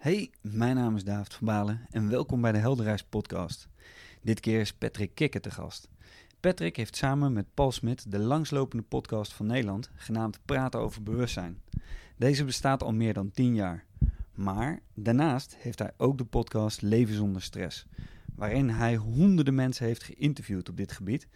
[0.00, 3.68] Hey, mijn naam is David van Balen en welkom bij de Helderreis podcast.
[4.22, 5.88] Dit keer is Patrick Kikker te gast.
[6.40, 11.62] Patrick heeft samen met Paul Smit de langslopende podcast van Nederland, genaamd Praten over Bewustzijn.
[12.16, 13.84] Deze bestaat al meer dan 10 jaar.
[14.34, 17.86] Maar daarnaast heeft hij ook de podcast Leven zonder stress,
[18.34, 21.28] waarin hij honderden mensen heeft geïnterviewd op dit gebied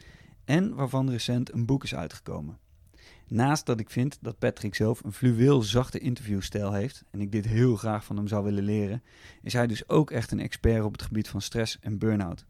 [0.45, 2.59] en waarvan recent een boek is uitgekomen.
[3.35, 7.45] Naast dat ik vind dat Patrick zelf een fluweel zachte interviewstijl heeft en ik dit
[7.45, 9.03] heel graag van hem zou willen leren,
[9.43, 12.45] is hij dus ook echt een expert op het gebied van stress en burn-out.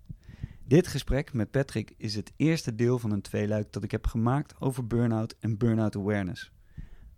[0.65, 4.61] Dit gesprek met Patrick is het eerste deel van een tweeluik dat ik heb gemaakt
[4.61, 6.53] over burn-out en burn-out awareness.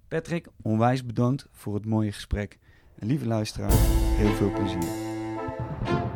[0.08, 2.58] Patrick, onwijs bedankt voor het mooie gesprek.
[2.98, 3.72] En lieve luisteraar,
[4.16, 6.15] heel veel plezier.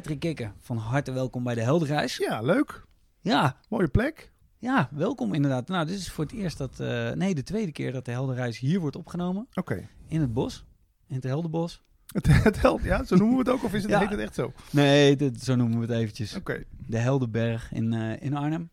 [0.00, 2.16] Patrick Kikker, van harte welkom bij de Helderreis.
[2.16, 2.84] Ja, leuk.
[3.20, 4.32] Ja, Mooie plek.
[4.58, 5.68] ja, welkom inderdaad.
[5.68, 8.58] Nou, dit is voor het eerst dat, eh, nee, de tweede keer dat de Helderreis
[8.58, 9.46] hier wordt opgenomen.
[9.54, 9.88] Oké.
[10.06, 10.64] In het bos,
[11.08, 11.82] in het Helderbos.
[12.12, 13.04] Het, het ja?
[13.04, 13.64] Zo noemen we het ook?
[13.64, 13.98] Of is het, Ja.
[13.98, 14.44] heet het echt zo?
[14.46, 14.60] Oké.
[14.70, 16.38] Nee, dit, zo noemen we het eventjes.
[16.86, 18.70] De Helderberg in, eh, in Arnhem.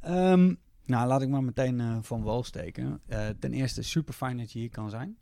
[0.00, 3.00] Ehm, nou, laat ik maar meteen eh, van wal steken.
[3.38, 5.16] Ten eerste, super fijn dat je hier kan zijn.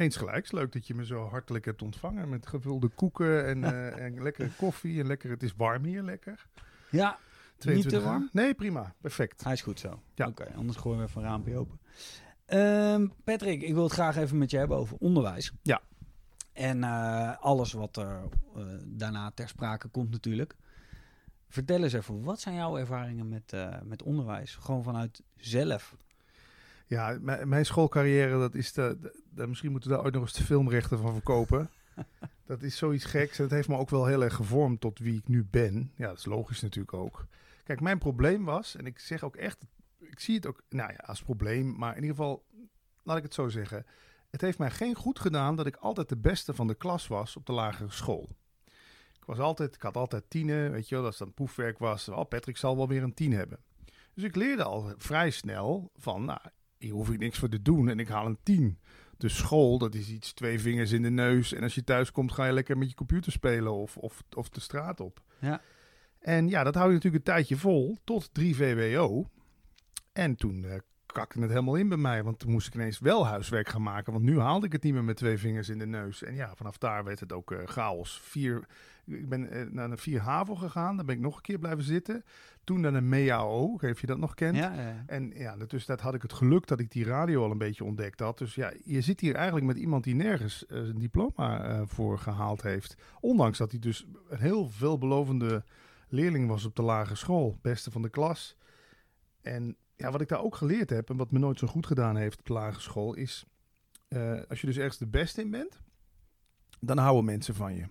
[0.00, 0.52] Eens gelijks.
[0.52, 2.28] Leuk dat je me zo hartelijk hebt ontvangen.
[2.28, 5.00] Met gevulde koeken en, eh, en lekkere koffie.
[5.00, 6.46] En lekker, het is warm hier, lekker.
[6.90, 7.18] Ja,
[7.64, 8.28] niet te warm?
[8.32, 8.94] Nee, prima.
[9.00, 9.44] Perfect.
[9.44, 10.02] Hij is goed zo.
[10.14, 10.26] Ja.
[10.26, 11.80] Oké, anders gooien we even een raampje open.
[12.46, 15.52] Ehm, Patrick, ik wil het graag even met je hebben over onderwijs.
[15.62, 15.82] Ja.
[16.52, 18.22] En eh, alles wat er
[18.56, 20.56] eh, daarna ter sprake komt natuurlijk.
[21.48, 24.54] Vertel eens even, wat zijn jouw ervaringen met, eh, met onderwijs?
[24.54, 25.96] Gewoon vanuit zelf.
[26.90, 30.32] Ja, mijn, schoolcarrière, dat is de, de- de- misschien moeten we daar ooit nog eens
[30.32, 31.70] de filmrechten van verkopen.
[32.46, 33.36] dat is zoiets geks.
[33.38, 35.92] En het heeft me ook wel heel erg gevormd tot wie ik nu ben.
[35.96, 37.26] Ja, dat is logisch natuurlijk ook.
[37.64, 39.64] Kijk, mijn probleem was, en ik zeg ook echt,
[39.98, 42.44] ik zie het ook, nou ja, als probleem, maar in ieder geval,
[43.02, 43.86] laat ik het zo zeggen.
[44.30, 47.36] Het heeft mij geen goed gedaan dat ik altijd de beste van de klas was
[47.36, 48.28] op de lagere school.
[49.14, 52.08] Ik was altijd, ik had altijd tienen, weet je wel, als dat proefwerk was.
[52.08, 53.58] Oh, Patrick zal wel weer een tien hebben.
[54.14, 56.40] Dus ik leerde al vrij snel van, nou,
[56.80, 58.78] hier hoef ik niks voor te doen en ik haal een 10.
[59.16, 61.52] Dus school, dat is iets twee vingers in de neus.
[61.52, 64.48] En als je thuis komt, ga je lekker met je computer spelen of, of, of
[64.48, 65.22] de straat op.
[65.40, 65.62] Ja.
[66.18, 69.30] En ja, dat hou je natuurlijk een tijdje vol, tot 3 VWO.
[70.12, 70.78] En toen eh
[71.12, 74.12] kakte het helemaal in bij mij, want toen moest ik ineens wel huiswerk gaan maken.
[74.12, 76.22] Want nu haalde ik het niet meer met twee vingers in de neus.
[76.22, 78.20] En ja, vanaf daar werd het ook eh, chaos.
[78.22, 78.66] Vier,
[79.06, 81.84] ik ben eh, naar een 4 HAVO gegaan, daar ben ik nog een keer blijven
[81.84, 82.24] zitten.
[82.64, 84.56] Toen naar een MEAO, ik weet niet of je dat nog kent.
[84.56, 85.04] Ja, ja.
[85.06, 87.84] En ja, dus dat had ik het geluk dat ik die radio al een beetje
[87.84, 88.38] ontdekt had.
[88.38, 92.62] Dus ja, je zit hier eigenlijk met iemand die nergens een diploma eh, voor gehaald
[92.62, 92.96] heeft.
[93.20, 95.64] Ondanks dat hij dus een heel veelbelovende
[96.08, 97.58] leerling was op de lagere school.
[97.62, 98.56] Beste van de klas.
[99.42, 102.16] En ja, wat ik daar ook geleerd heb en wat me nooit zo goed gedaan
[102.16, 103.44] heeft op de lagere school is...
[104.08, 105.80] eh, als je dus ergens de beste in bent,
[106.80, 107.84] dan houden mensen van je.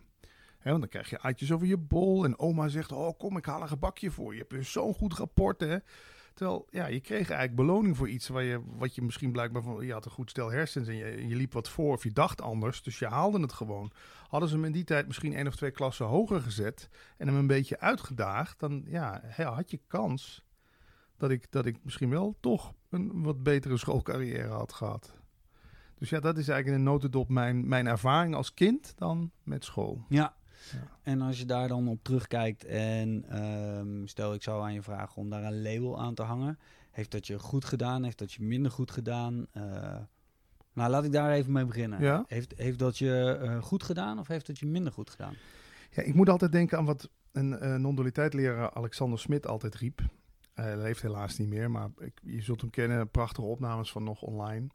[0.60, 2.92] Hè, want dan krijg je uitjes over je bol en oma zegt...
[2.92, 4.46] Oh, kom, ik haal een gebakje voor je.
[4.50, 5.78] Je hebt zo'n goed rapport, hè.
[6.34, 9.86] Terwijl, ja, je kreeg eigenlijk beloning voor iets waar je, wat je misschien blijkbaar van,
[9.86, 12.42] je had een goed stel hersens en je, je liep wat voor of je dacht
[12.42, 13.92] anders, dus je haalde het gewoon.
[14.28, 17.36] Hadden ze hem in die tijd misschien één of twee klassen hoger gezet en hem
[17.36, 20.48] een beetje uitgedaagd, dan ja, had je kans
[21.20, 25.14] dat ik, dat ik misschien wel toch een wat betere schoolcarrière had gehad.
[25.96, 29.66] Dus ja, dat is eigenlijk in een notendop mijn, mijn ervaring als kind dan met
[29.66, 30.06] school.
[30.10, 30.38] Ja.
[30.72, 30.98] Ja.
[31.04, 35.22] En als je daar dan op terugkijkt en ehm, stel ik zou aan je vragen
[35.22, 36.60] om daar een label aan te hangen.
[36.92, 38.04] Heeft dat je goed gedaan?
[38.04, 39.48] Heeft dat je minder goed gedaan?
[39.52, 39.98] Eh,
[40.74, 42.02] nou, laat ik daar even mee beginnen.
[42.02, 42.24] Ja.
[42.28, 45.34] Heeft, heeft dat je eh, goed gedaan of heeft dat je minder goed gedaan?
[45.92, 50.02] Ja, ik moet altijd denken aan wat een eh non-dualiteit-leraar Alexander Smit altijd riep.
[50.62, 53.10] Hij leeft helaas niet meer, maar ik, je zult hem kennen.
[53.10, 54.68] Prachtige opnames van nog online.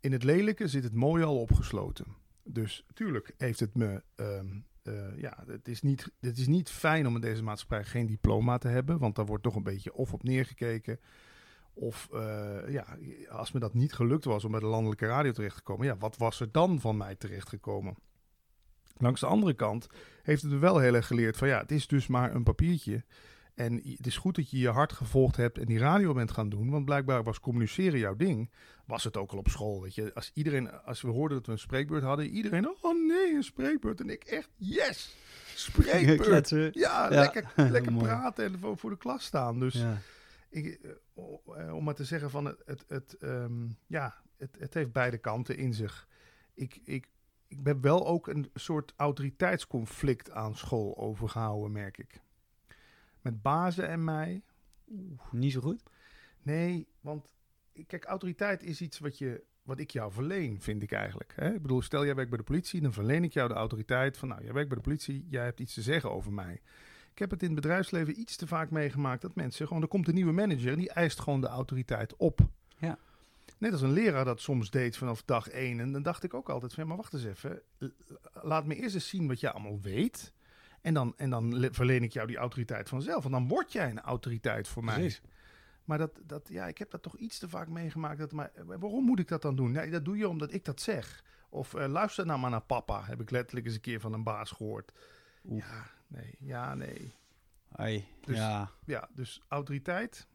[0.00, 2.06] In het lelijke zit het mooie al opgesloten.
[2.42, 4.02] Dus tuurlijk heeft het me...
[4.14, 4.46] ehm,
[4.82, 8.58] eh, ja, het is, niet, het is niet fijn om in deze maatschappij geen diploma
[8.58, 8.98] te hebben.
[8.98, 11.00] Want daar wordt toch een beetje of op neergekeken.
[11.72, 15.56] Of eh, ja, als me dat niet gelukt was om bij de landelijke radio terecht
[15.56, 15.86] te komen.
[15.86, 17.96] Ja, wat was er dan van mij terechtgekomen?
[18.96, 19.86] Langs de andere kant
[20.22, 23.04] heeft het me wel heel erg geleerd van ja, het is dus maar een papiertje.
[23.58, 26.48] En het is goed dat je je hart gevolgd hebt en die radio bent gaan
[26.48, 26.70] doen.
[26.70, 28.50] Want blijkbaar was communiceren jouw ding.
[28.86, 30.14] Was het ook al op school, weet je.
[30.14, 34.00] Als, iedereen, als we hoorden dat we een spreekbeurt hadden, iedereen, oh nee, een spreekbeurt.
[34.00, 35.16] En ik echt, yes,
[35.54, 36.48] spreekbeurt.
[36.56, 37.08] Ja, Ja.
[37.08, 39.58] lekker, lekker praten en voor, voor de klas staan.
[39.58, 39.98] Dus Ja.
[40.48, 40.90] ik, eh,
[41.66, 45.18] eh, om maar te zeggen van het, het, het, ehm, ja, het, het heeft beide
[45.18, 46.08] kanten in zich.
[46.54, 47.08] Ik, ik,
[47.48, 52.20] ik ben wel ook een soort autoriteitsconflict aan school overgehouden, merk ik.
[53.20, 54.42] Met bazen en mij.
[55.30, 55.82] Niet zo goed?
[56.42, 57.28] Nee, want
[57.86, 61.32] kijk, autoriteit is iets wat, je, wat ik jou verleen, vind ik eigenlijk.
[61.36, 61.54] Hè?
[61.54, 64.28] Ik bedoel, stel jij werkt bij de politie, dan verleen ik jou de autoriteit van,
[64.28, 66.60] nou, jij werkt bij de politie, jij hebt iets te zeggen over mij.
[67.12, 70.08] Ik heb het in het bedrijfsleven iets te vaak meegemaakt dat mensen gewoon, er komt
[70.08, 72.40] een nieuwe manager en die eist gewoon de autoriteit op.
[72.76, 72.98] Ja.
[73.58, 75.80] Net als een leraar dat soms deed vanaf dag één.
[75.80, 77.62] En dan dacht ik ook altijd van, maar wacht eens even.
[78.32, 80.32] Laat me eerst eens zien wat je allemaal weet.
[80.88, 83.24] En dan, en dan verleen ik jou die autoriteit vanzelf.
[83.24, 85.20] En dan word jij een autoriteit voor Precies.
[85.20, 85.30] mij.
[85.84, 88.18] Maar dat, dat, ja, ik heb dat toch iets te vaak meegemaakt.
[88.18, 89.72] Dat, maar waarom moet ik dat dan doen?
[89.72, 91.24] Nee, dat doe je omdat ik dat zeg.
[91.48, 94.22] Of eh, luister nou maar naar papa, heb ik letterlijk eens een keer van een
[94.22, 94.92] baas gehoord.
[95.48, 95.68] Oef.
[95.70, 97.14] Ja, nee, ja, nee.
[97.72, 98.70] Ai, Dus- ja.
[98.84, 100.26] Ja, dus autoriteit.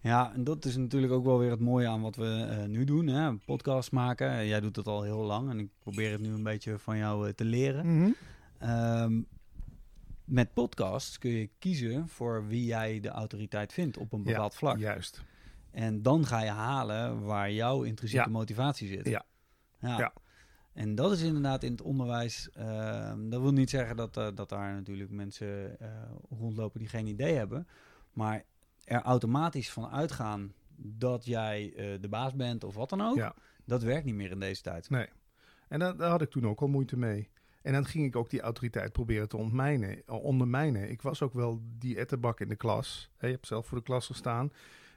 [0.00, 2.84] ja, en dat is natuurlijk ook wel weer het mooie aan wat we eh, nu
[2.84, 3.06] doen.
[3.06, 3.26] Hè?
[3.26, 4.30] Een podcast maken.
[4.30, 6.96] Eh, Jij doet het al heel lang en ik probeer het nu een beetje van
[6.96, 8.14] jou eh, te leren.
[8.58, 9.22] Ehm,
[10.24, 14.54] met podcasts kun je kiezen voor wie jij de autoriteit vindt op een Ja, bepaald
[14.54, 14.78] vlak.
[14.78, 15.24] Juist.
[15.70, 18.30] En dan ga je halen waar jouw intrinsieke Ja.
[18.30, 19.08] motivatie zit.
[19.08, 19.24] Ja.
[19.80, 19.98] ja.
[19.98, 20.12] Ja.
[20.72, 22.50] En dat is inderdaad in het onderwijs.
[22.50, 25.88] ehm, dat wil niet zeggen dat, eh, dat daar natuurlijk mensen eh,
[26.38, 27.68] rondlopen die geen idee hebben.
[28.12, 28.42] Maar
[28.84, 33.16] er automatisch van uitgaan dat jij eh, de baas bent of wat dan ook.
[33.16, 33.34] Ja.
[33.64, 34.90] Dat werkt niet meer in deze tijd.
[34.90, 35.08] Nee.
[35.68, 37.28] En daar, daar had ik toen ook al moeite mee.
[37.64, 40.90] En dan ging ik ook die autoriteit proberen te ontmijnen, eh, ondermijnen.
[40.90, 43.10] Ik was ook wel die etterbak in de klas.
[43.16, 44.52] Hè, je hebt zelf voor de klas gestaan.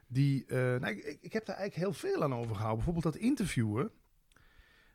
[0.07, 2.75] Die, eh, nou, ik, ik- ik heb daar eigenlijk heel veel aan overgehouden.
[2.85, 3.91] Bijvoorbeeld dat interviewen.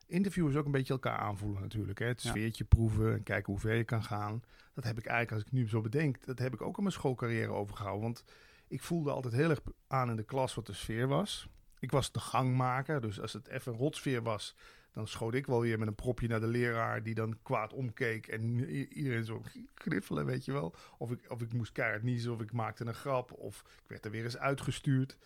[0.06, 1.98] Interviewen is ook een beetje elkaar aanvoelen natuurlijk.
[1.98, 2.06] Hè?
[2.06, 2.30] Het Ja.
[2.30, 4.42] sfeertje proeven en kijken hoe ver je kan gaan.
[4.74, 6.94] Dat heb ik eigenlijk, als ik nu zo bedenk, dat heb ik ook in mijn
[6.94, 8.02] schoolcarrière overgehouden.
[8.02, 8.24] Want
[8.68, 11.48] ik voelde altijd heel erg aan in de klas wat de sfeer was.
[11.82, 14.56] Ik was de gangmaker, dus als het even een rotsfeer was,
[14.92, 18.26] dan schoot ik wel weer met een propje naar de leraar die dan kwaad omkeek
[18.26, 18.64] en
[18.98, 19.42] iedereen zo
[19.74, 20.74] griffelen, weet je wel.
[20.98, 24.04] Of ik, of ik moest keihard niezen of ik maakte een grap of ik werd
[24.04, 25.16] er weer eens uitgestuurd.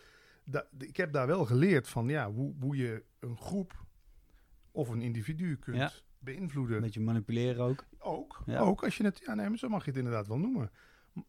[0.44, 3.84] Da- ik heb daar wel geleerd van ja, hoe, hoe je een groep
[4.70, 5.90] of een individu kunt Ja.
[6.18, 6.76] beïnvloeden.
[6.76, 7.84] Een beetje manipuleren ook.
[7.98, 8.58] Ook, Ja.
[8.60, 10.70] ook als je het, ja nee, maar zo mag je het inderdaad wel noemen.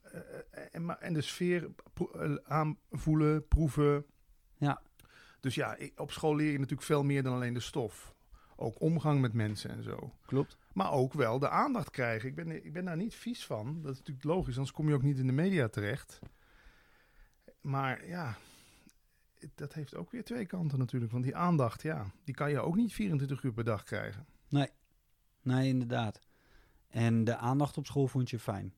[0.01, 0.19] Eh,
[0.51, 1.69] eh, en, maar, en de sfeer
[2.19, 4.05] eh, aanvoelen, proeven.
[4.57, 4.81] Ja.
[5.39, 8.15] Dus ja, op school leer je natuurlijk veel meer dan alleen de stof.
[8.55, 10.13] Ook omgang met mensen en zo.
[10.25, 10.57] Klopt.
[10.73, 12.29] Maar ook wel de aandacht krijgen.
[12.29, 13.81] Ik ben, ik ben daar niet vies van.
[13.81, 16.19] Dat is natuurlijk logisch, anders kom je ook niet in de media terecht.
[17.61, 18.37] Maar ja,
[19.55, 21.11] dat heeft ook weer twee kanten natuurlijk.
[21.11, 24.25] Want die aandacht, ja, die kan je ook niet 24 uur per dag krijgen.
[25.41, 26.21] Nee, inderdaad.
[26.87, 28.73] En de aandacht op school vond je fijn.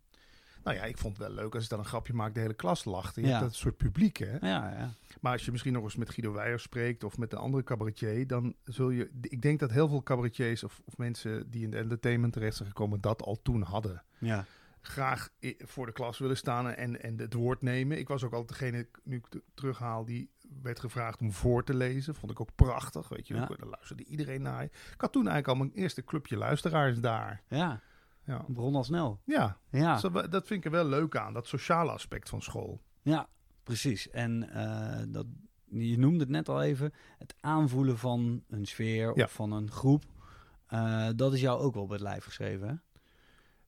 [0.64, 2.54] Nou ja, ik vond het wel leuk als ik dan een grapje maak, de hele
[2.54, 3.16] klas lacht.
[3.16, 3.28] Je Ja.
[3.28, 4.32] hebt dat soort publiek, hè.
[4.32, 4.94] Ja, ja.
[5.22, 8.28] Maar als je misschien nog eens met Guido Weijer spreekt of met een andere cabaretier,
[8.28, 9.10] dan zul je...
[9.22, 12.68] Ik denk dat heel veel cabaretiers of, of mensen die in de entertainment terecht zijn
[12.68, 14.04] gekomen, dat al toen hadden.
[14.18, 14.46] Ja,
[14.82, 17.98] Graag voor de klas willen staan en, en het woord nemen.
[18.00, 20.30] Ik was ook altijd degene, nu ik terughaal, die
[20.62, 22.16] werd gevraagd om voor te lezen.
[22.16, 23.34] Vond ik ook prachtig, weet je.
[23.34, 23.46] Ja.
[23.46, 24.64] Daar luisterde iedereen naar.
[24.64, 27.42] Ik had toen eigenlijk al mijn eerste clubje luisteraars daar.
[27.48, 27.82] ja.
[28.30, 29.20] Ja, begon al snel.
[29.26, 29.58] ja.
[29.72, 29.94] Ja.
[29.94, 32.82] Dus dat, dat vind ik er wel leuk aan, dat sociale aspect van school.
[33.02, 33.28] Ja,
[33.64, 34.10] precies.
[34.10, 35.26] En eh, dat,
[35.66, 39.24] je noemde het net al even, het aanvoelen van een sfeer Ja.
[39.24, 40.04] of van een groep.
[40.68, 42.74] eh, dat is jou ook wel op het lijf geschreven, hè?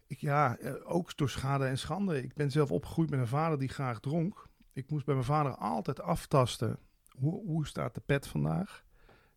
[0.08, 2.24] Ik, ja, eh, ook door schade en schande.
[2.24, 4.48] Ik ben zelf opgegroeid met een vader die graag dronk.
[4.74, 6.78] Ik moest bij mijn vader altijd aftasten.
[7.10, 8.84] Hoe, hoe staat de pet vandaag?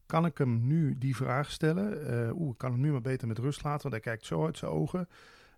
[0.06, 2.06] Kan ik hem nu die vraag stellen?
[2.26, 4.44] Eh, Oeh, ik kan hem nu maar beter met rust laten, want hij kijkt zo
[4.44, 5.08] uit zijn ogen.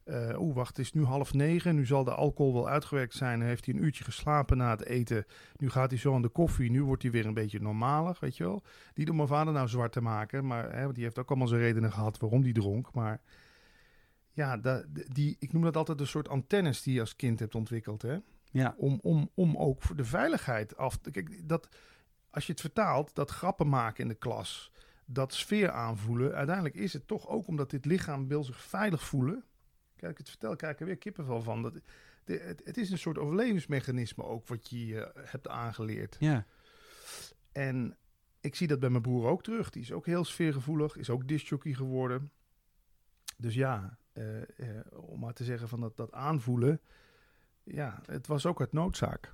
[0.04, 1.74] Eh, Oeh, wacht, het is nu half negen.
[1.74, 3.42] Nu zal de alcohol wel uitgewerkt zijn.
[3.42, 5.24] Heeft hij een uurtje geslapen na het eten.
[5.56, 6.70] Nu gaat hij zo aan de koffie.
[6.70, 8.62] Nu wordt hij weer een beetje normaler, weet je wel.
[8.94, 11.60] Niet om mijn vader nou zwart te maken, maar hè, die heeft ook allemaal zijn
[11.60, 12.92] redenen gehad waarom die dronk.
[12.92, 13.20] Maar
[14.32, 14.60] ja,
[15.12, 18.02] die, ik noem dat altijd een soort antennes die je als kind hebt ontwikkeld.
[18.02, 18.16] Hè?
[18.50, 21.10] Ja, Om, om, om ook voor de veiligheid af te...
[21.10, 21.68] Kijk, dat,
[22.36, 24.72] als je het vertaalt, dat grappen maken in de klas,
[25.04, 29.44] dat sfeer aanvoelen, uiteindelijk is het toch ook omdat dit lichaam wil zich veilig voelen.
[29.96, 31.62] Kijk, ik het vertel, krijg ik er weer kippenvel van.
[31.62, 31.80] Dat,
[32.24, 36.16] de, het, het is een soort overlevingsmechanisme ook wat je eh, hebt aangeleerd.
[36.18, 36.46] ja,
[37.52, 37.96] En
[38.40, 39.70] ik zie dat bij mijn broer ook terug.
[39.70, 42.30] Die is ook heel sfeergevoelig, is ook discjockey geworden.
[43.36, 46.80] Dus ja, eh, eh, om maar te zeggen van dat, dat aanvoelen.
[47.62, 49.30] Ja, het was ook uit noodzaak.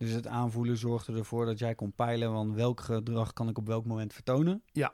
[0.00, 3.66] Dus het aanvoelen zorgde ervoor dat jij kon peilen van welk gedrag kan ik op
[3.66, 4.62] welk moment vertonen.
[4.72, 4.92] Ja.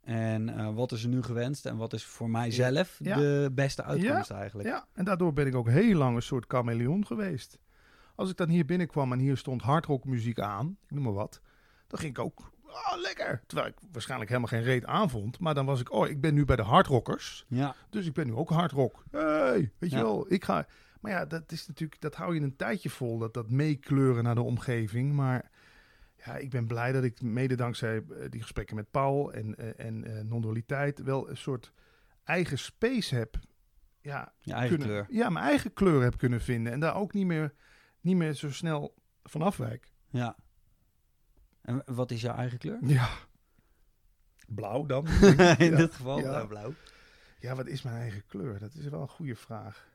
[0.00, 3.16] En eh, wat is er nu gewenst en wat is voor mijzelf Ja.
[3.16, 4.68] de beste uitkomst eigenlijk.
[4.68, 7.58] Ja, en daardoor ben ik ook heel lang een soort chameleon geweest.
[8.14, 11.40] Als ik dan hier binnenkwam en hier stond hardrockmuziek aan, ik noem maar wat,
[11.86, 13.42] dan ging ik ook oh, lekker.
[13.46, 15.38] Terwijl ik waarschijnlijk helemaal geen reet aanvond.
[15.38, 17.44] Maar dan was ik, oh, ik ben nu bij de hardrockers.
[17.48, 19.04] Ja, Dus ik ben nu ook hardrock.
[19.10, 20.66] Hey, weet je wel, ik ga...
[21.00, 24.34] Maar ja, dat is natuurlijk, dat hou je een tijdje vol, dat, dat meekleuren naar
[24.34, 25.12] de omgeving.
[25.12, 25.50] Maar
[26.24, 29.86] ja, ik ben blij dat ik mede dankzij eh, die gesprekken met Paul en, eh,
[29.86, 31.72] en eh, non-dualiteit wel een soort
[32.24, 33.36] eigen space heb.
[34.00, 35.18] Ja, je eigen kunnen, kleur.
[35.18, 36.72] ja, mijn eigen kleur heb kunnen vinden.
[36.72, 37.54] En daar ook niet meer,
[38.00, 39.92] niet meer zo snel van afwijk.
[40.10, 40.36] Ja.
[41.62, 42.78] En wat is jouw eigen kleur?
[42.82, 43.08] Ja.
[44.46, 45.06] Blauw dan?
[45.58, 45.76] In Ja.
[45.76, 46.22] dit geval Ja.
[46.28, 46.72] blauw, blauw.
[47.38, 48.58] Ja, wat is mijn eigen kleur?
[48.58, 49.88] Dat is wel een goede vraag.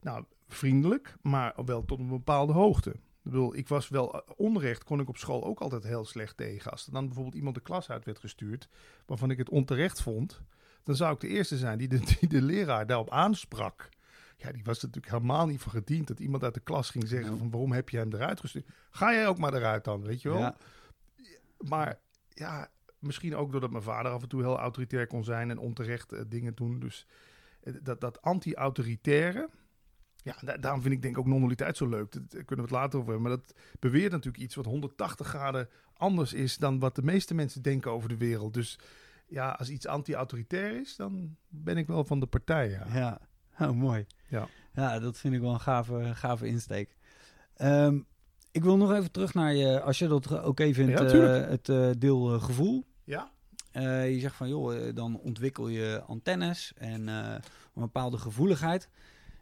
[0.00, 2.90] Nou, vriendelijk, maar wel tot een bepaalde hoogte.
[2.90, 6.36] Ik bedoel, ik was wel eh, onrecht, kon ik op school ook altijd heel slecht
[6.36, 6.70] tegen.
[6.70, 8.68] Als er dan bijvoorbeeld iemand de klas uit werd gestuurd,
[9.06, 10.40] waarvan ik het onterecht vond,
[10.82, 13.88] dan zou ik de eerste zijn die de, die de leraar daarop aansprak.
[14.36, 17.08] Ja, die was er natuurlijk helemaal niet voor gediend dat iemand uit de klas ging
[17.08, 17.36] zeggen Ja.
[17.38, 18.66] van waarom heb je hem eruit gestuurd?
[18.90, 20.38] Ga jij ook maar eruit dan, weet je wel?
[20.38, 20.56] Ja.
[21.58, 25.58] Maar ja, misschien ook doordat mijn vader af en toe heel autoritair kon zijn en
[25.58, 26.78] onterecht eh, dingen doen.
[26.80, 27.06] Dus
[27.62, 29.48] eh, dat, dat anti-autoritaire,
[30.22, 32.12] ja, da- daarom vind ik denk ook non-dualiteit zo leuk.
[32.12, 33.28] Daar kunnen we het later over hebben.
[33.30, 37.62] Maar dat beweert natuurlijk iets wat 180 graden anders is dan wat de meeste mensen
[37.62, 38.54] denken over de wereld.
[38.54, 38.78] Dus
[39.26, 42.68] ja, als iets anti-autoritair is, dan ben ik wel van de partij.
[42.70, 42.86] Ja.
[42.92, 43.20] Ja,
[43.66, 44.06] oh, mooi.
[44.28, 44.48] Ja.
[44.72, 46.96] ja, dat vind ik wel een gave, gave insteek.
[47.56, 47.98] Ehm,
[48.50, 51.68] ik wil nog even terug naar je, als je dat oké vindt, Ja, eh, het
[51.68, 52.84] eh, deel eh, gevoel.
[53.04, 53.30] ja?
[54.04, 57.40] Je zegt van, joh, dan ontwikkel je antennes en een
[57.74, 58.88] bepaalde gevoeligheid.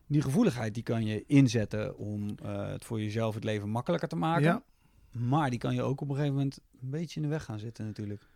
[0.08, 4.16] Die gevoeligheid die kan je inzetten om eh, het voor jezelf het leven makkelijker te
[4.16, 4.42] maken.
[4.44, 4.62] Ja.
[5.10, 7.58] Maar die kan je ook op een gegeven moment een beetje in de weg gaan
[7.58, 8.28] zitten natuurlijk.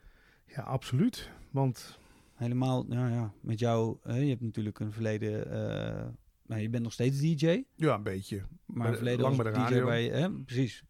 [0.46, 1.30] ja, absoluut.
[1.50, 2.00] Want
[2.34, 6.08] Helemaal, ja, ja, met jou, je hebt natuurlijk een verleden, eh,
[6.46, 8.42] nou, je bent nog steeds DJ, ja, een beetje.
[8.66, 9.84] maar een de- verleden lang bij de DJ radio.
[9.84, 10.84] bij, hè, precies.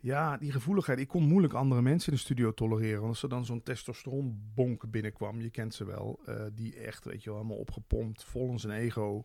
[0.00, 0.98] Ja, die gevoeligheid.
[0.98, 2.98] Ik kon moeilijk andere mensen in de studio tolereren.
[2.98, 7.22] Want als er dan zo'n testosteronbonk binnenkwam, je kent ze wel, eh, die echt, weet
[7.22, 9.24] je wel, helemaal opgepompt, vol in zijn ego.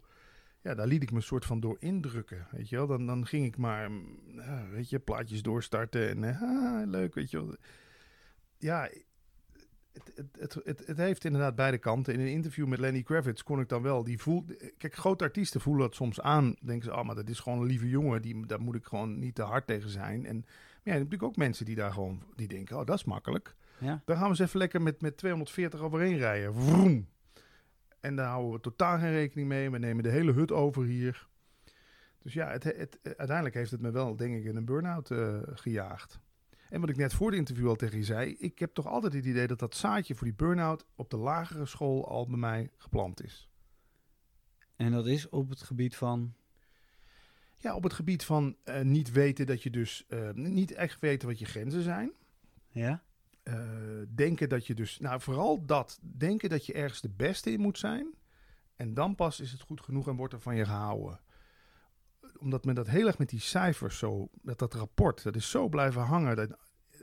[0.65, 2.87] Ja, daar liet ik me een soort van door indrukken, weet je wel.
[2.87, 7.13] Dan, dan ging ik maar, mm, ja, weet je, plaatjes doorstarten en eh, ah, leuk,
[7.13, 7.55] weet je wel.
[8.57, 8.89] Ja,
[9.93, 12.13] het, het, het, het, heeft inderdaad beide kanten.
[12.13, 14.45] In een interview met Lenny Kravitz kon ik dan wel, die voel,
[14.77, 16.55] kijk, grote artiesten voelen dat soms aan.
[16.61, 19.19] Denken ze, oh, maar dat is gewoon een lieve jongen, die, daar moet ik gewoon
[19.19, 20.25] niet te hard tegen zijn.
[20.25, 20.45] En maar
[20.83, 23.55] ja, je hebt natuurlijk ook mensen die daar gewoon, die denken, oh, dat is makkelijk.
[23.77, 26.53] Ja, Daar gaan we eens even lekker met, met 240 overheen rijden.
[26.55, 27.07] Vroom.
[28.05, 29.69] En daar houden we totaal geen rekening mee.
[29.69, 31.27] We nemen de hele hut over hier.
[32.21, 35.37] Dus ja, het, het, uiteindelijk heeft het me wel, denk ik, in een burn-out eh,
[35.45, 36.19] gejaagd.
[36.69, 39.13] En wat ik net voor het interview al tegen je zei, ik heb toch altijd
[39.13, 42.69] het idee dat dat zaadje voor die burn-out op de lagere school al bij mij
[42.77, 43.49] geplant is.
[44.75, 46.33] en dat is op het gebied van,
[47.57, 51.27] Ja, op het gebied van eh, niet weten dat je dus, eh, niet echt weten
[51.27, 52.11] wat je grenzen zijn.
[52.69, 53.03] ja,
[53.45, 57.59] Eh, denken dat je dus, nou vooral dat, denken dat je ergens de beste in
[57.59, 58.13] moet zijn.
[58.75, 61.19] En dan pas is het goed genoeg en wordt er van je gehouden.
[62.39, 65.69] Omdat men dat heel erg met die cijfers zo, dat dat rapport, dat is zo
[65.69, 66.35] blijven hangen.
[66.35, 66.57] Dat,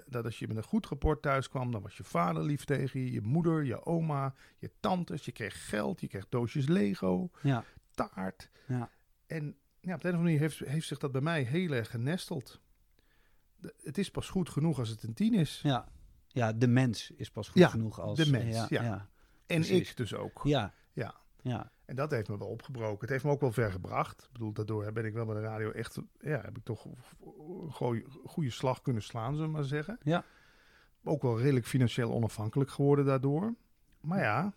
[0.06, 3.00] dat als je met een goed rapport thuis kwam, dan was je vader lief tegen
[3.00, 5.24] je, je moeder, je oma, je tantes.
[5.24, 8.50] Je kreeg geld, je kreeg doosjes Lego, ja, taart.
[8.66, 8.90] Ja.
[9.26, 11.70] En ja, op de een of andere manier heeft, heeft zich dat bij mij heel
[11.72, 12.60] erg genesteld.
[13.56, 15.60] De- het is pas goed genoeg als het een tien is.
[15.62, 15.88] ja.
[16.32, 18.18] Ja, de mens is pas goed Ja, genoeg als...
[18.18, 18.66] de mens, ja.
[18.68, 18.82] ja.
[18.82, 19.08] Ja,
[19.46, 19.90] En precies.
[19.90, 20.40] ik dus ook.
[20.44, 20.74] ja.
[20.92, 21.14] Ja.
[21.42, 21.70] ja.
[21.84, 23.00] En dat heeft me wel opgebroken.
[23.00, 24.22] Het heeft me ook wel ver gebracht.
[24.22, 25.98] Ik bedoel, daardoor ben ik wel bij de radio echt...
[26.20, 26.96] Ja, heb ik toch een
[27.72, 29.98] goeie- goede slag kunnen slaan, zullen we maar zeggen.
[30.02, 30.24] Ja.
[31.04, 33.54] Ook wel redelijk financieel onafhankelijk geworden daardoor.
[34.00, 34.52] Maar ja,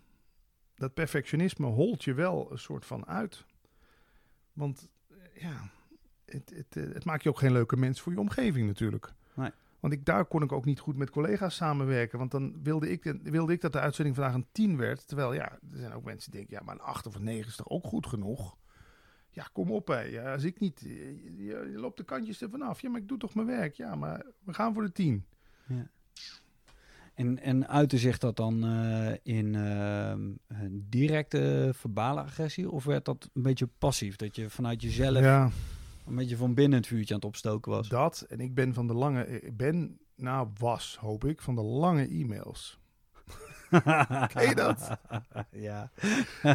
[0.76, 3.46] dat perfectionisme holt je wel een soort van uit.
[4.54, 4.90] Want
[5.34, 5.70] ja,
[6.26, 9.14] het, het, het maakt je ook geen leuke mens voor je omgeving natuurlijk.
[9.34, 9.52] Nee.
[9.86, 12.20] Want ik, daar kon ik ook niet goed met collega's samenwerken.
[12.20, 15.08] Want dan wilde ik, wilde ik dat de uitzending vandaag een 10 werd.
[15.08, 17.48] Terwijl ja, er zijn ook mensen die denken, ja, maar een 8 of een 9
[17.48, 18.58] is toch ook goed genoeg?
[19.30, 20.00] Ja, kom op hè.
[20.02, 22.82] Ja, als ik niet, je, je- je loopt de kantjes er vanaf.
[22.82, 23.76] Ja, maar ik doe toch mijn werk.
[23.76, 25.26] Ja, maar we gaan voor de 10.
[27.14, 32.70] En, en uitte zich dat dan eh, in een directe verbale agressie?
[32.72, 34.16] Of werd dat een beetje passief?
[34.16, 35.50] Dat je vanuit jezelf Ja,
[36.06, 37.88] een beetje van binnen het vuurtje aan het opstoken was?
[37.88, 38.26] dat.
[38.30, 42.08] En ik ben van de lange, ik ben, nou was, hoop ik, van de lange
[42.08, 42.80] e-mails.
[44.34, 44.98] Ken je dat?
[45.52, 45.92] ja.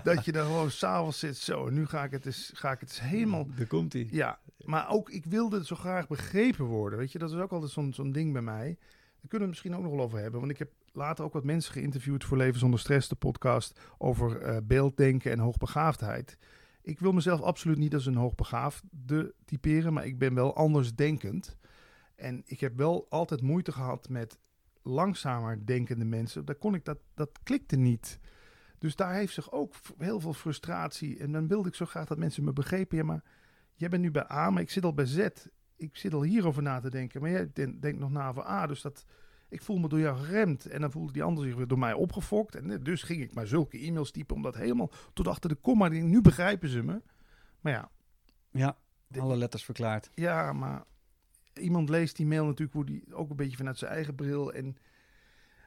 [0.02, 2.80] dat je dan gewoon s'avonds zit, zo, en nu ga ik het eens, ga ik
[2.80, 4.08] het eens helemaal Daar komt hij.
[4.10, 6.98] Ja, maar ook ik wilde zo graag begrepen worden.
[6.98, 8.76] Weet je, dat is ook altijd zo'n zo'n ding bij mij.
[9.20, 10.40] Daar kunnen we het misschien ook nog wel over hebben.
[10.40, 14.40] Want ik heb later ook wat mensen geïnterviewd voor Leven zonder Stress, de podcast over
[14.40, 16.38] eh, beelddenken en hoogbegaafdheid.
[16.82, 21.56] Ik wil mezelf absoluut niet als een hoogbegaafde typeren, maar ik ben wel anders denkend.
[22.16, 24.38] En ik heb wel altijd moeite gehad met
[24.82, 28.18] langzamer denkende mensen, daar kon ik dat, dat klikte niet.
[28.78, 31.18] Dus daar heeft zich ook heel veel frustratie.
[31.18, 32.96] En dan wilde ik zo graag dat mensen me begrepen.
[32.96, 33.22] Ja, maar
[33.74, 35.28] jij bent nu bij A, maar ik zit al bij Z.
[35.76, 37.20] Ik zit al hierover na te denken.
[37.20, 38.66] Maar jij den- denkt nog na over A.
[38.66, 39.04] Dus dat,
[39.50, 40.66] ik voel me door jou geremd.
[40.66, 42.54] En dan voelde die ander zich weer door mij opgefokt.
[42.54, 44.36] En eh, dus ging ik maar zulke e-mails typen.
[44.36, 45.88] Om dat helemaal tot achter de komma.
[45.88, 47.02] Nu begrijpen ze me.
[47.60, 47.90] Maar ja,
[48.50, 48.76] Ja,
[49.18, 50.10] alle letters verklaard.
[50.14, 50.84] ja, maar
[51.54, 54.52] iemand leest die mail natuurlijk hoe die, ook een beetje vanuit zijn eigen bril.
[54.52, 54.76] En,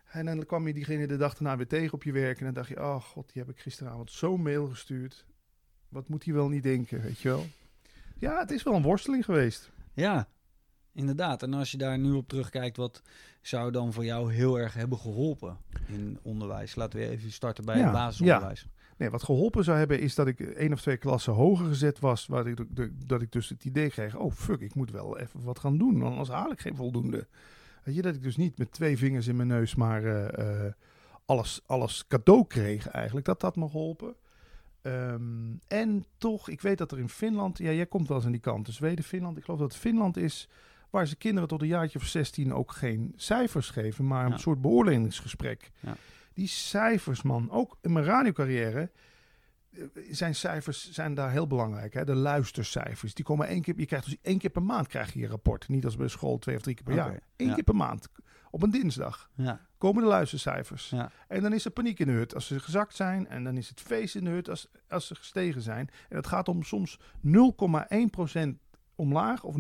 [0.06, 2.38] en dan kwam je diegene de dag daarna weer tegen op je werk.
[2.40, 5.26] En dan dacht je, oh god, die heb ik gisteravond zo'n mail gestuurd.
[5.90, 7.46] Wat moet hij wel niet denken, weet je wel?
[8.18, 9.72] Ja, het is wel een worsteling geweest.
[9.94, 10.28] Ja,
[10.94, 11.44] inderdaad.
[11.44, 13.02] En als je daar nu op terugkijkt, wat
[13.42, 16.76] zou dan voor jou heel erg hebben geholpen in onderwijs?
[16.76, 18.68] Laten we even starten bij Ja, het basisonderwijs.
[18.98, 22.28] Nee, wat geholpen zou hebben is dat ik één of twee klassen hoger gezet was.
[22.28, 22.58] Waar ik,
[23.08, 26.04] dat ik dus het idee kreeg, oh fuck, ik moet wel even wat gaan doen.
[26.04, 27.28] Anders haal ik geen voldoende.
[27.84, 30.74] Weet je, dat ik dus niet met twee vingers in mijn neus maar eh, eh,
[31.26, 33.26] alles, alles cadeau kreeg eigenlijk.
[33.26, 34.16] Dat had me geholpen.
[34.82, 38.32] Ehm, en toch, ik weet dat er in Finland, ja, jij komt wel eens aan
[38.32, 39.38] die kant, dus Zweden, Finland.
[39.38, 40.50] Ik geloof dat Finland is
[40.94, 44.38] waar ze kinderen tot een jaartje of 16 ook geen cijfers geven, maar een Ja.
[44.38, 45.72] soort beoordelingsgesprek.
[45.80, 45.96] Ja.
[46.34, 48.92] Die cijfers, man, ook in mijn radiocarrière,
[49.72, 51.94] eh, zijn cijfers zijn daar heel belangrijk.
[51.94, 52.06] Hè?
[52.06, 53.14] De luistercijfers.
[53.14, 53.74] Die komen één keer.
[53.78, 55.68] Je krijgt dus één keer per maand krijg je je rapport.
[55.68, 57.20] Niet als bij school twee of drie keer per jaar.
[57.38, 57.54] Eén ja.
[57.54, 58.08] keer per maand.
[58.52, 60.90] Op een dinsdag Ja, komen de luistercijfers.
[60.90, 61.12] Ja.
[61.28, 63.28] En dan is er paniek in de hut als ze gezakt zijn.
[63.28, 65.90] En dan is het feest in de hut als, als ze gestegen zijn.
[66.10, 68.60] En het gaat om soms 0,1%
[68.96, 69.56] omlaag of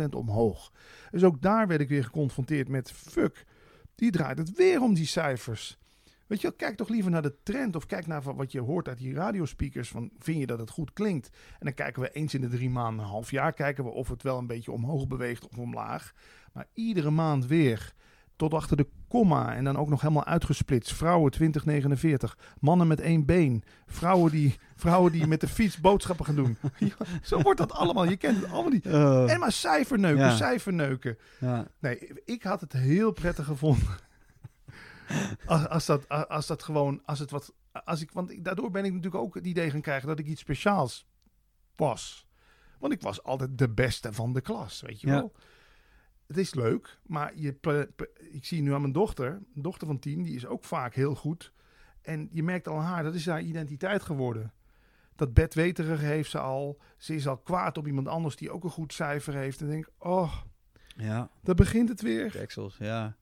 [0.00, 0.72] 0,1% omhoog.
[1.10, 3.46] Dus ook daar werd ik weer geconfronteerd met fuck.
[3.94, 5.78] Die draait het weer om die cijfers.
[6.28, 8.98] Weet je, kijk toch liever naar de trend of kijk naar wat je hoort uit
[8.98, 9.88] die radiospeakers.
[9.88, 11.28] Van, vind je dat het goed klinkt?
[11.28, 14.08] En dan kijken we eens in de drie maanden, een half jaar, kijken we of
[14.08, 16.12] het wel een beetje omhoog beweegt of omlaag.
[16.52, 17.94] Maar iedere maand weer
[18.38, 20.92] tot achter de komma en dan ook nog helemaal uitgesplitst.
[20.92, 26.34] Vrouwen 2049, mannen met één been, vrouwen die, vrouwen die met de fiets boodschappen gaan
[26.34, 26.56] doen.
[26.78, 28.04] Ja, zo wordt dat allemaal.
[28.04, 28.86] Je kent het allemaal niet.
[29.30, 30.36] En maar cijferneuken, Ja.
[30.36, 31.18] cijferneuken.
[31.40, 31.66] ja.
[31.80, 33.88] Nee, ik had het heel prettig gevonden.
[35.46, 37.52] als, als, dat, als dat gewoon, als het wat,
[37.84, 40.26] als ik, want ik- daardoor ben ik natuurlijk ook het idee gaan krijgen dat ik
[40.26, 41.06] iets speciaals
[41.76, 42.26] was.
[42.78, 45.32] Want ik was altijd de beste van de klas, weet je wel.
[46.28, 47.58] Het is leuk, maar je,
[48.30, 51.14] ik zie nu aan mijn dochter, een dochter van tien, die is ook vaak heel
[51.14, 51.52] goed.
[52.02, 54.52] En je merkt al haar, dat is haar identiteit geworden.
[55.16, 56.78] Dat bedweterige heeft ze al.
[56.96, 59.60] Ze is al kwaad op iemand anders die ook een goed cijfer heeft.
[59.60, 60.34] En denk oh,
[60.96, 61.30] ja.
[61.42, 62.30] daar begint het weer.
[62.30, 63.16] Texels, ja.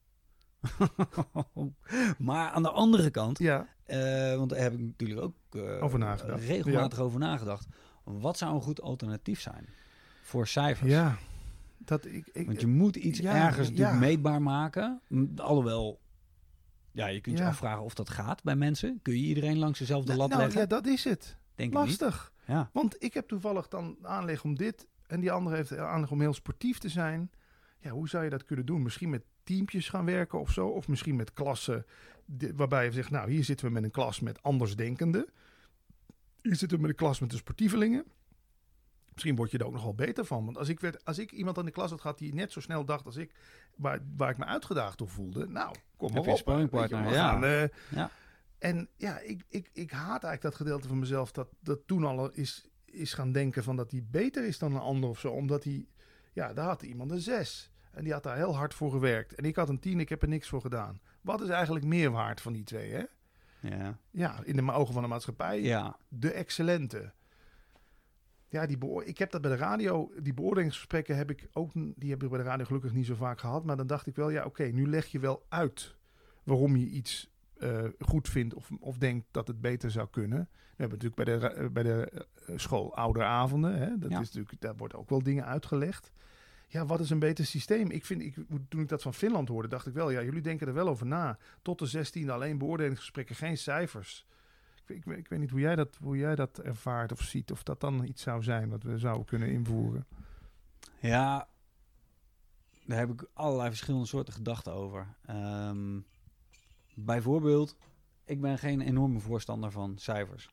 [2.19, 5.99] maar aan de andere kant, Ja, eh, want daar heb ik natuurlijk ook eh, Over
[5.99, 6.45] nagedacht.
[6.45, 7.67] regelmatig over nagedacht.
[8.05, 9.69] Wat zou een goed alternatief zijn
[10.23, 10.91] voor cijfers?
[10.91, 11.17] ja.
[11.87, 13.73] Dat ik, ik, Want je moet iets Ja, ergens ja.
[13.73, 15.01] natuurlijk meetbaar maken.
[15.37, 16.01] Alhoewel,
[16.93, 17.49] ja, je kunt je Ja.
[17.49, 18.99] afvragen of dat gaat bij mensen.
[19.03, 20.61] Kun je iedereen langs dezelfde nou, lat nou, leggen?
[20.61, 21.37] ja, dat is het.
[21.55, 21.77] Denk ik.
[21.77, 22.33] Lastig.
[22.47, 22.71] Ja.
[22.73, 24.87] Want ik heb toevallig dan aanleg om dit.
[25.07, 27.31] En die andere heeft aanleg om heel sportief te zijn.
[27.81, 28.83] Ja, hoe zou je dat kunnen doen?
[28.83, 30.67] Misschien met teampjes gaan werken of zo.
[30.67, 31.87] Of misschien met klassen.
[32.55, 35.27] Waarbij je zegt, nou, hier zitten we met een klas met andersdenkenden.
[36.43, 38.05] Hier zitten we met een klas met de sportievelingen.
[39.17, 40.45] Misschien word je er ook nog wel beter van.
[40.45, 42.61] Want als ik, werd, als ik iemand aan de klas had gehad die net zo
[42.61, 43.35] snel dacht als ik,
[43.77, 45.47] waar, waar ik me uitgedaagd door voelde.
[45.49, 46.37] Nou, kom maar op.
[46.37, 47.31] sparringpartner, ja.
[47.31, 48.11] gaan, eh, Ja.
[48.59, 52.31] En ja, ik, ik, ik haat eigenlijk dat gedeelte van mezelf dat, dat toen al
[52.31, 55.31] is, is gaan denken van dat hij beter is dan een ander of zo.
[55.31, 55.87] Omdat hij,
[56.33, 57.71] ja, daar had iemand een zes.
[57.91, 59.35] En die had daar heel hard voor gewerkt.
[59.35, 61.01] En ik had een tien, ik heb er niks voor gedaan.
[61.21, 63.05] Wat is eigenlijk meer waard van die twee, hè?
[63.61, 63.99] Ja.
[64.11, 65.97] Ja, in de ogen van de maatschappij, ja.
[66.09, 67.13] de excellente.
[68.57, 72.23] Ja, die ik heb dat bij de radio, die beoordelingsgesprekken heb ik ook, die heb
[72.23, 73.65] ik bij de radio gelukkig niet zo vaak gehad.
[73.65, 75.95] Maar dan dacht ik wel, ja, oké, nu leg je wel uit
[76.45, 80.39] waarom je iets eh, goed vindt of, of denkt dat het beter zou kunnen.
[80.51, 82.11] We hebben natuurlijk bij de, bij de
[82.47, 84.21] eh, school ouderavonden, hè, dat Ja.
[84.21, 86.13] is natuurlijk, daar wordt ook wel dingen uitgelegd.
[86.69, 87.91] Ja, wat is een beter systeem?
[87.91, 88.37] Ik vind, ik,
[88.69, 91.07] toen ik dat van Finland hoorde, dacht ik wel, ja, jullie denken er wel over
[91.07, 91.39] na.
[91.63, 94.27] Tot de 16e alleen beoordelingsgesprekken, geen cijfers.
[94.87, 97.51] Ik, ik, weet niet hoe jij, dat, hoe jij dat ervaart of ziet.
[97.51, 100.07] Of dat dan iets zou zijn wat we zouden kunnen invoeren.
[101.01, 101.49] Ja,
[102.85, 105.07] daar heb ik allerlei verschillende soorten gedachten over.
[105.27, 106.01] Ehm,
[106.95, 107.77] bijvoorbeeld,
[108.25, 110.51] ik ben geen enorme voorstander van cijfers.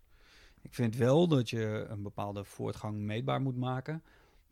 [0.61, 4.03] Ik vind wel dat je een bepaalde voortgang meetbaar moet maken.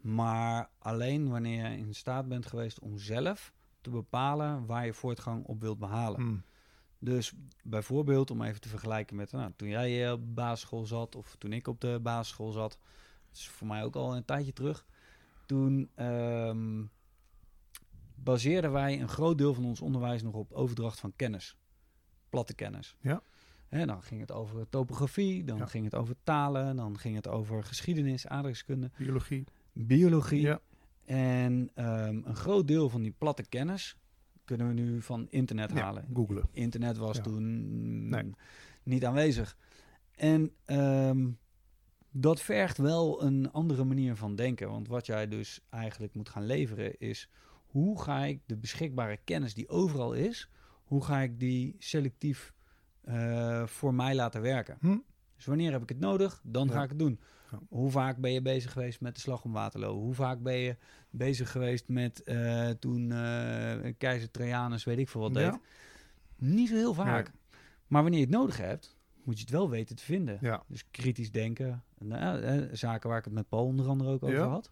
[0.02, 5.46] Maar alleen wanneer je in staat bent geweest om zelf te bepalen waar je voortgang
[5.46, 6.22] op wilt behalen.
[6.22, 6.44] Hmm.
[7.04, 7.34] Dus
[7.64, 11.36] bijvoorbeeld, om even te vergelijken met nou, toen jij eh, op de basisschool zat of
[11.38, 12.78] toen ik op de basisschool zat.
[13.30, 14.86] Dat is voor mij ook al een tijdje terug.
[15.46, 16.84] Toen, ehm,
[18.16, 21.56] baseerden wij een groot deel van ons onderwijs nog op overdracht van kennis.
[22.30, 22.96] Platte kennis.
[23.00, 23.22] Ja.
[23.68, 25.66] Hè, dan ging het over topografie, dan Ja.
[25.66, 29.44] ging het over talen, dan ging het over geschiedenis, aardrijkskunde, Biologie.
[29.74, 30.42] biologie.
[30.42, 30.60] Ja.
[31.06, 33.96] En ehm, een groot deel van die platte kennis
[34.46, 36.06] kunnen we nu van internet Ja, halen.
[36.14, 36.50] googlen.
[36.52, 37.24] Internet was Ja.
[37.24, 38.32] toen mm, Nee.
[38.84, 39.58] niet aanwezig.
[40.16, 41.30] En ehm,
[42.12, 44.70] dat vergt wel een andere manier van denken.
[44.70, 47.30] Want wat jij dus eigenlijk moet gaan leveren is...
[47.66, 50.50] hoe ga ik de beschikbare kennis die overal is...
[50.84, 52.54] hoe ga ik die selectief
[53.02, 54.78] eh, voor mij laten werken?
[54.80, 54.98] Hm?
[55.36, 56.74] Dus wanneer heb ik het nodig, dan Ja.
[56.74, 57.20] ga ik het doen.
[57.70, 60.00] Hoe vaak ben je bezig geweest met de slag om Waterloo?
[60.00, 60.78] Hoe vaak ben je
[61.10, 65.44] bezig geweest met eh, toen eh, keizer Trajanus, weet ik veel wat, deed?
[65.44, 65.60] Ja.
[66.36, 67.24] Niet zo heel vaak.
[67.24, 67.40] Nee.
[67.88, 70.38] Maar wanneer je het nodig hebt, moet je het wel weten te vinden.
[70.42, 70.64] Ja.
[70.68, 71.84] Dus kritisch denken.
[71.98, 74.48] Nou, eh, zaken waar ik het met Paul onder andere ook over Ja.
[74.48, 74.72] had.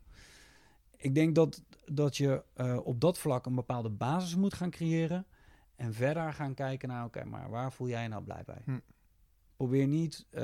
[0.97, 2.43] Ik denk dat, dat je
[2.83, 5.25] op dat vlak een bepaalde basis moet gaan creëren.
[5.79, 8.61] En verder gaan kijken naar, oké, maar waar voel jij je nou blij bij?
[8.65, 8.79] Hm.
[9.55, 10.43] Probeer niet, eh,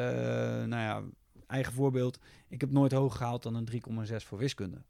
[0.64, 1.04] nou ja,
[1.48, 2.20] eigen voorbeeld.
[2.48, 3.70] Ik heb nooit hoger gehaald dan een
[4.10, 4.82] 3,6 voor wiskunde.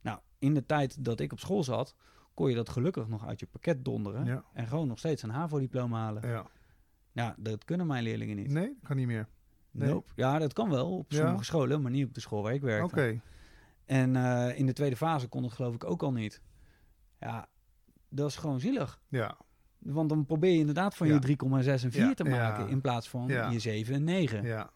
[0.00, 1.94] Nou, in de tijd dat ik op school zat,
[2.34, 4.24] kon je dat gelukkig nog uit je pakket donderen.
[4.24, 4.44] Ja.
[4.52, 6.28] En gewoon nog steeds een HAVO-diploma halen.
[6.28, 6.46] Ja.
[7.12, 8.48] Ja, dat kunnen mijn leerlingen niet.
[8.50, 9.28] Nee, kan niet meer.
[9.70, 9.88] nee.
[9.88, 10.12] Nope.
[10.14, 11.18] Ja, dat kan wel op Ja.
[11.24, 12.84] sommige scholen, maar niet op de school waar ik werkte.
[13.00, 13.20] Oké.
[13.84, 16.40] En eh, in de tweede fase kon het geloof ik ook al niet.
[17.20, 17.48] Ja,
[18.08, 19.00] dat is gewoon zielig.
[19.08, 19.36] Ja.
[19.78, 21.12] Want dan probeer je inderdaad van Ja.
[21.14, 24.42] je 3,6 en 4 Ja, te maken in plaats van je 7 en 9.
[24.44, 24.70] Ja.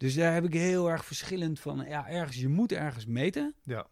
[0.00, 1.84] Dus daar heb ik heel erg verschillend van.
[1.88, 3.54] Ja, ergens, je moet ergens meten.
[3.62, 3.86] Ja.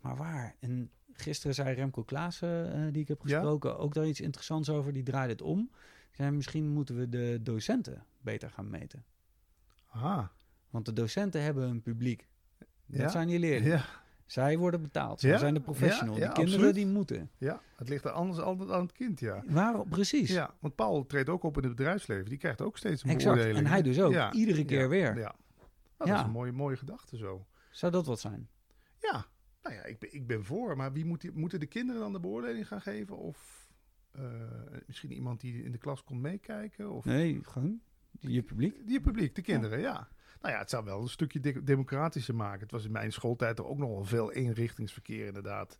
[0.00, 0.56] Maar waar?
[0.60, 3.34] En gisteren zei Remco Klaassen, eh, die ik heb Ja?
[3.38, 4.92] gesproken, ook daar iets interessants over.
[4.92, 5.70] Die draaide het om.
[6.10, 9.04] Zei, misschien moeten we de docenten beter gaan meten.
[9.88, 10.32] Aha.
[10.70, 12.28] Want de docenten hebben een publiek.
[12.86, 13.08] Dat Ja?
[13.08, 13.70] zijn die leerlingen.
[13.76, 13.84] Ja.
[14.26, 15.20] Zij worden betaald.
[15.20, 15.38] Zij Ja?
[15.38, 16.14] zijn de professional.
[16.14, 16.74] Ja, ja, die kinderen absoluut.
[16.84, 17.30] die moeten.
[17.38, 17.60] Ja.
[17.76, 19.42] Het ligt er anders altijd aan het kind, ja.
[19.46, 19.88] Waarom?
[19.88, 20.30] Precies.
[20.30, 22.24] Ja, want Paul treedt ook op in het bedrijfsleven.
[22.28, 23.34] Die krijgt ook steeds een Exact.
[23.34, 23.64] beoordeling.
[23.66, 24.32] En hij dus ook.
[24.32, 25.16] Iedere keer weer.
[25.18, 25.34] Ja.
[25.98, 27.46] Nou, dat is een mooie, mooie gedachte zo.
[27.70, 28.48] Zou dat wat zijn?
[29.00, 29.26] Ja,
[29.62, 30.76] nou ja, ik ben, ik ben voor.
[30.76, 33.16] Maar wie moet die, moeten de kinderen dan de beoordeling gaan geven?
[33.18, 33.68] Of
[34.12, 34.22] eh,
[34.86, 36.90] misschien iemand die in de klas komt meekijken?
[36.92, 37.80] Of Nee, gewoon
[38.20, 38.86] je publiek.
[38.86, 40.08] Die publiek, de kinderen, ja.
[40.42, 42.60] Nou ja, het zou wel een stukje de- democratischer maken.
[42.60, 45.78] Het was in mijn schooltijd toch ook nog wel veel eenrichtingsverkeer inderdaad.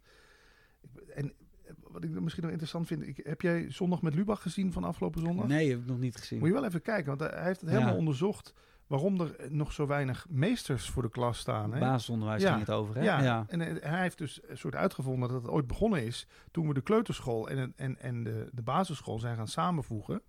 [1.14, 1.33] En
[1.64, 4.85] eh, wat ik misschien nog interessant vind, ik, heb jij Zondag met Lubach gezien van
[4.85, 5.46] afgelopen zondag?
[5.46, 6.38] Nee, heb ik nog niet gezien.
[6.38, 7.77] Moet je wel even kijken, want hij heeft het Ja.
[7.77, 8.55] helemaal onderzocht
[8.87, 11.72] waarom er nog zo weinig meesters voor de klas staan.
[11.72, 11.81] Hè?
[11.81, 12.48] Basisonderwijs Ja.
[12.48, 13.03] ging het over, hè?
[13.03, 13.44] Ja, ja.
[13.48, 16.75] en eh, hij heeft dus een soort uitgevonden dat het ooit begonnen is toen we
[16.75, 20.22] de kleuterschool en, en, en de, de basisschool zijn gaan samenvoegen.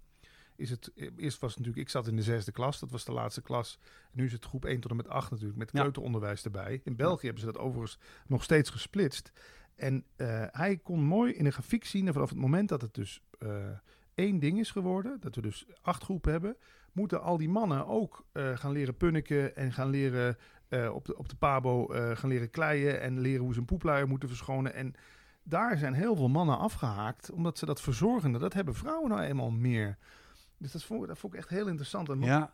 [0.56, 3.06] Is het, eh, eerst was het natuurlijk, ik zat in de zesde klas, dat was
[3.06, 3.80] de laatste klas.
[3.84, 5.80] En nu is het groep 1 tot en met 8 natuurlijk, met Ja.
[5.80, 6.82] kleuteronderwijs erbij.
[6.84, 9.32] In België hebben ze dat overigens nog steeds gesplitst.
[9.76, 12.94] En eh, hij kon mooi in een grafiek zien, en vanaf het moment dat het
[12.94, 13.50] dus eh,
[14.16, 16.58] één ding is geworden, dat we dus acht groepen hebben,
[16.92, 20.38] moeten al die mannen ook gaan leren punniken en gaan leren
[20.94, 24.30] op, de, op de pabo gaan leren kleien en leren hoe ze een poepluier moeten
[24.30, 24.74] verschonen.
[24.74, 24.96] En
[25.44, 29.52] daar zijn heel veel mannen afgehaakt, omdat ze dat verzorgende, dat hebben vrouwen nou eenmaal
[29.52, 29.98] meer.
[30.58, 32.10] Dus dat vond, dat vond ik echt heel interessant.
[32.10, 32.54] En Ja,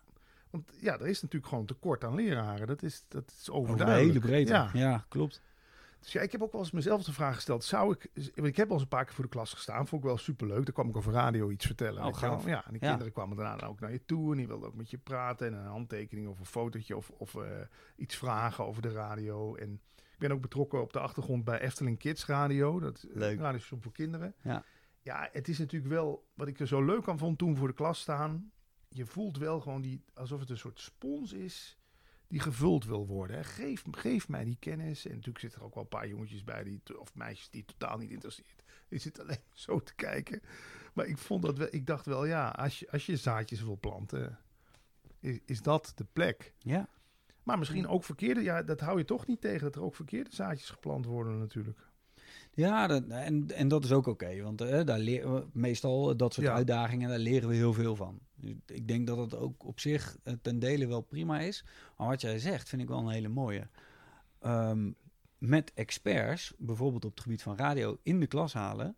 [0.50, 2.68] Want ja, er is natuurlijk gewoon tekort aan leraren.
[2.68, 4.14] Dat is, dat is over de overduidelijk.
[4.26, 4.54] hele breedte.
[4.54, 4.70] Ja.
[4.74, 5.42] Ja, klopt.
[6.00, 7.64] Dus ja, ik heb ook wel eens mezelf de vraag gesteld.
[7.64, 8.10] Zou ik...
[8.34, 9.88] Ik heb al eens een paar keer voor de klas gestaan.
[9.88, 10.66] Vond ik wel superleuk.
[10.66, 12.06] Dan kwam ik over radio iets vertellen.
[12.06, 12.46] Oh, gaaf.
[12.46, 12.88] Ja, en die Ja.
[12.88, 14.32] kinderen kwamen daarna ook naar je toe.
[14.32, 15.48] En die wilden ook met je praten.
[15.48, 16.98] En een handtekening of een fotootje.
[16.98, 17.44] Of, of eh,
[17.96, 19.56] iets vragen over de radio.
[19.56, 22.80] En ik ben ook betrokken op de achtergrond bij Efteling Kids Radio.
[22.80, 23.40] Dat is Leuk.
[23.40, 24.34] een voor kinderen.
[24.42, 24.64] Ja.
[25.10, 26.30] Ja, het is natuurlijk wel...
[26.34, 28.52] Wat ik er zo leuk aan vond toen voor de klas staan.
[28.90, 30.04] Je voelt wel gewoon die...
[30.14, 31.78] Alsof het een soort spons is
[32.28, 33.36] die gevuld wil worden.
[33.36, 33.44] Hè.
[33.44, 35.06] Geef, geef mij die kennis.
[35.06, 37.80] En natuurlijk zitten er ook wel een paar jongetjes bij, die, of meisjes die het
[37.80, 38.64] totaal niet interesseert.
[38.88, 40.42] Die zitten alleen zo te kijken.
[40.94, 43.78] Maar ik vond dat wel, ik dacht wel, ja, als je, als je zaadjes wil
[43.80, 44.40] planten,
[45.20, 46.54] is, is dat de plek.
[46.58, 46.90] Ja.
[47.44, 50.36] Maar misschien ook verkeerde, ja, dat hou je toch niet tegen, dat er ook verkeerde
[50.36, 51.80] zaadjes geplant worden natuurlijk.
[52.54, 54.42] Ja, dat, en, en dat is ook oké.
[54.42, 56.54] want eh, daar leren we meestal dat soort Ja.
[56.54, 58.20] uitdagingen, daar leren we heel veel van.
[58.36, 61.66] Dus ik denk dat het ook op zich eh, ten dele wel prima is.
[61.98, 63.68] Maar wat jij zegt, vind ik wel een hele mooie.
[64.40, 64.92] Ehm,
[65.38, 68.96] met experts, bijvoorbeeld op het gebied van radio, in de klas halen,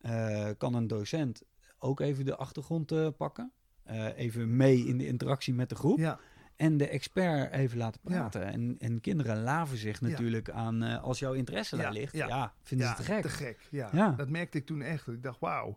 [0.00, 1.42] eh, kan een docent
[1.78, 3.52] ook even de achtergrond eh, pakken.
[3.82, 5.98] Eh, even mee in de interactie met de groep.
[5.98, 6.18] Ja,
[6.56, 8.10] En de expert even laten Ja.
[8.10, 8.44] praten.
[8.52, 10.08] En, en kinderen laven zich Ja.
[10.08, 12.54] natuurlijk aan, eh, als jouw interesse daar ligt, ja.
[12.62, 13.22] vinden ze te gek.
[13.22, 14.10] Te gek, ja.
[14.10, 15.06] Dat merkte ik toen echt.
[15.06, 15.76] Ik dacht, wauw.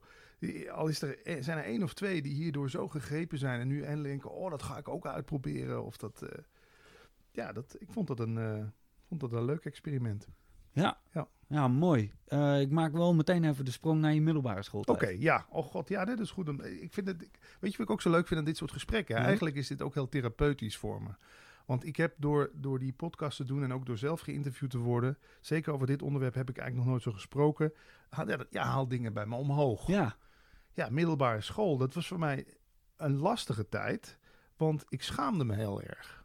[0.71, 3.67] Al is er, eh, zijn er één of twee die hierdoor zo gegrepen zijn en
[3.67, 5.83] nu en denken, oh, dat ga ik ook uitproberen.
[5.85, 6.37] Of dat, eh,
[7.31, 8.71] ja, dat, ik vond dat een,
[9.07, 10.27] vond dat een leuk experiment.
[10.81, 11.27] Ja, Ja.
[11.47, 11.67] ja.
[11.67, 12.11] mooi.
[12.27, 14.81] Eh, ik maak wel meteen even de sprong naar je middelbare school.
[14.85, 15.45] Oké, ja.
[15.49, 16.49] Oh god, ja, dit is goed.
[16.49, 17.17] om- Ik vind het,
[17.59, 19.15] weet je wat ik ook zo leuk vind aan dit soort gesprekken?
[19.15, 19.23] Ja.
[19.23, 21.09] Eigenlijk is dit ook heel therapeutisch voor me.
[21.65, 24.77] Want ik heb door, door die podcast te doen en ook door zelf geïnterviewd te
[24.77, 27.73] worden, zeker over dit onderwerp heb ik eigenlijk nog nooit zo gesproken.
[28.25, 29.87] Ja, ja, haal dingen bij me omhoog.
[29.87, 30.15] Ja,
[30.73, 32.45] Ja, middelbare school, dat was voor mij
[32.97, 34.17] een lastige tijd,
[34.57, 36.16] want ik schaamde me heel erg.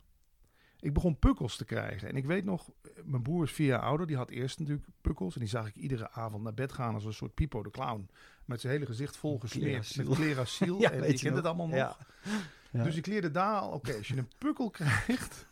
[0.83, 2.09] Ik begon pukkels te krijgen.
[2.09, 4.87] En ik weet nog, eh, mijn broer is vier jaar ouder, die had eerst natuurlijk
[5.01, 5.35] pukkels.
[5.35, 8.09] En die zag ik iedere avond naar bed gaan als een soort Pipo de Clown.
[8.45, 10.81] Met zijn hele gezicht vol gesmeerd met clerasiel.
[10.81, 11.77] Ja, en je kent het allemaal nog.
[11.77, 11.97] Ja.
[12.71, 12.83] Ja.
[12.83, 15.47] Dus ik leerde daar al, oké, als je een pukkel krijgt,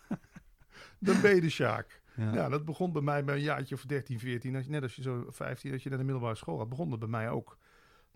[0.98, 2.00] dan ben je de Sjaak.
[2.16, 2.32] ja.
[2.34, 4.56] Ja, dat begon bij mij bij een jaartje of 13, 14.
[4.56, 6.90] Als je, net als je zo 15, als je naar de middelbare school had, begon
[6.90, 7.58] dat bij mij ook.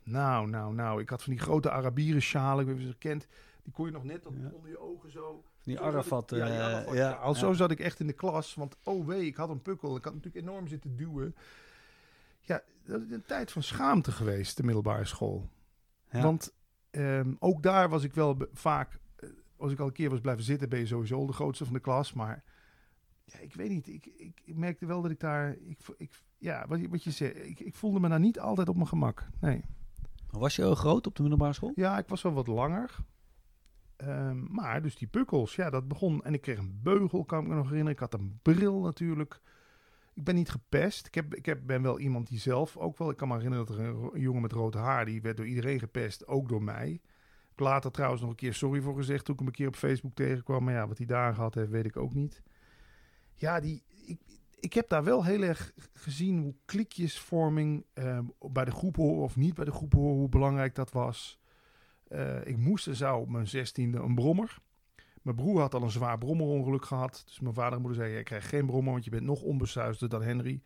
[0.03, 1.01] Nou, nou, nou.
[1.01, 3.27] Ik had van die grote Arabieren schalen, ik weet niet of je ze kent.
[3.63, 4.51] Die kon je nog net Ja.
[4.53, 5.45] onder je ogen zo.
[5.65, 6.31] Die ik- Arafat.
[6.31, 7.13] ja, die eh, Arafat, ja, ja.
[7.13, 8.55] Al zo zat ik echt in de klas.
[8.55, 9.97] Want oh wee, ik had een pukkel.
[9.97, 11.35] Ik had natuurlijk enorm zitten duwen.
[12.41, 15.49] Ja, dat is een tijd van schaamte geweest, de middelbare school.
[16.11, 16.53] Want
[16.91, 18.99] ehm, ook daar was ik wel vaak...
[19.17, 21.75] eh, Als ik al een keer was blijven zitten, ben je sowieso de grootste van
[21.75, 22.13] de klas.
[22.13, 22.43] Maar
[23.25, 23.89] ja, ik weet niet.
[23.89, 25.57] Ik, ik, ik merkte wel dat ik daar...
[25.65, 27.37] Ik, ik, ja, wat je, wat je zegt.
[27.45, 29.27] Ik, ik voelde me daar niet altijd op mijn gemak.
[29.41, 29.65] Nee.
[30.31, 31.73] Was je groot op de middelbare school?
[31.75, 32.95] Ja, ik was wel wat langer.
[33.97, 36.25] Ehm, maar dus die pukkels, ja, dat begon.
[36.25, 37.93] En ik kreeg een beugel, kan ik me nog herinneren.
[37.93, 39.41] Ik had een bril natuurlijk.
[40.15, 41.07] Ik ben niet gepest.
[41.07, 43.11] Ik, heb, ik heb, ben wel iemand die zelf ook wel...
[43.11, 45.05] Ik kan me herinneren dat er een, jongen met rood haar...
[45.05, 46.91] die werd door iedereen gepest, ook door mij.
[46.91, 47.01] Ik
[47.49, 49.25] heb later trouwens nog een keer sorry voor gezegd...
[49.25, 50.65] toen ik hem een keer op Facebook tegenkwam.
[50.65, 52.43] Maar ja, wat hij daar gehad heeft, weet ik ook niet.
[53.35, 54.21] Ja, die, ik,
[54.61, 56.39] ik heb daar wel heel erg gezien...
[56.43, 60.17] hoe klikjesvorming ehm, bij de groep horen of niet bij de groep horen...
[60.17, 61.43] hoe belangrijk dat was...
[62.15, 64.59] Eh, ik moest en zou op mijn zestiende een brommer.
[65.23, 67.23] Mijn broer had al een zwaar brommerongeluk gehad.
[67.27, 70.09] Dus mijn vader en moeder zeiden, je krijgt geen brommer, want je bent nog onbesuisder
[70.09, 70.63] dan Henry.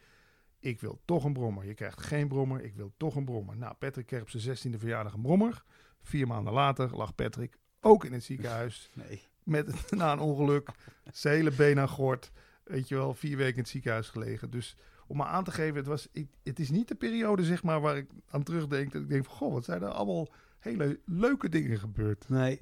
[0.58, 1.64] Ik wil toch een brommer.
[1.64, 3.56] Je krijgt geen brommer, ik wil toch een brommer.
[3.56, 5.62] Nou, Patrick kreeg op zijn zestiende verjaardag een brommer.
[6.02, 8.90] Vier maanden later lag Patrick ook in het ziekenhuis.
[8.94, 9.22] Nee.
[9.42, 10.70] Met, na een ongeluk,
[11.12, 12.32] zijn hele been aan gort.
[12.64, 14.50] Weet je wel, vier weken in het ziekenhuis gelegen.
[14.50, 17.62] Dus om maar aan te geven, het, was, ik, het is niet de periode zeg
[17.62, 18.92] maar, waar ik aan terugdenk.
[18.92, 20.28] Dat ik denk van, goh, wat zijn er allemaal
[20.59, 22.29] hele leuke dingen gebeurd.
[22.29, 22.61] Nee.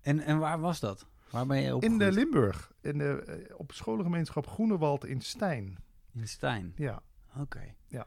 [0.00, 1.06] En, en waar was dat?
[1.30, 2.00] Waar ben je In opgegroeid?
[2.00, 5.76] de Limburg, in de, eh, op scholengemeenschap Groenewald in Stijn.
[6.14, 6.72] In Stijn.
[6.76, 7.02] Ja,
[7.38, 7.74] Oké.
[7.86, 8.06] Ja.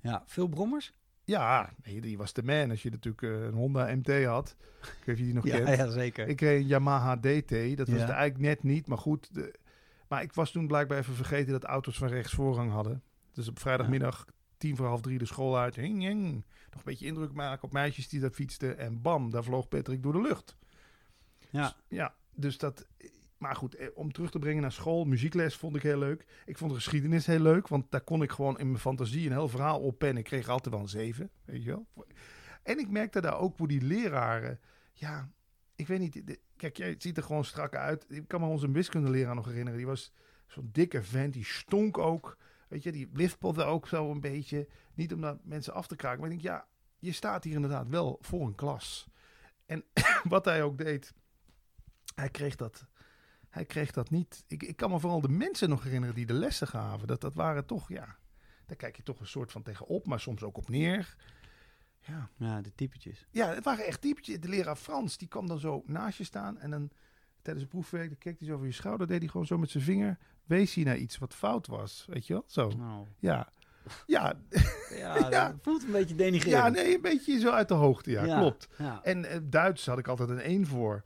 [0.00, 0.92] Ja, veel brommers?
[1.24, 4.56] ja nee, die was de man als je natuurlijk eh, een Honda MT had.
[4.80, 5.76] Ik weet je die nog Ja, kent.
[5.76, 6.28] ja, zeker.
[6.28, 8.06] Ik kreeg een Yamaha DT, dat was Ja.
[8.06, 9.34] het eigenlijk net niet, maar goed.
[9.34, 9.54] De,
[10.08, 13.02] maar ik was toen blijkbaar even vergeten dat auto's van rechts voorrang hadden.
[13.32, 14.24] Dus op vrijdagmiddag
[14.58, 15.76] tien voor half drie de school uit.
[15.76, 16.32] Hing, hing.
[16.32, 18.78] Nog een beetje indruk maken op meisjes die daar fietsten.
[18.78, 20.56] En bam, daar vloog Patrick door de lucht.
[21.50, 21.62] Ja.
[21.62, 22.86] Dus, ja, dus dat...
[23.38, 26.26] Maar goed, eh, om terug te brengen naar school, muziekles vond ik heel leuk.
[26.46, 29.32] Ik vond de geschiedenis heel leuk, want daar kon ik gewoon in mijn fantasie een
[29.32, 30.18] heel verhaal op pennen.
[30.18, 31.86] Ik kreeg altijd wel een zeven, weet je wel.
[32.62, 34.60] En ik merkte daar ook hoe die leraren,
[34.92, 35.30] ja,
[35.74, 38.06] ik weet niet, de- kijk, jij ziet er gewoon strak uit.
[38.08, 40.12] Ik kan me onze wiskundeleraar nog herinneren, die was
[40.46, 42.36] zo'n dikke vent, die stonk ook.
[42.68, 44.68] Weet je, die liftpelde ook zo een beetje.
[44.94, 46.66] Niet om daar mensen af te kraken, maar ik denk, ja,
[46.98, 49.08] je staat hier inderdaad wel voor een klas.
[49.66, 49.84] En
[50.34, 51.14] wat hij ook deed,
[52.14, 52.86] hij kreeg dat,
[53.48, 54.44] hij kreeg dat niet.
[54.46, 57.06] Ik, ik kan me vooral de mensen nog herinneren die de lessen gaven.
[57.06, 58.18] Dat, dat waren toch, ja,
[58.66, 61.16] daar kijk je toch een soort van tegenop, maar soms ook op neer.
[61.98, 63.26] Ja, Ja, de typetjes.
[63.30, 64.40] ja het waren echt typetjes.
[64.40, 66.90] De leraar Frans, die kwam dan zo naast je staan en dan
[67.42, 69.70] tijdens het proefwerk, dan keek hij zo over je schouder, deed hij gewoon zo met
[69.70, 72.44] zijn vinger, wees hij naar iets wat fout was, weet je wel?
[72.46, 73.06] Zo, Nou.
[73.18, 73.48] ja.
[74.06, 74.34] Ja,
[74.98, 75.30] Ja, Ja.
[75.30, 76.76] dat voelt een beetje denigrerend.
[76.76, 78.68] ja, nee, een beetje zo uit de hoogte, ja, klopt.
[78.78, 79.00] Ja.
[79.02, 81.02] En eh, Duits had ik altijd een 1 voor.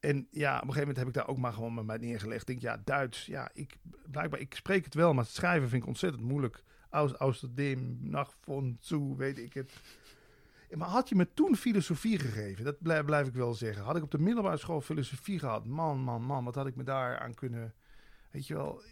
[0.00, 2.40] En ja, op een gegeven moment heb ik daar ook maar gewoon met mij neergelegd.
[2.40, 3.76] Ik denk, ja, Duits, ja, ik,
[4.10, 6.62] blijkbaar, ik spreek het wel, maar het schrijven vind ik ontzettend moeilijk.
[6.90, 9.72] Aus, außerdem, nach von zu, weet ik het.
[10.74, 13.84] Maar had je me toen filosofie gegeven, dat blijf, blijf ik wel zeggen.
[13.84, 16.82] Had ik op de middelbare school filosofie gehad, man, man, man, wat had ik me
[16.82, 17.74] daar aan kunnen,
[18.32, 18.82] weet je wel,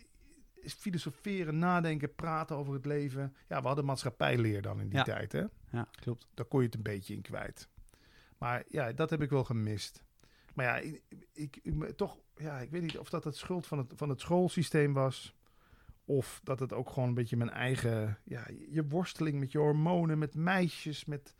[0.54, 3.34] is filosoferen, nadenken, praten over het leven.
[3.48, 5.04] Ja, we hadden maatschappijleer dan in die Ja.
[5.04, 6.28] tijd, hè ja, klopt.
[6.34, 7.68] daar kon je het een beetje in kwijt.
[8.38, 10.04] Maar ja, dat heb ik wel gemist.
[10.54, 13.78] Maar ja, ik, ik, ik- toch, ja, ik weet niet of dat het schuld van
[13.78, 15.34] het, van het schoolsysteem was.
[16.04, 20.18] Of dat het ook gewoon een beetje mijn eigen, ja, je worsteling met je hormonen,
[20.18, 21.34] met meisjes, met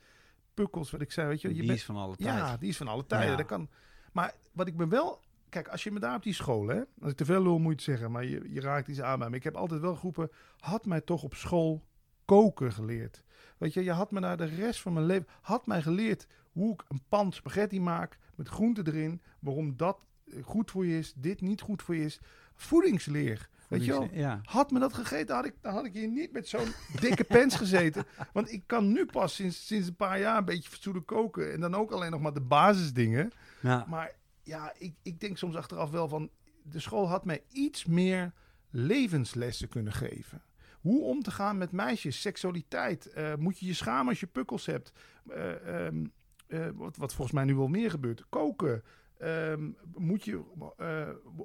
[0.53, 1.47] pukkels, wat ik zei, weet je.
[1.47, 2.37] je Die bent- is van alle tijd.
[2.37, 3.29] ja, die is van alle tijden.
[3.31, 3.35] Ja.
[3.35, 3.69] Dat kan.
[4.11, 5.21] Maar wat ik me wel.
[5.51, 7.81] Kijk, als je me daar op die school, hè, als ik te veel lul moet
[7.81, 9.35] zeggen, maar je, je raakt iets aan bij me.
[9.35, 11.83] Ik heb altijd wel geroepen, had mij toch op school
[12.25, 13.23] koken geleerd.
[13.57, 16.73] Weet je, je had me naar de rest van mijn leven, had mij geleerd hoe
[16.73, 21.13] ik een pan spaghetti maak met groenten erin, waarom dat eh, goed voor je is,
[21.15, 22.19] dit niet goed voor je is.
[22.55, 23.49] voedingsleer.
[23.67, 24.07] Weet je wel?
[24.11, 24.41] Ja.
[24.43, 27.55] Had me dat gegeten, had ik, dan had ik hier niet met zo'n dikke pens
[27.55, 28.05] gezeten.
[28.33, 31.53] Want ik kan nu pas sinds, sinds een paar jaar een beetje fatsoenlijk koken.
[31.53, 33.31] En dan ook alleen nog maar de basisdingen.
[33.61, 33.85] Ja.
[33.89, 34.11] Maar
[34.51, 36.29] ja, ik, ik denk soms achteraf wel van...
[36.63, 38.33] De school had mij iets meer
[38.69, 40.43] levenslessen kunnen geven.
[40.81, 43.05] Hoe om te gaan met meisjes, seksualiteit.
[43.05, 44.91] Eh, moet je je schamen als je pukkels hebt?
[45.29, 46.05] Eh, ehm,
[46.47, 48.25] eh, wat, wat volgens mij nu wel meer gebeurt.
[48.29, 48.83] Koken.
[49.17, 50.43] Ehm, moet je,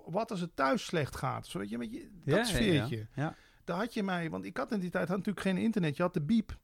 [0.07, 1.47] wat als het thuis slecht gaat?
[1.47, 2.97] Zo, weet je, weet je, dat ja, sfeertje.
[2.97, 3.37] Ja, ja.
[3.65, 5.97] Daar had je mij, want ik had in die tijd had natuurlijk geen internet.
[5.97, 6.59] Je had de biep.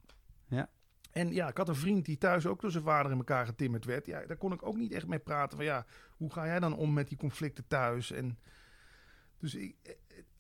[0.48, 0.70] Ja.
[1.12, 3.84] En ja, ik had een vriend die thuis ook door zijn vader in elkaar getimmerd
[3.84, 4.06] werd.
[4.06, 5.56] Ja, daar kon ik ook niet echt mee praten.
[5.56, 8.10] Van ja, hoe ga jij dan om met die conflicten thuis?
[8.10, 8.38] En
[9.38, 9.92] dus ik, eh,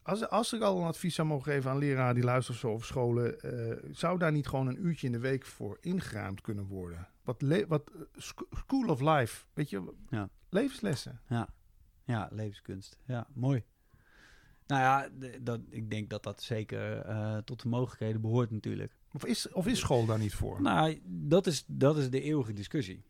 [0.02, 2.72] als, als ik al een advies zou mogen geven aan leraren die luisteren of zo,
[2.72, 6.64] of scholen, eh, zou daar niet gewoon een uurtje in de week voor ingeruimd kunnen
[6.66, 7.08] worden?
[7.22, 9.92] Wat, wat eh, sc- school of life, weet je?
[10.08, 10.28] Ja.
[10.48, 11.20] Levenslessen.
[12.04, 12.98] Ja, levenskunst.
[13.04, 13.64] Ja, mooi.
[14.66, 15.08] Nou ja,
[15.40, 18.96] dat, ik denk dat dat zeker eh, tot de mogelijkheden behoort natuurlijk.
[19.14, 20.62] Of is, of is school daar niet voor?
[20.62, 23.04] Nou, dat is, dat is de eeuwige discussie.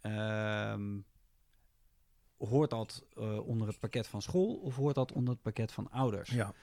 [0.00, 0.98] Ehm,
[2.36, 5.90] hoort dat eh, onder het pakket van school of hoort dat onder het pakket van
[5.90, 6.30] ouders?
[6.30, 6.54] ja.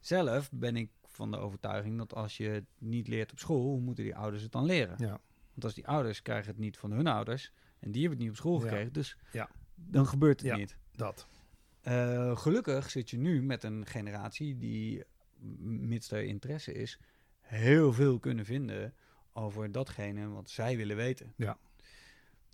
[0.00, 3.80] Zelf ben ik van de overtuiging dat als je het niet leert op school, hoe
[3.80, 4.94] moeten die ouders het dan leren?
[4.98, 5.20] Ja.
[5.50, 8.30] Want als die ouders krijgen het niet van hun ouders en die hebben het niet
[8.30, 8.60] op school Ja.
[8.62, 9.48] gekregen, dus Ja.
[9.74, 10.56] dan gebeurt het Ja.
[10.56, 10.76] niet.
[10.92, 11.26] Dat.
[11.80, 15.04] Eh, gelukkig zit je nu met een generatie die,
[15.60, 16.98] mits er interesse is,
[17.40, 18.94] heel veel kunnen vinden
[19.32, 21.32] over datgene wat zij willen weten.
[21.36, 21.58] Ja.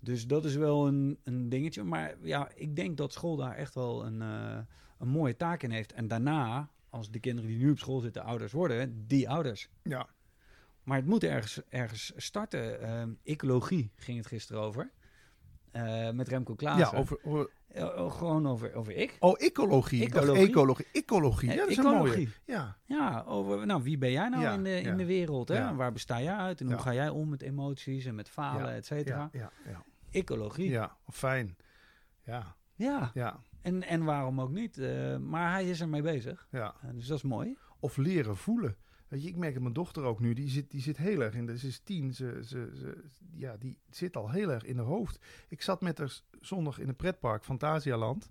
[0.01, 1.83] Dus dat is wel een, een dingetje.
[1.83, 4.57] Maar ja, ik denk dat school daar echt wel een, eh,
[4.97, 5.93] een mooie taak in heeft.
[5.93, 9.69] En daarna, als de kinderen die nu op school zitten ouders worden, die ouders.
[9.83, 10.07] Ja.
[10.83, 12.81] Maar het moet ergens, ergens starten.
[12.81, 14.91] Ehm, ecologie ging het gisteren over.
[15.71, 16.91] Eh, met Remco Klaassen.
[16.91, 19.15] Ja, over, over- oh, gewoon over, over ik.
[19.19, 20.01] Oh, ecologie.
[20.01, 20.47] Ik dacht Ecologie.
[20.49, 20.85] ecologie.
[20.93, 21.47] Ecologie.
[21.49, 21.95] Ja, Eh, dat is een mooie.
[21.97, 22.29] ecologie.
[22.45, 22.77] Ja.
[22.85, 24.95] Ja, over, nou, wie ben jij nou Ja, in, de, in ja.
[24.95, 25.47] de wereld?
[25.47, 25.57] Hè?
[25.57, 25.75] Ja.
[25.75, 26.59] Waar besta jij uit?
[26.61, 26.73] En Ja.
[26.73, 29.29] hoe ga jij om met emoties en met falen, Ja, et cetera?
[29.31, 29.83] Ja, ja, ja.
[30.11, 30.69] Ecologie.
[30.69, 30.81] Ja.
[30.81, 31.55] ja, fijn.
[32.23, 32.55] Ja,
[33.13, 34.77] ja, En, en waarom ook niet?
[34.77, 36.47] Eh, maar hij is ermee bezig.
[36.51, 36.75] ja.
[36.81, 37.57] Eh, dus dat is mooi.
[37.79, 38.77] Of leren voelen.
[39.09, 40.33] Ik merk het mijn dochter ook nu.
[40.33, 41.53] Die zit, die zit heel erg in de...
[41.53, 42.13] Is tien.
[42.13, 45.19] Ze, ze, ze, ja, die zit al heel erg in haar hoofd.
[45.47, 48.29] Ik zat met haar zondag in een pretpark, Fantasialand.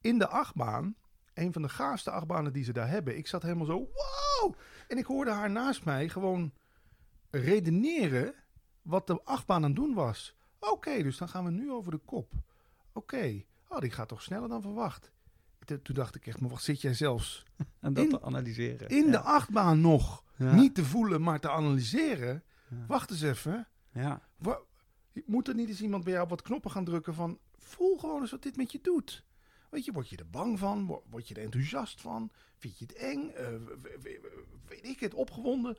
[0.00, 0.96] In de achtbaan.
[1.34, 3.16] Een van de gaafste achtbanen die ze daar hebben.
[3.16, 3.78] Ik zat helemaal zo...
[3.78, 4.54] Wow!
[4.88, 6.52] En ik hoorde haar naast mij gewoon
[7.30, 8.34] redeneren
[8.82, 10.36] wat de achtbaan aan het doen was.
[10.58, 12.32] Oké, dus dan gaan we nu over de kop.
[12.92, 13.42] Oké.
[13.68, 15.12] Oh, die gaat toch sneller dan verwacht.
[15.82, 17.42] Toen dacht ik echt, maar wat zit jij zelfs
[17.80, 18.88] En dat In- te analyseren.
[18.88, 19.10] in ja.
[19.10, 20.54] de achtbaan nog Ja.
[20.54, 22.42] niet te voelen, maar te analyseren.
[22.70, 22.84] Ja.
[22.86, 23.68] Wacht eens even.
[23.92, 24.28] Ja.
[24.36, 24.60] Wa-
[25.26, 27.38] Moet er niet eens iemand bij jou op wat knoppen gaan drukken van...
[27.56, 29.24] voel gewoon eens wat dit met je doet.
[29.70, 30.86] Weet je, word je er bang van?
[30.86, 32.30] Wo- Word je er enthousiast van?
[32.56, 33.30] Vind je het eng?
[34.02, 34.08] W-
[34.66, 35.76] weet ik het, opgewonden?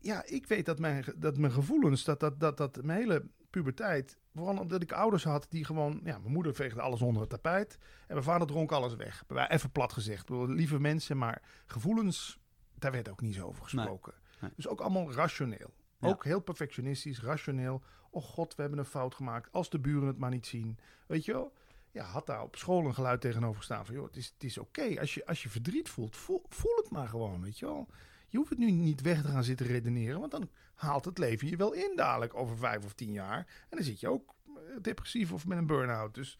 [0.00, 4.18] Ja, ik weet dat mijn, dat mijn gevoelens, dat, dat, dat, dat mijn hele puberteit...
[4.34, 6.00] vooral omdat ik ouders had die gewoon...
[6.04, 7.78] Ja, mijn moeder veegde alles onder het tapijt.
[7.80, 9.24] En mijn vader dronk alles weg.
[9.48, 10.28] Even plat gezegd.
[10.28, 12.38] Lieve mensen, maar gevoelens...
[12.74, 14.14] daar werd ook niet zo over gesproken.
[14.40, 14.50] nee.
[14.56, 15.74] Dus ook allemaal rationeel.
[15.98, 16.08] Ja.
[16.08, 17.82] Ook heel perfectionistisch, rationeel.
[18.10, 19.52] Oh god, we hebben een fout gemaakt.
[19.52, 20.78] Als de buren het maar niet zien.
[21.06, 21.52] Weet je wel?
[21.90, 23.94] Ja, had daar op school een geluid tegenover gestaan van...
[23.94, 25.00] joh, het is, het is oké.
[25.00, 27.88] Als, je, als je verdriet voelt, voel, voel het maar gewoon, weet je wel.
[28.34, 30.20] Je hoeft het nu niet weg te gaan zitten redeneren...
[30.20, 33.38] want dan haalt het leven je wel in dadelijk over vijf of tien jaar.
[33.38, 36.14] En dan zit je ook eh, depressief of met een burn-out.
[36.14, 36.38] Dus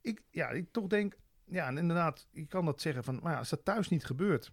[0.00, 1.18] ik, ja, ik toch denk...
[1.44, 3.20] Ja, en inderdaad, je kan dat zeggen van...
[3.22, 4.52] maar ja, als dat thuis niet gebeurt...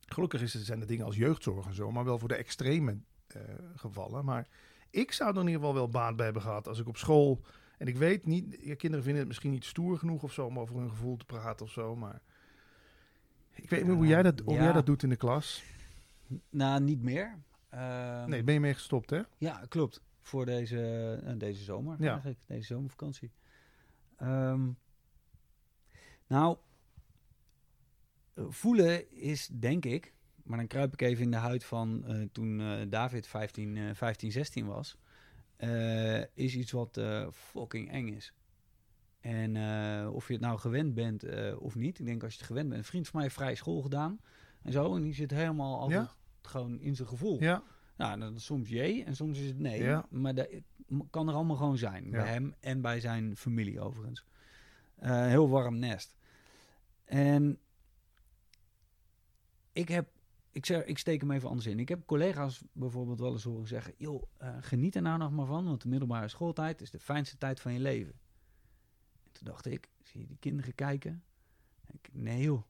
[0.00, 1.90] Gelukkig is zijn er dingen als jeugdzorg en zo...
[1.90, 3.42] maar wel voor de extreme eh,
[3.74, 4.24] gevallen.
[4.24, 4.48] Maar
[4.90, 6.68] ik zou er in ieder geval wel baat bij hebben gehad...
[6.68, 7.44] als ik op school...
[7.78, 10.58] En ik weet niet, je kinderen vinden het misschien niet stoer genoeg of zo om
[10.58, 12.22] over hun gevoel te praten of zo, maar
[13.50, 14.62] ik weet niet hoe jij dat, hoe Ja.
[14.62, 15.62] jij dat doet in de klas.
[16.50, 17.38] Nou, niet meer.
[17.68, 19.20] Ehm, Nee, ben je mee gestopt, hè?
[19.38, 20.02] Ja, klopt.
[20.20, 22.12] Voor deze, eh, deze zomer Ja.
[22.12, 22.38] eigenlijk.
[22.46, 23.30] Deze zomervakantie.
[24.16, 24.70] Ehm,
[26.26, 26.56] nou,
[28.34, 30.14] voelen is denk ik...
[30.50, 33.94] Maar dan kruip ik even in de huid van eh, toen eh, David 15, eh,
[33.94, 34.96] 15, 16 was.
[36.34, 37.00] is iets wat
[37.32, 38.32] fucking eng is.
[39.20, 39.56] En
[40.08, 41.24] of je het nou gewend bent
[41.58, 41.98] of niet.
[41.98, 42.80] Ik denk als je het gewend bent.
[42.80, 44.20] Een vriend van mij heeft vrij school gedaan.
[44.62, 44.96] En zo.
[44.96, 46.14] En die zit helemaal altijd Ja?
[46.50, 47.42] Gewoon in zijn gevoel.
[47.42, 47.62] Ja,
[47.96, 49.82] Ja, dan soms jee en soms is het nee.
[49.82, 50.06] Ja.
[50.10, 50.48] Maar dat
[51.10, 52.04] kan er allemaal gewoon zijn.
[52.04, 52.10] Ja.
[52.10, 54.24] Bij hem en bij zijn familie overigens.
[54.96, 56.16] Eh, heel warm nest.
[57.04, 57.58] En
[59.72, 60.08] ik heb,
[60.50, 61.78] ik, zeg, ik steek hem even anders in.
[61.78, 63.94] Ik heb collega's bijvoorbeeld wel eens horen zeggen...
[63.96, 67.38] joh, eh, geniet er nou nog maar van, want de middelbare schooltijd is de fijnste
[67.38, 68.14] tijd van je leven.
[69.24, 71.22] En toen dacht ik, zie je die kinderen kijken...
[71.92, 72.62] Ik, nee joh.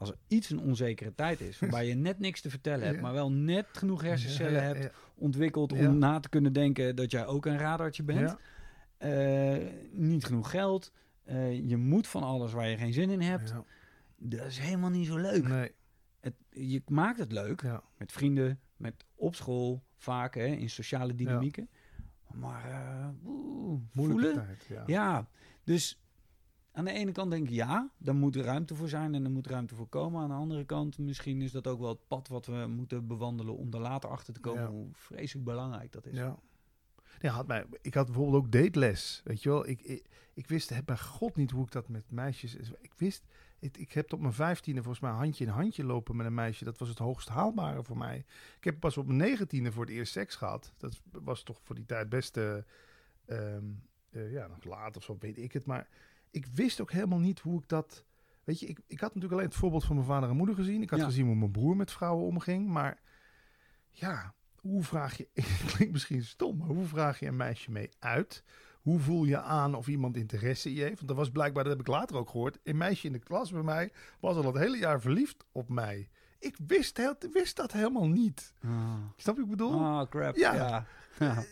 [0.00, 3.02] Als er iets een onzekere tijd is, waarbij je net niks te vertellen hebt, Ja.
[3.02, 7.46] maar wel net genoeg hersencellen hebt ontwikkeld om na te kunnen denken dat jij ook
[7.46, 8.36] een radartje bent.
[8.98, 9.56] Eh,
[9.92, 10.92] niet genoeg geld.
[11.24, 13.54] Eh, je moet van alles waar je geen zin in hebt.
[14.16, 15.48] Dat is helemaal niet zo leuk.
[15.48, 15.72] Nee,
[16.20, 17.62] Het, je maakt het leuk
[17.98, 21.68] met vrienden, met op school, vaak hè, in sociale dynamieken.
[22.34, 23.14] Maar
[23.92, 24.34] Moeilijke voelen?
[24.34, 24.64] tijd.
[24.68, 24.82] Ja.
[24.86, 25.28] Ja,
[25.64, 26.00] dus
[26.80, 29.30] aan de ene kant denk ik ja, daar moet er ruimte voor zijn en er
[29.30, 30.20] moet ruimte voor komen.
[30.22, 33.56] Aan de andere kant, misschien is dat ook wel het pad wat we moeten bewandelen
[33.56, 34.68] om er later achter te komen Ja.
[34.68, 36.16] hoe vreselijk belangrijk dat is.
[36.16, 36.38] Ja.
[37.20, 39.20] Ja, had mij, ik had bijvoorbeeld ook dateles.
[39.24, 42.10] Weet je wel, ik, ik, ik wist heb bij god niet hoe ik dat met
[42.10, 42.54] meisjes.
[42.80, 43.24] Ik wist,
[43.58, 46.64] ik, ik heb op mijn vijftiende volgens mij handje in handje lopen met een meisje.
[46.64, 48.24] Dat was het hoogst haalbare voor mij.
[48.56, 50.72] Ik heb pas op mijn negentiende voor het eerst seks gehad.
[50.76, 52.56] Dat was toch voor die tijd best, eh,
[53.24, 53.64] ehm,
[54.10, 55.66] eh, ja, nog laat of zo, weet ik het.
[55.66, 55.88] Maar
[56.30, 58.04] ik wist ook helemaal niet hoe ik dat.
[58.44, 60.82] Weet je, ik, ik had natuurlijk alleen het voorbeeld van mijn vader en moeder gezien.
[60.82, 61.04] Ik had Ja.
[61.04, 62.68] gezien hoe mijn broer met vrouwen omging.
[62.68, 63.00] Maar
[63.90, 65.28] ja, hoe vraag je,
[65.74, 68.44] klinkt misschien stom, maar hoe vraag je een meisje mee uit?
[68.82, 70.94] Hoe voel je aan of iemand interesse in je heeft?
[70.96, 73.50] Want dat was blijkbaar, dat heb ik later ook gehoord, een meisje in de klas
[73.52, 76.08] bij mij was al het hele jaar verliefd op mij.
[76.38, 78.54] Ik wist, heel- wist dat helemaal niet.
[78.64, 78.70] Ah,
[79.16, 79.80] Snap je wat ik bedoel?
[79.80, 80.36] Ah, crap.
[80.36, 80.54] Ja.
[80.54, 80.86] Ja.
[81.20, 81.44] Ja.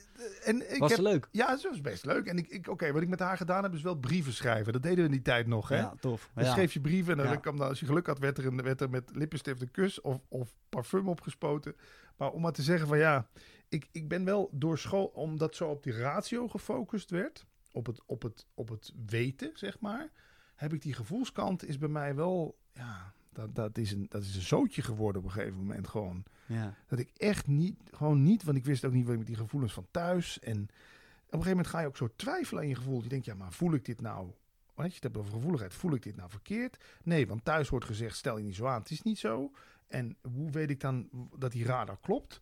[0.45, 1.29] en ik Was heb, leuk?
[1.31, 2.27] ja, dat was best leuk.
[2.27, 4.73] En ik, ik, oké, wat ik met haar gedaan heb, is wel brieven schrijven.
[4.73, 5.77] Dat deden we in die tijd nog, hè?
[5.79, 6.31] Ja, tof.
[6.35, 6.53] Dan Ja.
[6.53, 7.37] schreef je brieven en dan Ja.
[7.41, 10.01] kwam dan, als je geluk had, werd er, een, werd er met lippenstift een kus
[10.01, 11.77] of, of parfum opgespoten.
[12.17, 13.29] Maar om maar te zeggen van ja,
[13.69, 18.01] ik, ik ben wel door school, omdat zo op die ratio gefocust werd, op het,
[18.07, 20.11] op het, op het weten, zeg maar,
[20.55, 24.35] heb ik die gevoelskant is bij mij wel, ja, dat, dat, is een, dat is
[24.37, 26.25] een zootje geworden op een gegeven moment gewoon.
[26.47, 26.75] Ja.
[26.87, 29.37] Dat ik echt niet, gewoon niet, want ik wist ook niet wat ik met die
[29.37, 30.39] gevoelens van thuis.
[30.39, 33.03] En op een gegeven moment ga je ook zo twijfelen aan je gevoel.
[33.03, 34.31] Je denkt, ja, maar voel ik dit nou,
[34.75, 36.77] weet je, het hebt over gevoeligheid, voel ik dit nou verkeerd?
[37.03, 39.51] Nee, want thuis wordt gezegd, stel je niet zo aan, het is niet zo.
[39.89, 41.09] En hoe weet ik dan
[41.39, 42.41] dat die radar klopt?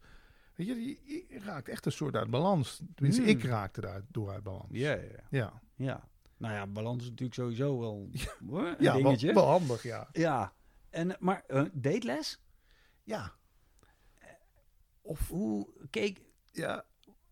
[0.55, 2.81] Weet je, je, je raakt echt een soort uit balans.
[2.95, 3.31] Tenminste, Hmm.
[3.31, 4.67] ik raakte daar door uit balans.
[4.71, 6.09] Ja, ja, Ja, ja.
[6.37, 8.11] Nou ja, balans is natuurlijk sowieso wel
[8.49, 9.33] hoor, een ja wel, dingetje.
[9.35, 10.09] wel handig, ja.
[10.13, 10.53] Ja.
[10.97, 12.43] En, maar uh, dateles?
[13.03, 13.33] Ja,
[15.03, 16.21] Of hoe keek
[16.53, 16.85] ja.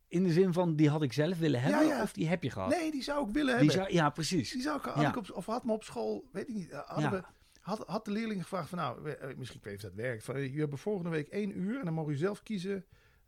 [0.09, 2.03] in de zin van die had ik zelf willen hebben ja.
[2.03, 2.69] of die heb je gehad?
[2.71, 3.85] Nee, die zou ik willen die hebben.
[3.85, 4.53] zou, ja, precies.
[4.53, 5.09] Die zou ik, had Ja.
[5.09, 7.23] ik op, of had me op school, weet ik niet, eh, hadden we,
[7.61, 10.35] had, had de leerling gevraagd van nou, eh, misschien ik weet of dat werkt, van,
[10.35, 12.85] eh, je hebt volgende week één uur en dan mogen je zelf kiezen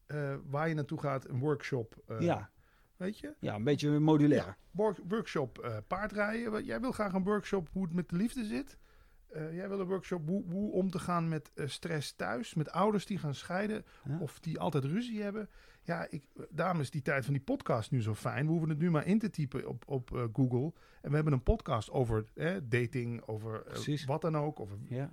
[0.07, 2.51] eh, waar je naartoe gaat, een workshop, eh, ja.
[2.97, 3.34] weet je?
[3.41, 4.57] ja, een beetje modulair.
[4.72, 6.64] Ja, workshop eh, paardrijden.
[6.64, 8.78] Jij wil graag een workshop hoe het met de liefde zit.
[9.29, 12.70] Eh, jij wil een workshop hoe, hoe om te gaan met eh, stress thuis, met
[12.70, 14.18] ouders die gaan scheiden Ja.
[14.18, 15.49] of die altijd ruzie hebben.
[15.83, 18.45] Ja, ik, daarom is die tijd van die podcast nu zo fijn.
[18.45, 20.72] We hoeven het nu maar in te typen op, op eh, Google.
[21.03, 23.64] En we hebben een podcast over eh, dating, over
[24.07, 24.61] wat dan ook.
[24.61, 25.11] Over, Ja.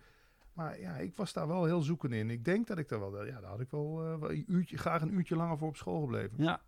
[0.53, 2.29] maar ja, ik was daar wel heel zoekend in.
[2.29, 5.01] Ik denk dat ik daar wel, ja, daar had ik wel, wel een uurtje, graag
[5.01, 6.43] een uurtje langer voor op school gebleven.
[6.43, 6.61] ja.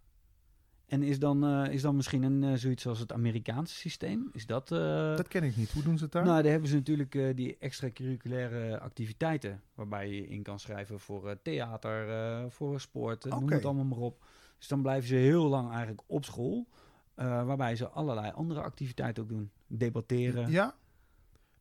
[0.88, 4.30] En is dan, eh, is dan misschien een, eh, zoiets als het Amerikaanse systeem?
[4.34, 4.72] Is dat...
[4.72, 5.72] eh, Dat ken ik niet.
[5.72, 6.26] Hoe doen ze het daar?
[6.26, 9.62] Nou, daar hebben ze natuurlijk die extracurriculaire activiteiten.
[9.74, 14.26] Waarbij je in kan schrijven voor theater, voor sport, eh, noem het allemaal maar op.
[14.58, 16.68] Dus dan blijven ze heel lang eigenlijk op school.
[17.16, 19.52] waarbij ze allerlei andere activiteiten ook doen.
[19.68, 20.52] Debatteren.
[20.52, 20.76] Ja?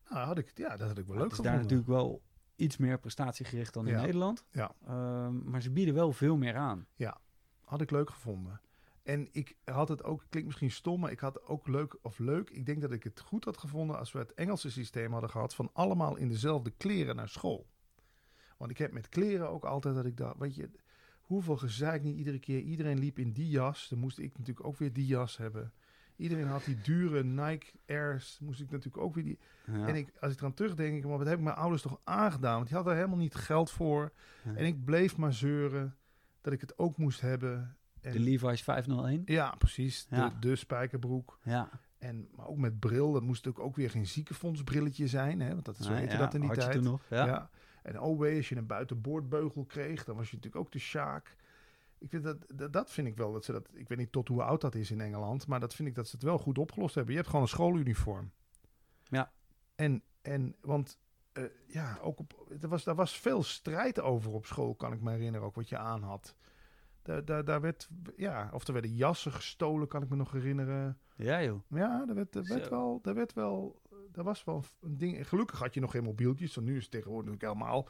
[0.09, 1.61] Nou, had ik, ja, dat had ik wel leuk het is daar gevonden.
[1.77, 2.21] natuurlijk wel
[2.55, 4.01] iets meer prestatiegericht dan in Ja.
[4.01, 4.43] Nederland.
[4.51, 4.71] Ja.
[4.87, 6.85] Ehm, maar ze bieden wel veel meer aan.
[7.65, 8.61] Had ik leuk gevonden.
[9.05, 12.49] En ik had het ook, klinkt misschien stom, maar ik had ook leuk of leuk.
[12.49, 15.55] Ik denk dat ik het goed had gevonden als we het Engelse systeem hadden gehad
[15.55, 17.67] van allemaal in dezelfde kleren naar school.
[18.57, 20.69] Want ik heb met kleren ook altijd dat ik dacht, weet je,
[21.21, 22.59] hoeveel gezeik niet iedere keer.
[22.59, 23.89] Iedereen liep in die jas.
[23.89, 25.73] Dan moest ik natuurlijk ook weer die jas hebben.
[26.15, 28.39] Iedereen had die dure Nike Airs.
[28.39, 29.39] Moest ik natuurlijk ook weer die.
[29.65, 29.87] Ja.
[29.87, 32.55] En ik, als ik eraan terugdenk, maar wat heb ik mijn ouders toch aangedaan?
[32.55, 34.11] Want die hadden er helemaal niet geld voor.
[34.43, 34.55] Ja.
[34.55, 35.95] En ik bleef maar zeuren
[36.41, 37.77] dat ik het ook moest hebben.
[38.11, 39.21] De Levi's 501.
[39.25, 40.07] ja, precies.
[40.09, 40.29] Ja.
[40.29, 41.39] De, de spijkerbroek.
[41.43, 41.69] Ja.
[41.97, 43.11] En, maar ook met bril.
[43.11, 45.39] Dat moest natuurlijk ook weer geen ziekenfondsbrilletje zijn.
[45.39, 45.49] Hè?
[45.53, 46.81] Want dat, zo Ah, heette ja, dat in die had je tijd.
[46.81, 47.01] nog.
[47.09, 47.25] Ja.
[47.25, 47.49] Ja.
[47.83, 51.35] En oh wee, als je een buitenboordbeugel kreeg, dan was je natuurlijk ook de sjaak.
[51.97, 53.69] Ik vind dat, dat, dat vind ik wel dat ze dat.
[53.73, 56.07] Ik weet niet tot hoe oud dat is in Engeland, maar dat vind ik dat
[56.07, 57.11] ze het wel goed opgelost hebben.
[57.13, 58.31] Je hebt gewoon een schooluniform.
[59.03, 59.31] Ja.
[59.75, 60.99] En, en want
[61.31, 65.01] eh, ja, ook op, er was, daar was veel strijd over op school, kan ik
[65.01, 66.35] me herinneren, ook wat je aan had.
[67.05, 70.97] Daar, daar, daar werd, ja, of er werden jassen gestolen, kan ik me nog herinneren.
[71.15, 71.61] ja, joh.
[71.69, 73.81] Ja, daar werd, daar werd wel, daar werd wel,
[74.11, 75.27] daar was wel een ding.
[75.27, 77.87] Gelukkig had je nog geen mobieltjes, want nu is het tegenwoordig natuurlijk helemaal.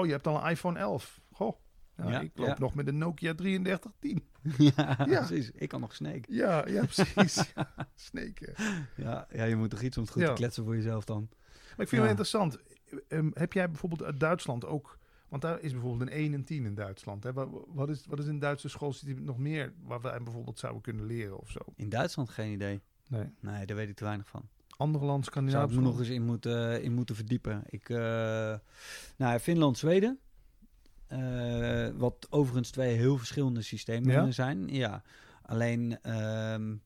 [0.00, 1.20] Oh, je hebt al een iPhone 11.
[1.32, 1.58] Goh,
[1.96, 2.56] ja, Ja, ik loop ja.
[2.58, 4.24] nog met een Nokia 3310.
[4.76, 5.26] ja, Ja.
[5.26, 5.50] precies.
[5.50, 6.22] Ik kan nog snake.
[6.28, 7.52] Ja, ja, precies.
[7.54, 8.54] Ja, Snake.
[8.96, 11.22] Ja, ja, je moet toch iets om het goed te kletsen voor jezelf dan.
[11.30, 12.58] ik vind het wel interessant.
[13.08, 14.98] Ehm, heb jij bijvoorbeeld uit Duitsland ook...
[15.30, 17.22] Want daar is bijvoorbeeld een 1 en 10 in Duitsland.
[17.24, 17.32] Hè?
[17.66, 21.38] Wat, is, wat is in Duitse schoolsysteem nog meer waar wij bijvoorbeeld zouden kunnen leren
[21.38, 21.58] of zo?
[21.76, 22.80] In Duitsland geen idee.
[23.08, 23.30] Nee.
[23.40, 24.48] Nee, daar weet ik te weinig van.
[24.76, 27.62] Andere landen, Daar zou ik nog eens in moeten, in moeten verdiepen.
[27.66, 28.54] Ik, eh,
[29.16, 30.18] nou, Finland, Zweden.
[31.06, 34.30] Eh, wat overigens twee heel verschillende systemen Ja?
[34.30, 34.68] zijn.
[34.68, 35.02] Ja.
[35.42, 36.76] Alleen ehm,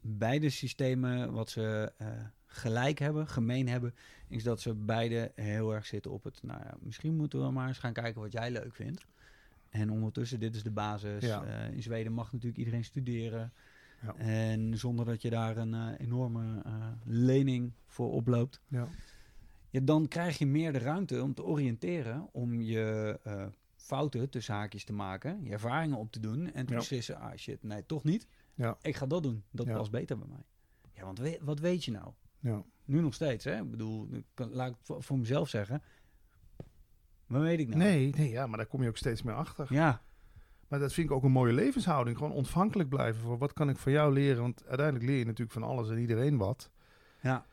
[0.00, 2.06] beide systemen, wat ze eh,
[2.52, 3.94] gelijk hebben, gemeen hebben,
[4.28, 6.38] is dat ze beide heel erg zitten op het.
[6.42, 9.06] Nou ja, misschien moeten we maar eens gaan kijken wat jij leuk vindt.
[9.70, 11.24] En ondertussen, dit is de basis.
[11.24, 11.44] Ja.
[11.44, 13.52] Eh, in Zweden mag natuurlijk iedereen studeren.
[14.02, 14.14] Ja.
[14.16, 16.72] En zonder dat je daar een eh, enorme eh,
[17.04, 18.60] lening voor oploopt.
[18.68, 18.86] Ja.
[19.70, 23.18] Ja, dan krijg je meer de ruimte om te oriënteren, om je
[23.76, 27.62] fouten tussen haakjes te maken, je ervaringen op te doen en te beslissen, ah shit,
[27.62, 28.26] nee, toch niet.
[28.54, 28.76] Ja.
[28.82, 29.42] Ik ga dat doen.
[29.50, 30.42] Dat past beter bij mij.
[30.94, 32.12] Ja, want we- wat weet je nou?
[32.42, 32.62] Ja.
[32.84, 33.56] Nu nog steeds, hè?
[33.60, 35.82] Ik bedoel, laat ik het voor, mezelf zeggen.
[37.26, 37.80] Wat weet ik nou?
[37.80, 39.66] Nee, nee, ja, maar daar kom je ook steeds meer achter.
[39.70, 40.02] Ja,
[40.68, 42.16] Maar dat vind ik ook een mooie levenshouding.
[42.16, 44.42] Gewoon ontvankelijk blijven voor wat kan ik van jou leren.
[44.42, 46.70] Want uiteindelijk leer je natuurlijk van alles en iedereen wat.
[47.20, 47.46] ja,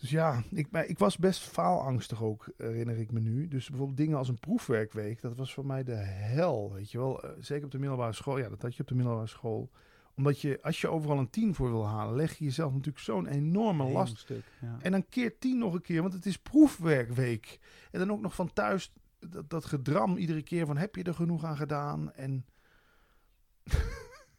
[0.00, 3.48] Dus ja, ik, maar ik was best faalangstig ook, herinner ik me nu.
[3.48, 7.22] Dus bijvoorbeeld dingen als een proefwerkweek, dat was voor mij de hel, weet je wel.
[7.22, 9.70] Eh, zeker op de middelbare school, ja, dat had je op de middelbare school.
[10.16, 13.26] Omdat je, als je overal een 10 voor wil halen, leg je jezelf natuurlijk zo'n
[13.26, 14.18] enorme heel last.
[14.18, 14.44] stuk.
[14.60, 14.76] Ja.
[14.80, 17.58] En dan keer 10 nog een keer, want het is proefwerkweek.
[17.90, 21.14] En dan ook nog van thuis dat, dat gedram iedere keer van heb je er
[21.14, 22.12] genoeg aan gedaan?
[22.12, 22.46] En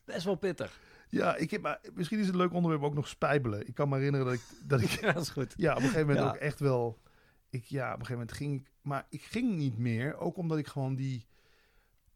[0.05, 0.79] Best wel pittig.
[1.09, 3.67] ja, ik heb, maar misschien is het leuk onderwerp ook nog spijbelen.
[3.67, 5.53] Ik kan me herinneren dat ik, dat ik Ja, dat is goed.
[5.57, 6.29] Ja, op een gegeven moment Ja.
[6.31, 7.01] ook echt wel.
[7.49, 8.71] Ik, ja, op een gegeven moment ging ik.
[8.81, 10.17] Maar ik ging niet meer.
[10.17, 11.25] Ook omdat ik gewoon die,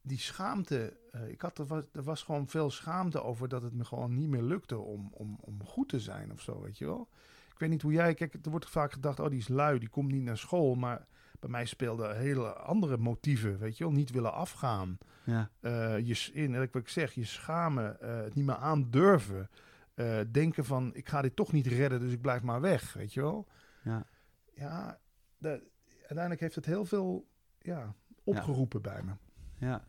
[0.01, 0.99] die schaamte.
[1.12, 4.14] Eh, ik had, er, was, er was gewoon veel schaamte over dat het me gewoon
[4.14, 7.09] niet meer lukte om, om, om goed te zijn of zo, weet je wel.
[7.51, 8.14] Ik weet niet hoe jij.
[8.14, 10.76] Kijk, er wordt vaak gedacht: oh, die is lui, die komt niet naar school.
[10.76, 11.05] Maar
[11.39, 13.93] bij mij speelden hele andere motieven, weet je wel.
[13.93, 14.97] Niet willen afgaan.
[15.24, 19.49] Ja, Eh, je, in, wat ik zeg, je schamen, eh, het niet meer aandurven.
[19.93, 23.14] eh, denken van, ik ga dit toch niet redden, dus ik blijf maar weg, weet
[23.14, 23.47] je wel.
[23.84, 24.05] ja.
[24.53, 24.99] Ja,
[25.38, 27.28] de- uiteindelijk heeft het heel veel
[27.59, 29.12] ja, opgeroepen bij me.
[29.57, 29.88] Ja.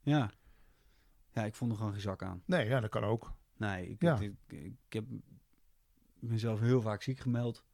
[0.00, 0.30] Ja.
[1.32, 2.42] Ja, ik vond er gewoon geen zak aan.
[2.46, 3.32] Nee, ja, dat kan ook.
[3.56, 4.18] Nee, ik, Ja.
[4.18, 5.04] ik, ik, heb
[6.18, 7.64] mezelf heel vaak ziek gemeld.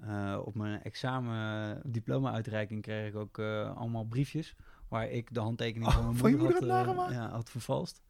[0.00, 4.56] Eh, op mijn examen diploma-uitreiking kreeg ik ook eh, allemaal briefjes...
[4.88, 8.02] waar ik de handtekening Oh, van mijn moeder, moeder had, had eh, ja, had vervalst.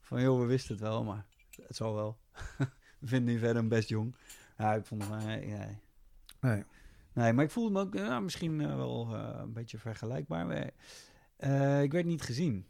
[0.00, 1.26] Van joh, we wisten het wel, maar
[1.66, 2.18] het zal wel.
[3.00, 4.14] we vinden nu verder een best jong.
[4.58, 5.24] Ja, ik vond het...
[5.24, 5.80] nee.
[6.40, 6.64] Nee.
[7.12, 10.72] Nee, maar ik voelde me ook eh, misschien wel een beetje vergelijkbaar.
[11.82, 12.66] Ik werd niet gezien.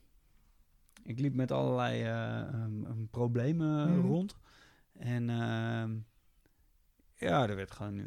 [1.04, 4.06] Ik liep met allerlei eh, ehm, ehm, problemen Mhm.
[4.06, 4.36] rond.
[4.98, 5.96] En ehm,
[7.16, 7.98] ja, er werd gewoon...
[7.98, 8.04] eh,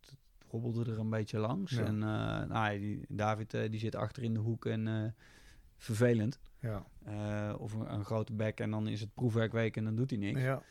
[0.00, 1.72] het hobbelde er een beetje langs.
[1.72, 1.84] Ja.
[1.84, 5.14] En eh, nou, die, David die zit achter in de hoek en
[5.76, 6.40] vervelend.
[6.60, 6.86] Ja.
[7.54, 10.40] Of een, een grote bek en dan is het proefwerkweek en dan doet hij niks.
[10.40, 10.62] Ja,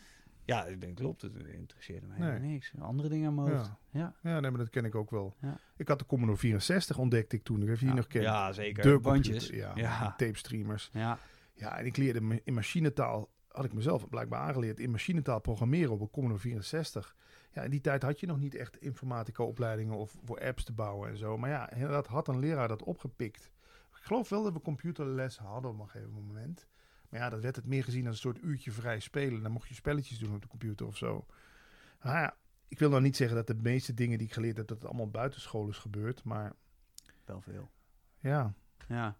[0.45, 0.65] Ja.
[0.65, 2.27] ik denk klopt, het interesseerde mij Nee.
[2.29, 2.73] helemaal niks.
[2.79, 3.65] Andere dingen aan mijn hoofd.
[3.91, 3.99] Ja.
[4.21, 5.35] Ja, ja, nee, maar dat ken ik ook wel.
[5.41, 5.57] Ja.
[5.77, 7.61] Ik had de Commodore 64 ontdekte ik toen.
[7.61, 7.93] Ik heb je ja.
[7.93, 8.23] nog kent.
[8.23, 8.83] ja zeker.
[8.83, 9.47] De Bandjes.
[9.47, 10.13] Ja, Ja.
[10.17, 10.89] tape streamers.
[10.93, 11.17] Ja,
[11.53, 16.01] Ja, en ik leerde in machinetaal, had ik mezelf blijkbaar aangeleerd, in machinetaal programmeren op
[16.01, 17.15] een Commodore 64.
[17.53, 21.09] Ja, in die tijd had je nog niet echt informatica-opleidingen of voor apps te bouwen
[21.09, 21.37] en zo.
[21.37, 23.51] Maar ja, inderdaad had een leraar dat opgepikt.
[23.95, 26.67] Ik geloof wel dat we computerles hadden op een gegeven moment.
[27.11, 29.41] Maar ja, dat werd het meer gezien als een soort uurtje vrij spelen.
[29.41, 31.25] Dan mocht je spelletjes doen op de computer of zo.
[32.03, 32.35] Ja,
[32.67, 34.87] ik wil nou niet zeggen dat de meeste dingen die ik geleerd heb, dat het
[34.87, 36.23] allemaal buitenschool is gebeurd.
[36.23, 36.53] Maar
[37.25, 37.69] wel veel.
[38.19, 38.53] ja,
[38.87, 39.15] Ja,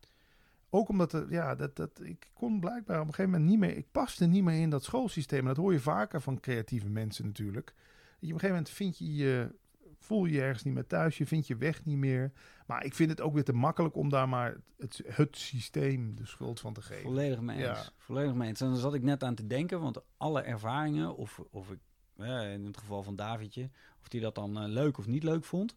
[0.70, 3.78] ook omdat er, ja, dat, dat, ik kon blijkbaar op een gegeven moment niet meer.
[3.78, 5.40] Ik paste niet meer in dat schoolsysteem.
[5.40, 7.66] En dat hoor je vaker van creatieve mensen natuurlijk.
[7.66, 7.76] Dat
[8.20, 9.56] je op een gegeven moment vind je je.
[10.02, 12.32] Voel je je ergens niet meer thuis, je vindt je weg niet meer.
[12.68, 16.26] Maar ik vind het ook weer te makkelijk om daar maar het, het systeem de
[16.26, 17.04] schuld van te geven.
[17.04, 17.84] volledig mee eens.
[17.84, 17.90] Ja.
[17.98, 18.62] Volledig mee eens.
[18.62, 21.80] En dan zat ik net aan te denken, want alle ervaringen, of, of ik,
[22.18, 23.70] eh, in het geval van Davidje,
[24.02, 25.76] of die dat dan eh, leuk of niet leuk vond,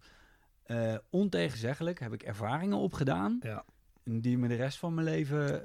[0.63, 3.65] eh, ontegenzeggelijk heb ik ervaringen opgedaan Ja.
[4.05, 5.63] die me de rest van mijn leven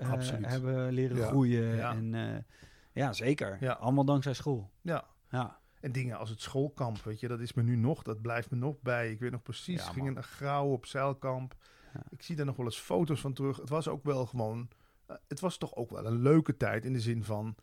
[0.47, 1.25] hebben leren Ja.
[1.27, 1.75] groeien.
[1.75, 1.91] Ja.
[1.95, 2.45] En
[2.91, 3.57] ja, zeker.
[3.59, 3.71] Ja.
[3.71, 4.69] Allemaal dankzij school.
[4.81, 5.03] Ja.
[5.31, 8.51] Ja, En dingen als het schoolkamp, weet je, dat is me nu nog, dat blijft
[8.51, 9.11] me nog bij.
[9.11, 11.55] Ik weet nog precies, Ja, gingen naar Grauw op zeilkamp.
[11.93, 12.01] Ja.
[12.09, 13.57] Ik zie daar nog wel eens foto's van terug.
[13.57, 14.69] Het was ook wel gewoon,
[15.05, 17.55] eh, het was toch ook wel een leuke tijd in de zin van,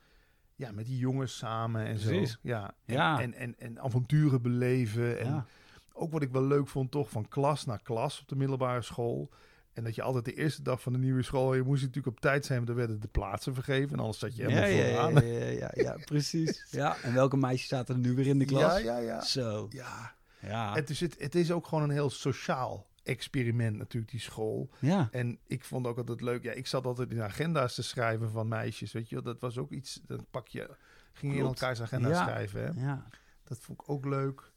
[0.54, 2.30] ja, met die jongens samen en Precies.
[2.30, 2.38] zo.
[2.42, 2.74] Ja.
[2.84, 3.20] En, Ja.
[3.20, 5.18] En, en, en avonturen beleven.
[5.18, 5.46] En ja.
[5.92, 9.30] ook wat ik wel leuk vond, toch van klas naar klas op de middelbare school.
[9.76, 12.20] En dat je altijd de eerste dag van de nieuwe school, je moest natuurlijk op
[12.20, 13.92] tijd zijn, want er werden de plaatsen vergeven.
[13.92, 15.14] En anders zat je helemaal ja, vooraan.
[15.26, 16.66] ja, ja, ja, ja, precies.
[16.70, 18.82] Ja, en welke meisjes zaten er nu weer in de klas?
[18.82, 19.20] Ja, ja, ja.
[19.20, 19.66] Zo.
[19.70, 20.74] Ja, Ja.
[20.74, 24.70] Het, is, het, het is ook gewoon een heel sociaal experiment natuurlijk, die school.
[24.78, 25.08] ja.
[25.10, 26.42] En ik vond ook altijd leuk.
[26.42, 28.92] Ja, ik zat altijd in agenda's te schrijven van meisjes.
[28.92, 29.24] Weet je, wel.
[29.24, 30.00] dat was ook iets.
[30.06, 30.76] Dan pak je,
[31.12, 32.22] ging je in elkaars agenda Ja.
[32.22, 32.60] schrijven.
[32.76, 32.84] Hè?
[32.86, 33.04] ja.
[33.44, 34.52] Dat vond ik ook leuk.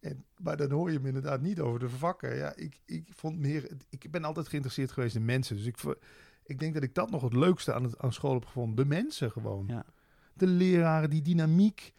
[0.00, 2.36] En, maar dan hoor je hem inderdaad niet over de vakken.
[2.36, 3.70] Ja, ik, ik vond meer.
[3.90, 5.56] Ik ben altijd geïnteresseerd geweest in mensen.
[5.56, 5.76] Dus ik,
[6.44, 8.76] ik denk dat ik dat nog het leukste aan, het, aan school heb gevonden.
[8.76, 9.64] De mensen gewoon.
[9.66, 9.84] Ja.
[10.34, 11.92] De leraren, die dynamiek.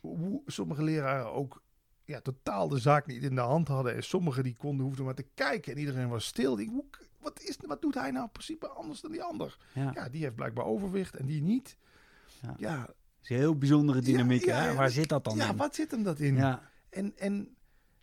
[0.00, 1.62] Hoe sommige leraren ook
[2.04, 3.94] ja, totaal de zaak niet in de hand hadden.
[3.94, 5.72] En sommigen die konden hoefden maar te kijken.
[5.72, 6.58] En iedereen was stil.
[6.58, 6.84] Ik, hoe,
[7.20, 9.58] wat, is, wat doet hij nou in principe anders dan die ander?
[9.74, 9.90] Ja.
[9.94, 11.76] Ja, die heeft blijkbaar overwicht en die niet.
[12.40, 12.54] Ja.
[12.58, 12.88] Ja,
[13.22, 14.44] is een heel bijzondere dynamiek.
[14.44, 14.68] Ja, ja, hè?
[14.68, 15.56] ja, Waar zit dat dan ja in?
[15.56, 16.34] wat zit hem dat in?
[16.34, 16.70] Ja.
[16.92, 17.56] En, en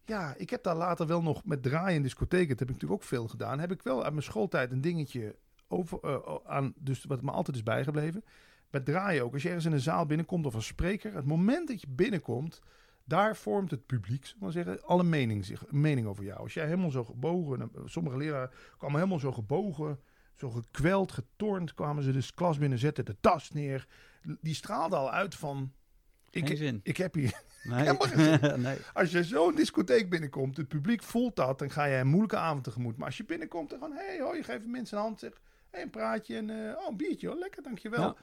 [0.05, 3.01] ja, ik heb daar later wel nog met draaien in discotheken, dat heb ik natuurlijk
[3.01, 3.59] ook veel gedaan.
[3.59, 5.35] Heb ik wel uit mijn schooltijd een dingetje
[5.67, 8.23] over, eh, aan, dus wat me altijd is bijgebleven.
[8.69, 11.67] Bij draaien ook, als je ergens in een zaal binnenkomt of als spreker, het moment
[11.67, 12.61] dat je binnenkomt,
[13.03, 16.39] daar vormt het publiek, maar zeggen, alle mening, zich, een mening over jou.
[16.39, 19.99] Als jij helemaal zo gebogen, eh, sommige leraren kwamen helemaal zo gebogen,
[20.35, 23.87] zo gekweld, getornd, kwamen ze dus klas binnen, zetten de tas neer.
[24.41, 25.73] Die straalde al uit van,
[26.31, 26.79] Geen ik, zin.
[26.83, 27.41] ik heb hier
[28.57, 28.77] Nee.
[28.93, 32.63] als je zo'n discotheek binnenkomt, het publiek voelt dat, dan ga je een moeilijke avond
[32.63, 32.97] tegemoet.
[32.97, 35.31] Maar als je binnenkomt en gewoon, hé, hey, hoi, je geeft mensen een hand, zeg,
[35.69, 38.01] hey, een praatje en, eh, oh, een biertje, hoor, lekker, dankjewel.
[38.01, 38.15] Ja.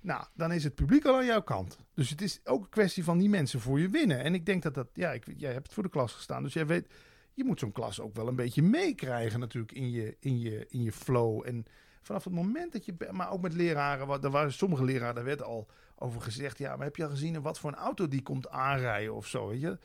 [0.00, 1.78] Nou, dan is het publiek al aan jouw kant.
[1.94, 4.22] Dus het is ook een kwestie van die mensen voor je winnen.
[4.22, 6.66] En ik denk dat dat, ja, ik, jij hebt voor de klas gestaan, dus jij
[6.66, 6.86] weet,
[7.34, 10.82] je moet zo'n klas ook wel een beetje meekrijgen natuurlijk in je, in, je, in
[10.82, 11.46] je flow.
[11.46, 11.66] En
[12.06, 15.24] vanaf het moment dat je, maar ook met leraren, wat- er waren sommige leraren, daar
[15.24, 15.66] werd al
[15.98, 19.14] over gezegd, ja, maar heb je al gezien wat voor een auto die komt aanrijden
[19.14, 19.78] of zo, weet je?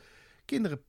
[0.44, 0.82] Kinderen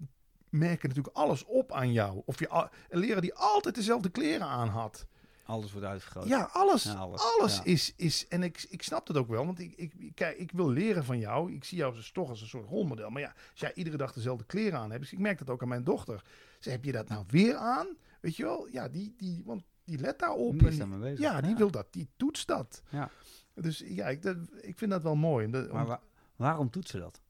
[0.50, 2.22] merken natuurlijk alles op aan jou.
[2.26, 5.06] Of je een leraar die altijd dezelfde kleren aan had.
[5.46, 6.28] Alles wordt uitvergroot.
[6.28, 6.84] Ja, alles.
[6.84, 7.64] Ja, alles, alles ja.
[7.64, 8.28] is, is.
[8.28, 9.46] En ik, ik snap het ook wel.
[9.46, 11.54] Want ik, ik, ik- kijk, ik wil leren van jou.
[11.54, 13.10] Ik zie jou dus toch als een soort rolmodel.
[13.10, 15.02] Maar ja, als jij iedere dag dezelfde kleren aan hebt.
[15.02, 16.24] Dus ik merk dat ook aan mijn dochter.
[16.60, 17.88] Ze heb je dat nou weer aan?
[18.22, 18.68] Weet je wel?
[18.72, 20.52] Ja, die, die, want die let daarop.
[20.54, 21.20] Die en is daarmee bezig.
[21.20, 21.58] Ja, die Ja.
[21.58, 21.88] wil dat.
[21.94, 22.84] Die toetst dat.
[22.90, 23.10] Ja.
[23.56, 25.50] Dus ja, ik, dat, ik vind dat wel mooi.
[25.50, 26.02] Dat- Maar om- wa-
[26.36, 27.22] waarom toetsen dat?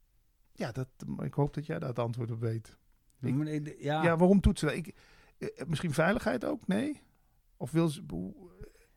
[0.54, 0.88] ja, dat,
[1.24, 2.78] ik hoop dat jij daar het antwoord op weet.
[3.22, 4.78] Ik- ja, Ja, waarom toetsen dat?
[4.78, 4.95] Ik,
[5.38, 6.68] eh, misschien veiligheid ook?
[6.68, 7.02] Nee?
[7.58, 8.02] Of wil ze...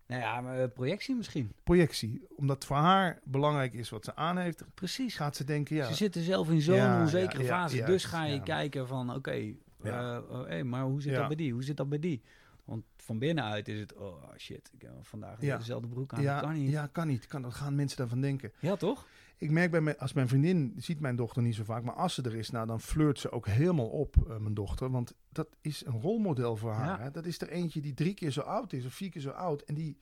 [0.06, 1.52] nou ja, maar, eh, projectie misschien.
[1.62, 2.22] projectie.
[2.36, 5.16] Omdat voor haar belangrijk is wat ze aan heeft, Precies.
[5.16, 7.82] gaat ze denken, ja, Ze zitten zelf in zo'n Ja, onzekere ja, fase.
[7.84, 10.16] dus ga je kijken van, oké, Ja.
[10.16, 11.52] eh, oh, hey, maar hoe zit dat bij die?
[11.52, 12.22] Hoe zit dat bij die?
[12.64, 15.56] Want van binnenuit is het, oh shit, ik heb vandaag Ja.
[15.58, 16.22] dezelfde broek aan.
[16.22, 16.70] ja, dat kan niet.
[16.70, 17.26] Ja, ja, kan niet.
[17.26, 18.52] Kan, dan gaan mensen daarvan denken.
[18.78, 19.06] toch?
[19.36, 22.14] Ik merk bij mijn, als mijn vriendin, ziet mijn dochter niet zo vaak, maar als
[22.14, 24.90] ze er is, nou, dan flirt ze ook helemaal op, eh, mijn dochter.
[24.90, 26.98] Want dat is een rolmodel voor haar.
[26.98, 27.04] Ja.
[27.04, 27.10] Hè?
[27.10, 29.62] Dat is er eentje die drie keer zo oud is, of vier keer zo oud.
[29.62, 29.98] En die...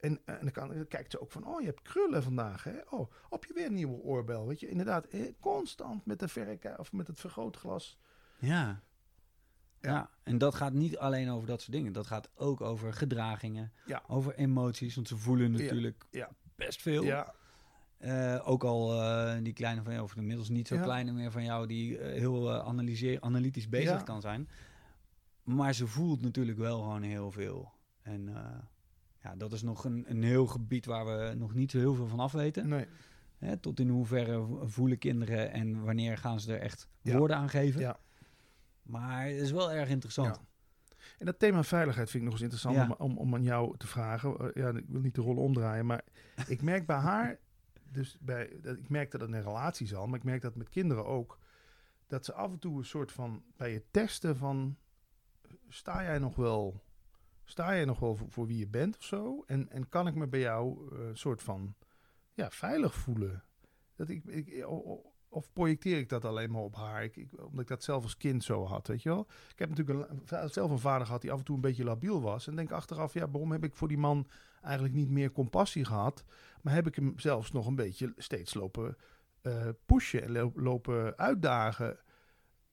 [0.00, 2.72] En, en dan, kan, dan kijkt ze ook van, oh, je hebt krullen vandaag, hè?
[2.90, 4.68] Oh, heb je weer een nieuwe oorbel, weet je?
[4.68, 7.98] Inderdaad, eh, constant met de verrekijker of met het vergrootglas.
[8.38, 8.82] Ja.
[9.84, 10.10] Ja.
[10.22, 11.92] en dat gaat niet alleen over dat soort dingen.
[11.92, 13.72] Dat gaat ook over gedragingen,
[14.08, 14.94] over emoties.
[14.94, 16.28] Want ze voelen natuurlijk ja.
[16.56, 17.02] best veel.
[17.04, 17.34] Ja,
[17.98, 20.82] Eh, ook al eh, die kleine van jou, of inmiddels niet zo Ja.
[20.82, 24.02] kleine meer van jou, die eh, heel analyseer, analytisch bezig Ja.
[24.02, 24.48] kan zijn.
[25.42, 27.72] Maar ze voelt natuurlijk wel gewoon heel veel.
[28.02, 28.28] En
[29.22, 32.06] ja, dat is nog een, een heel gebied waar we nog niet zo heel veel
[32.06, 32.68] van af weten.
[32.68, 32.86] nee.
[33.38, 37.16] Hè, tot in hoeverre vo- voelen kinderen en wanneer gaan ze er echt Ja.
[37.18, 37.80] woorden aan geven.
[37.80, 37.98] Ja.
[38.84, 40.40] Maar het is wel erg interessant.
[41.18, 42.96] En dat thema veiligheid vind ik nog eens interessant Ja.
[42.98, 44.38] om, om, om aan jou te vragen.
[44.38, 46.04] Eh, ja, ik wil niet de rol omdraaien, maar
[46.46, 47.38] ik merk bij haar,
[47.82, 50.68] dus bij, dat, ik merk dat het in relaties al, maar ik merk dat met
[50.68, 51.38] kinderen ook,
[52.06, 54.76] dat ze af en toe een soort van bij je testen van,
[55.68, 56.82] sta jij nog wel,
[57.44, 59.42] sta jij nog wel voor, voor wie je bent of zo?
[59.46, 61.74] En, en kan ik me bij jou eh, een soort van,
[62.34, 63.44] ja, veilig voelen?
[63.94, 64.64] Dat ik, ik,
[65.34, 67.04] of projecteer ik dat alleen maar op haar?
[67.04, 69.26] Ik, ik, omdat ik dat zelf als kind zo had, weet je wel?
[69.50, 72.20] Ik heb natuurlijk een, zelf een vader gehad die af en toe een beetje labiel
[72.22, 72.46] was.
[72.46, 74.26] En denk achteraf, ja, waarom heb ik voor die man
[74.62, 76.24] eigenlijk niet meer compassie gehad?
[76.62, 78.96] Maar heb ik hem zelfs nog een beetje steeds lopen
[79.42, 81.98] eh, pushen en lo- lopen uitdagen?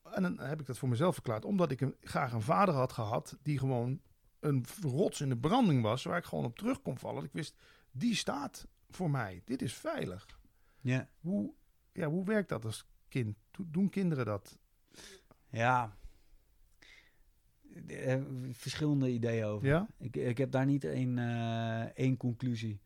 [0.03, 1.45] En dan heb ik dat voor mezelf verklaard.
[1.45, 4.01] Omdat ik een, graag een vader had gehad die gewoon
[4.39, 6.03] een rots in de branding was.
[6.03, 7.24] Waar ik gewoon op terug kon vallen.
[7.24, 7.55] Ik wist,
[7.91, 9.41] die staat voor mij.
[9.45, 10.26] Dit is veilig.
[10.82, 11.09] Ja.
[11.20, 11.53] Hoe,
[11.94, 13.38] ja, hoe werkt dat als kind?
[13.52, 14.58] Do- Doen kinderen dat?
[15.50, 15.96] Ja.
[17.88, 18.22] Eh,
[18.52, 19.68] verschillende ideeën over.
[19.68, 19.88] Ja?
[19.98, 22.80] Ik, ik heb daar niet één, eh, één conclusie.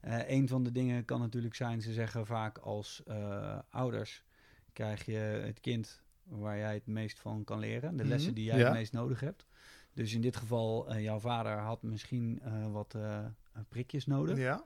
[0.00, 3.02] Eh een van de dingen kan natuurlijk zijn, ze zeggen vaak als
[3.70, 4.24] ouders
[4.72, 7.96] krijg je het kind waar jij het meest van kan leren.
[7.96, 8.64] De lessen Mhm, die jij ja.
[8.64, 9.46] het meest nodig hebt.
[9.92, 12.40] Dus in dit geval, jouw vader had misschien
[12.72, 12.94] wat
[13.68, 14.38] prikjes nodig.
[14.38, 14.64] Ja?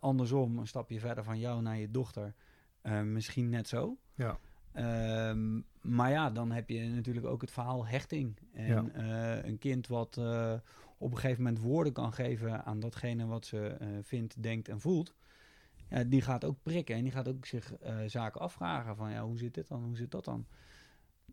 [0.00, 2.34] Andersom, een stapje verder van jou naar je dochter,
[2.82, 3.96] eh, misschien net zo.
[4.14, 4.38] Ja.
[4.72, 8.36] Ehm, maar ja, dan heb je natuurlijk ook het verhaal hechting.
[8.52, 8.88] En Ja.
[9.38, 10.54] eh, een kind wat eh,
[10.98, 15.14] op een gegeven moment woorden kan geven aan datgene wat ze vindt, denkt en voelt.
[15.88, 17.72] Ja, die gaat ook prikken en die gaat ook zich
[18.06, 20.46] zaken afvragen van ja, hoe zit dit dan, hoe zit dat dan?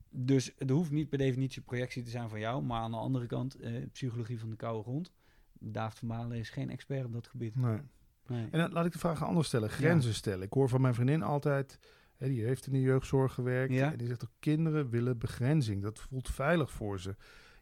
[0.10, 3.26] Dus het hoeft niet per definitie projectie te zijn van jou, maar aan de andere
[3.26, 3.58] kant,
[3.91, 5.12] psychologie van de koude grond.
[5.60, 7.56] David van Malen is geen expert op dat gebied.
[7.56, 7.80] Nee.
[8.30, 8.48] Nee.
[8.52, 9.70] En dan laat ik de vraag anders stellen.
[9.70, 10.46] Grenzen stellen.
[10.46, 11.80] Ik hoor van mijn vriendin altijd,
[12.16, 13.74] hè, die heeft in de jeugdzorg gewerkt.
[13.74, 13.92] Ja.
[13.92, 15.82] En die zegt ook, kinderen willen begrenzing.
[15.82, 17.16] Dat voelt veilig voor ze.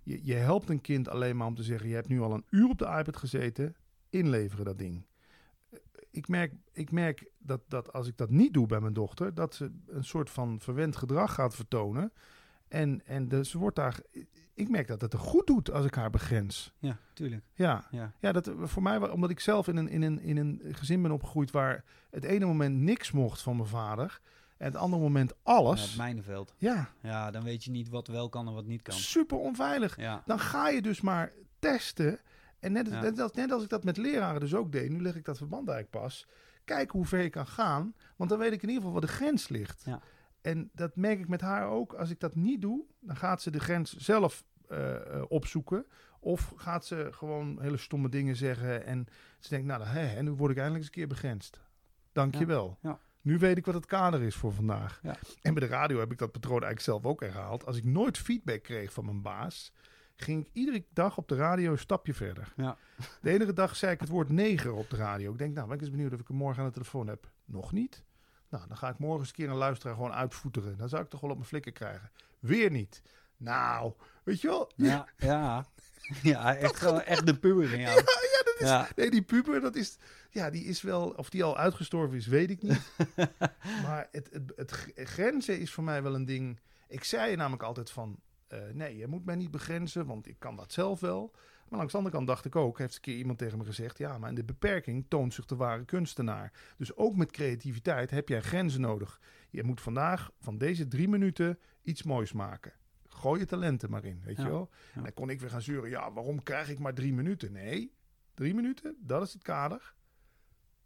[0.04, 2.46] Je, je helpt een kind alleen maar om te zeggen, je hebt nu al een
[2.50, 3.76] uur op de iPad gezeten.
[4.10, 5.06] Inleveren dat ding.
[5.70, 5.80] Eh,
[6.12, 9.56] Ik merk, ik merk dat, dat als ik dat niet doe bij mijn dochter, dat
[9.56, 12.14] ze een soort van verwend gedrag gaat vertonen.
[12.68, 14.00] En, en de, ze wordt daar.
[14.56, 16.74] Ik merk dat het er goed doet als ik haar begrens.
[16.80, 17.44] Ja, tuurlijk.
[17.54, 18.12] Ja, Ja.
[18.20, 21.12] ja, dat voor mij, omdat ik zelf in een, in, een, in een gezin ben
[21.12, 24.20] opgegroeid waar het ene moment niks mocht van mijn vader
[24.58, 25.82] en het andere moment Ja, alles.
[25.88, 26.54] het mijnenveld.
[26.58, 28.96] Ja, Ja, dan weet je niet wat wel kan en wat niet kan.
[28.96, 29.98] super onveilig.
[29.98, 32.20] Ja, Dan ga je dus maar testen.
[32.60, 33.02] En net, Ja.
[33.02, 35.38] net, als, net als ik dat met leraren dus ook deed, nu leg ik dat
[35.38, 36.28] verband eigenlijk pas.
[36.64, 39.16] Kijk hoe ver je kan gaan, want dan weet ik in ieder geval waar de
[39.16, 39.82] grens ligt.
[39.86, 40.02] Ja.
[40.46, 41.94] En dat merk ik met haar ook.
[41.94, 45.86] Als ik dat niet doe, dan gaat ze de grens zelf eh, eh, opzoeken.
[46.20, 48.86] Of gaat ze gewoon hele stomme dingen zeggen.
[48.86, 49.08] En
[49.40, 51.60] ze denkt, nou, hè, en nu word ik eindelijk eens een keer begrensd.
[52.12, 52.78] Dank je wel.
[52.82, 53.00] Ja.
[53.22, 55.00] Nu weet ik wat het kader is voor vandaag.
[55.04, 55.16] Ja.
[55.42, 57.66] En bij de radio heb ik dat patroon eigenlijk zelf ook herhaald.
[57.66, 59.74] Als ik nooit feedback kreeg van mijn baas,
[60.16, 62.54] ging ik iedere dag op de radio een stapje verder.
[62.56, 62.78] Ja.
[63.22, 65.32] De enige dag zei ik het woord neger op de radio.
[65.32, 67.32] Ik denk, nou, ben ik eens benieuwd of ik hem morgen aan de telefoon heb.
[67.46, 68.05] Nog niet.
[68.56, 70.78] Nou, dan ga ik morgen eens een keer een luisteraar gewoon uitvoeteren.
[70.78, 72.12] Dan zou ik toch wel op mijn flikken krijgen.
[72.40, 73.02] Weer niet.
[73.38, 73.94] Nou,
[74.24, 74.72] weet je wel?
[74.76, 75.66] ja, ja.
[76.24, 77.96] Ja, echt, gewoon echt de puber in jou.
[77.96, 78.04] Ja,
[78.44, 78.88] dat is, Ja.
[78.96, 79.98] Nee, die puber, dat is,
[80.30, 82.82] ja, die is wel, of die al uitgestorven is, weet ik niet.
[83.86, 84.54] maar het, het,
[84.96, 86.60] het grenzen is voor mij wel een ding.
[86.88, 90.56] Ik zei namelijk altijd van, eh, nee, je moet mij niet begrenzen, want ik kan
[90.56, 91.32] dat zelf wel.
[91.70, 93.98] Maar langs de andere kant dacht ik ook, heeft een keer iemand tegen me gezegd,
[93.98, 96.54] ja, maar in de beperking toont zich de ware kunstenaar.
[96.78, 99.22] Dus ook met creativiteit heb jij grenzen nodig.
[99.50, 102.74] Je moet vandaag van deze drie minuten iets moois maken.
[103.08, 104.70] Gooi je talenten maar in, weet Ja, je wel?
[104.72, 104.96] ja.
[104.96, 107.52] En dan kon ik weer gaan zeuren, ja, waarom krijg ik maar drie minuten?
[107.52, 107.94] Nee,
[108.34, 109.94] drie minuten, dat is het kader.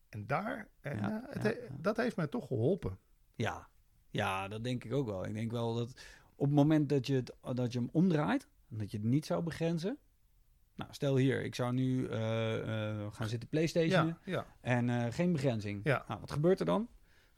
[0.10, 2.98] En daar, en, Ja, eh, het he- dat heeft mij toch geholpen.
[3.36, 3.68] Ja.
[4.10, 5.26] ja, dat denk ik ook wel.
[5.26, 5.90] Ik denk wel dat
[6.36, 9.44] op het moment dat je, het, dat je hem omdraait, dat je het niet zou
[9.44, 9.98] begrenzen.
[10.80, 15.32] Nou, stel hier, ik zou nu eh, eh, gaan zitten Playstation Ja, en eh, geen
[15.32, 15.82] begrenzing.
[15.84, 16.04] Ja.
[16.08, 16.88] Nou, wat gebeurt er dan?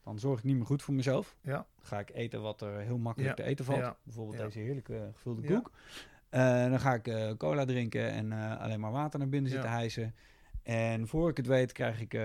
[0.04, 1.36] Dan zorg ik niet meer goed voor mezelf.
[1.42, 3.96] ja, Dan ga ik eten wat er heel makkelijk te eten valt.
[4.04, 5.72] Bijvoorbeeld deze heerlijke gevulde koek.
[6.30, 9.56] Eh, dan ga ik cola drinken en alleen maar water naar binnen Ja.
[9.56, 10.16] zitten hijsen.
[10.64, 12.20] En voor ik het weet krijg ik,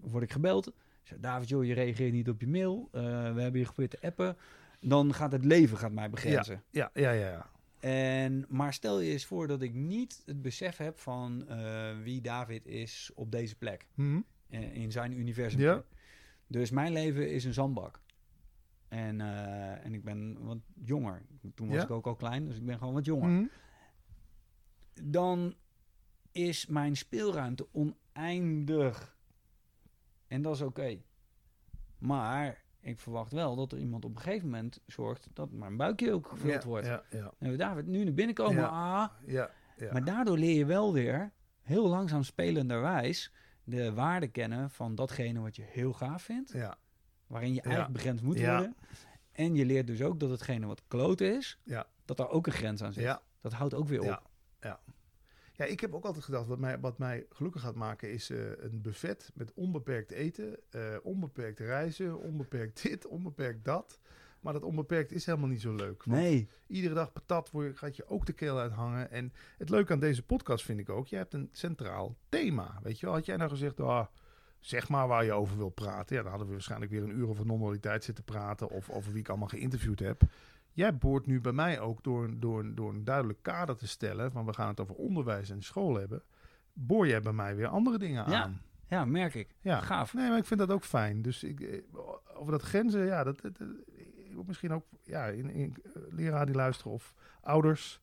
[0.00, 0.72] word ik gebeld.
[1.02, 2.88] Zeg, David, joh, je reageert niet op je mail.
[2.92, 2.98] We
[3.40, 4.36] hebben je geprobeerd te appen.
[4.80, 6.62] Dan gaat het leven gaat mij begrenzen.
[6.70, 7.46] ja, ja, ja, ja.
[7.84, 12.20] En, maar stel je eens voor dat ik niet het besef heb van eh, wie
[12.20, 13.86] David is op deze plek.
[13.94, 14.20] Hm?
[14.48, 15.60] eh, in zijn universum.
[15.60, 15.84] Ja.
[16.46, 18.00] Dus mijn leven is een zandbak.
[18.88, 21.22] En, eh, en ik ben wat jonger.
[21.54, 21.82] Toen was Ja.
[21.82, 23.28] ik ook al klein, dus ik ben gewoon wat jonger.
[23.28, 23.46] Hm?
[25.02, 25.54] Dan
[26.32, 29.16] is mijn speelruimte oneindig.
[30.26, 30.98] En dat is oké.
[31.98, 36.12] Maar ik verwacht wel dat er iemand op een gegeven moment zorgt dat mijn buikje
[36.12, 36.86] ook gevuld ja, wordt.
[36.86, 38.66] Ja, ja, En David, nu naar binnen komen, Ja.
[39.02, 39.10] ah.
[39.26, 39.92] ja, ja.
[39.92, 41.32] Maar daardoor leer je wel weer,
[41.62, 43.32] heel langzaam spelenderwijs,
[43.64, 46.52] de waarde kennen van datgene wat je heel gaaf vindt.
[46.52, 46.76] ja,
[47.26, 48.76] waarin je eigenlijk begrensd moet worden.
[49.32, 51.86] En je leert dus ook dat hetgene wat kloten is, Ja.
[52.04, 53.02] dat daar ook een grens aan zit.
[53.02, 53.22] ja.
[53.40, 54.22] Dat houdt ook weer op.
[54.60, 54.80] Ja,
[55.56, 55.64] ja.
[55.64, 58.82] ik heb ook altijd gedacht, wat mij, wat mij gelukkig gaat maken, is eh, een
[58.82, 63.98] buffet met onbeperkt eten, eh, onbeperkt reizen, onbeperkt dit, onbeperkt dat.
[64.40, 66.04] Maar dat onbeperkt is helemaal niet zo leuk.
[66.04, 69.10] want Nee, Iedere dag patat word gaat je ook de keel uithangen.
[69.10, 72.78] En het leuke aan deze podcast vind ik ook, je hebt een centraal thema.
[72.82, 74.06] Weet je wel, had jij nou gezegd, ah,
[74.60, 76.16] zeg maar waar je over wil praten.
[76.16, 78.70] Ja, dan hadden we waarschijnlijk weer een uur over non-dualiteit zitten praten.
[78.70, 80.22] Of over wie ik allemaal geïnterviewd heb.
[80.74, 84.32] Jij boort nu bij mij ook door, een- door, door een duidelijk kader te stellen.
[84.32, 86.22] Van we gaan het over onderwijs en school hebben.
[86.72, 88.42] Boor jij bij mij weer andere dingen Ja.
[88.42, 88.60] aan.
[88.88, 89.54] ja, merk ik.
[89.60, 90.14] Ja, Gaaf.
[90.14, 91.22] Nee, maar ik vind dat ook fijn.
[91.22, 91.82] Dus ik, eh,
[92.34, 93.52] over dat grenzen, ja, dat, dat,
[94.46, 98.00] misschien ook ja, in, in, eh, leraar die luisteren of ouders.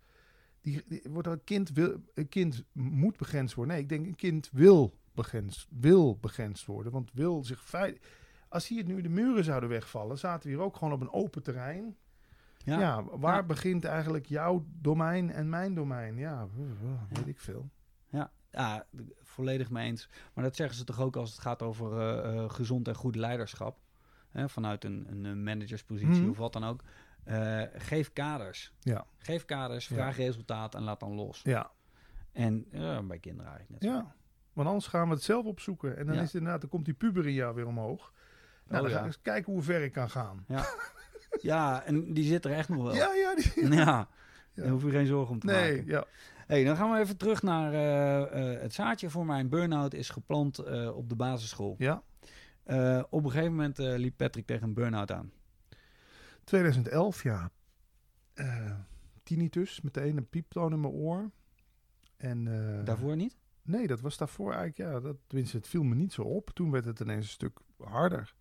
[0.61, 3.73] Die, die wordt een kind wil, een kind moet begrensd worden.
[3.73, 8.07] Nee, ik denk een kind wil begrensd, wil begrensd worden, want wil zich feit.
[8.49, 11.43] Als hier nu de muren zouden wegvallen, zaten we hier ook gewoon op een open
[11.43, 11.95] terrein.
[12.65, 13.43] Ja, Ja, waar Ja.
[13.43, 16.17] begint eigenlijk jouw domein en mijn domein?
[16.17, 16.47] Ja,
[17.09, 17.69] weet ik veel.
[18.09, 18.85] ja, ja,
[19.21, 20.09] volledig mee eens.
[20.33, 23.15] Maar dat zeggen ze toch ook als het gaat over eh, eh, gezond en goed
[23.15, 23.79] leiderschap.
[24.29, 26.29] hè, vanuit een, een eh, managerspositie Mhm.
[26.29, 26.83] of wat dan ook.
[27.75, 28.73] geef kaders.
[28.79, 29.05] Ja.
[29.17, 29.95] Geef kaders, Ja.
[29.95, 31.41] vraag resultaat en laat dan los.
[31.43, 31.71] Ja,
[32.31, 32.65] En
[33.07, 33.97] bij kinderen eigenlijk net zo.
[33.97, 34.15] ja.
[34.53, 35.97] Want anders gaan we het zelf opzoeken.
[35.97, 38.13] En dan is het inderdaad, dan komt die puber in jou weer omhoog.
[38.67, 40.43] Nou, Oh, dan ga ik eens kijken hoe ver ik kan gaan.
[40.47, 40.65] Ja,
[41.85, 42.95] en die zit er echt nog wel.
[42.95, 43.35] Ja, ja.
[43.35, 44.07] Die, Ja,
[44.53, 44.63] Ja.
[44.63, 45.91] daar hoef je geen zorgen om te nee, maken.
[45.91, 46.05] ja.
[46.47, 50.09] Hey, dan gaan we even terug naar eh, eh, het zaadje voor mijn burn-out is
[50.09, 51.75] geplant eh, op de basisschool.
[51.77, 52.03] ja.
[53.09, 55.31] Op een gegeven moment liep Patrick tegen een burn-out aan.
[56.43, 57.51] 2011, ja.
[59.23, 61.31] Tinnitus, meteen een pieptoon in mijn oor.
[62.17, 62.43] En,
[62.85, 63.37] Daarvoor niet?
[63.61, 66.49] Nee, dat was daarvoor eigenlijk, ja, dat, tenminste, het viel me niet zo op.
[66.49, 68.33] Toen werd het ineens een stuk harder.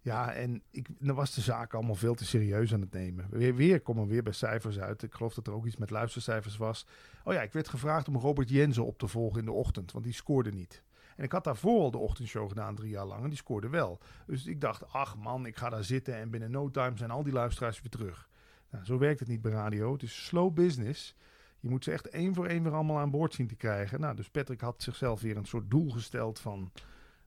[0.00, 3.26] Ja, en ik, dan was de zaak allemaal veel te serieus aan het nemen.
[3.30, 5.02] Weer, weer komen we weer bij cijfers uit.
[5.02, 6.86] Ik geloof dat er ook iets met luistercijfers was.
[7.24, 10.04] Oh ja, ik werd gevraagd om Robert Jensen op te volgen in de ochtend, want
[10.04, 10.82] die scoorde niet.
[11.16, 13.98] En ik had daarvoor al de ochtendshow gedaan, drie jaar lang, en die scoorde wel.
[14.26, 17.22] Dus ik dacht, ach man, ik ga daar zitten en binnen no time zijn al
[17.22, 18.28] die luisteraars weer terug.
[18.70, 19.92] Nou, zo werkt het niet bij radio.
[19.92, 21.14] Het is slow business.
[21.60, 24.00] Je moet ze echt één voor één weer allemaal aan boord zien te krijgen.
[24.00, 26.72] Nou, dus Patrick had zichzelf weer een soort doel gesteld van...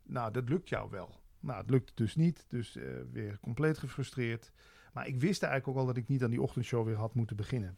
[0.04, 1.21] Nou, dat lukt jou wel.
[1.42, 2.46] Nou, het lukte dus niet.
[2.48, 4.52] Dus eh, weer compleet gefrustreerd.
[4.94, 7.36] Maar ik wist eigenlijk ook al dat ik niet aan die ochtendshow weer had moeten
[7.36, 7.78] beginnen.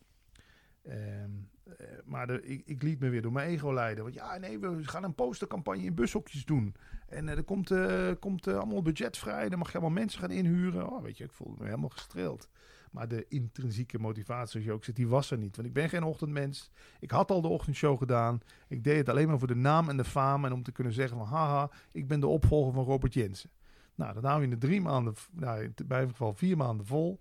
[0.84, 1.32] Ehm,
[1.78, 4.04] eh, maar de, ik, ik liet me weer door mijn ego leiden.
[4.04, 6.76] Want ja, nee, we gaan een postercampagne in bushokjes doen.
[7.08, 7.72] En eh, er komt,
[8.20, 9.50] komt allemaal budget vrij.
[9.50, 10.92] Dan mag je allemaal mensen gaan inhuren.
[10.92, 12.50] Oh, weet je, ik voelde me helemaal gestreeld.
[12.94, 15.56] Maar de intrinsieke motivatie, zoals je ook zegt, die was er niet.
[15.56, 16.72] Want ik ben geen ochtendmens.
[17.00, 18.42] Ik had al de ochtendshow gedaan.
[18.68, 20.46] Ik deed het alleen maar voor de naam en de faam.
[20.46, 23.50] En om te kunnen zeggen van, haha, ik ben de opvolger van Robert Jensen.
[23.96, 27.20] Nou, dat namen we in de drie maanden, nou, in geval vier maanden vol.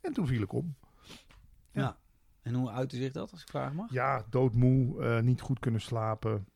[0.00, 0.74] En toen viel ik om.
[1.70, 1.80] Ja.
[1.80, 1.98] Ja.
[2.42, 3.92] En hoe uitte zich dat, als ik vragen mag?
[3.92, 6.46] Ja, doodmoe, eh, niet goed kunnen slapen,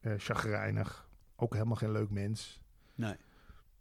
[0.00, 1.08] eh chagrijnig.
[1.36, 2.62] Ook helemaal geen leuk mens.
[2.94, 3.16] Nee.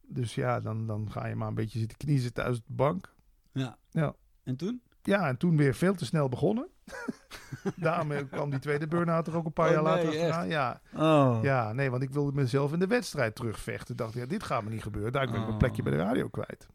[0.02, 3.14] Dus ja, dan, dan ga je maar een beetje zitten kniezen thuis op de bank.
[3.52, 3.78] Ja.
[3.89, 4.16] Ja.
[4.44, 4.82] En toen?
[5.04, 6.68] Ja, en toen weer veel te snel begonnen.
[7.76, 10.48] Daarom eh, kwam die tweede burn-out er ook een paar Oh, jaar later nee, achteraan.
[10.48, 11.39] Ja, Oh.
[11.44, 13.96] ja, nee, want ik wilde mezelf in de wedstrijd terugvechten.
[13.96, 15.12] Dacht, ja, dit gaat me niet gebeuren.
[15.12, 15.58] Daar ben ik mijn Oh.
[15.58, 16.68] plekje bij de radio kwijt.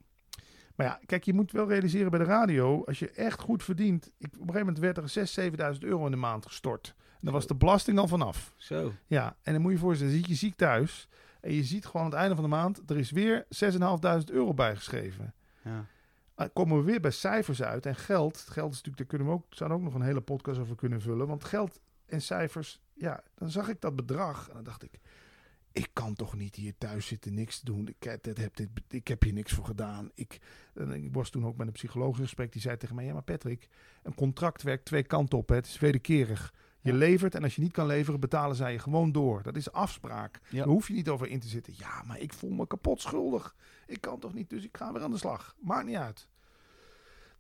[0.77, 4.07] Maar ja, kijk, je moet wel realiseren bij de radio, als je echt goed verdient.
[4.19, 5.09] Ik, op een gegeven moment werd er
[5.73, 6.95] 6.000, 7.000 euro in de maand gestort.
[6.99, 8.53] En dan was de belasting al vanaf.
[8.57, 8.93] Zo.
[9.07, 11.09] Ja, en dan moet je je voorstellen, dan zit je ziek thuis.
[11.41, 14.55] En je ziet gewoon aan het einde van de maand, er is weer 6.500 euro
[14.55, 15.35] bijgeschreven.
[15.65, 15.85] Ja.
[16.41, 17.87] Uh, komen we weer bij cijfers uit.
[17.87, 20.61] En geld, geld is natuurlijk, daar kunnen we ook, zouden ook nog een hele podcast
[20.61, 21.27] over kunnen vullen.
[21.27, 24.49] Want geld en cijfers, ja, dan zag ik dat bedrag.
[24.49, 24.99] En dan dacht ik,
[25.73, 27.89] ik kan toch niet hier thuis zitten, niks doen.
[27.89, 30.11] Ik, heb- dit, heb, dit, ik heb hier niks voor gedaan.
[30.15, 30.41] Ik
[31.13, 32.53] was toen ook met een psycholoog in gesprek.
[32.53, 33.69] Die zei tegen mij, ja maar Patrick,
[34.03, 35.49] een contract werkt twee kanten op.
[35.49, 35.55] Hè.
[35.55, 36.55] Het is wederkerig.
[36.81, 39.43] Je levert en als je niet kan leveren, betalen zij je gewoon door.
[39.43, 40.41] Dat is afspraak.
[40.51, 41.75] Daar hoef je niet over in te zitten.
[41.77, 43.57] Ja, maar ik voel me kapot schuldig.
[43.87, 45.55] Ik kan toch niet, dus ik ga weer aan de slag.
[45.61, 46.29] Maakt niet uit.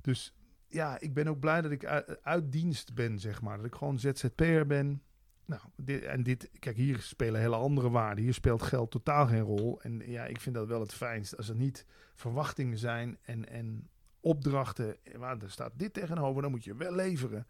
[0.00, 0.34] Dus
[0.68, 3.56] ja, ik ben ook blij dat ik uit, uit dienst ben, zeg maar.
[3.56, 5.02] Dat ik gewoon ZZP'er ben.
[5.44, 8.24] Nou, dit, en dit, kijk, hier spelen hele andere waarden.
[8.24, 9.80] Hier speelt geld totaal geen rol.
[9.82, 11.36] En ja, ik vind dat wel het fijnst.
[11.36, 13.88] Als er niet verwachtingen zijn en, en
[14.20, 17.46] opdrachten, waar er staat dit tegenover, dan moet je wel leveren.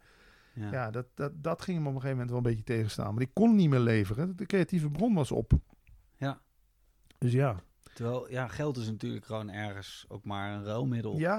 [0.59, 0.71] Ja.
[0.71, 3.13] Ja, dat, dat, dat ging hem op een gegeven moment wel een beetje tegenstaan.
[3.13, 4.35] Maar ik kon niet meer leveren.
[4.35, 5.51] De creatieve bron was op.
[6.17, 6.41] Ja.
[7.17, 7.63] Dus ja.
[7.93, 11.17] Terwijl, ja, geld is natuurlijk gewoon ergens ook maar een ruilmiddel.
[11.17, 11.37] Ja,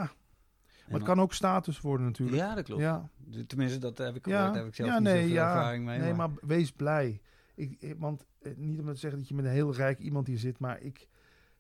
[0.87, 2.39] maar het kan ook status worden natuurlijk.
[2.39, 2.81] Ja, dat klopt.
[2.83, 3.09] Ja,
[3.47, 4.55] Tenminste, dat heb ik gehoord.
[4.55, 5.49] ja, heb ik zelf ja niet nee, ja.
[5.55, 5.99] ervaring mee.
[5.99, 7.21] nee, maar- maar wees blij.
[7.55, 10.27] Ik, ik- want eh, niet om te zeggen dat je met een heel rijk iemand
[10.27, 11.09] hier zit, maar ik,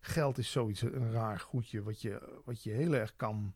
[0.00, 3.54] geld is zoiets, een raar goedje wat je, wat je heel erg kan,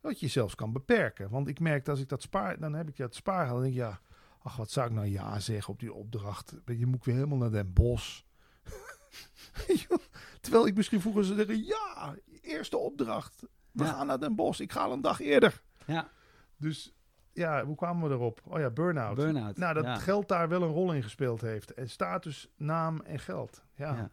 [0.00, 1.30] wat je zelfs kan beperken.
[1.30, 3.74] Want ik merk dat als ik dat spaar, dan heb ik dat spaargeld, dan denk
[3.74, 4.00] ik ja,
[4.38, 6.54] ach wat zou ik nou ja zeggen op die opdracht.
[6.66, 8.20] Je moet weer helemaal naar Den Bosch.
[10.40, 13.42] Terwijl ik misschien vroeger zou zeggen, ja, eerste opdracht.
[13.72, 13.92] We Ja.
[13.92, 14.60] gaan naar Den Bosch.
[14.60, 15.62] Ik ga al een dag eerder.
[15.86, 16.08] Ja,
[16.56, 16.92] Dus
[17.32, 18.40] ja, hoe kwamen we erop?
[18.44, 19.14] Oh ja, burn-out.
[19.16, 19.56] burn-out.
[19.56, 19.98] Nou, dat ja.
[19.98, 21.74] geld daar wel een rol in gespeeld heeft.
[21.74, 23.62] En status, naam en geld.
[23.74, 23.90] Ja.
[23.92, 23.96] Ja.
[23.96, 24.10] ja.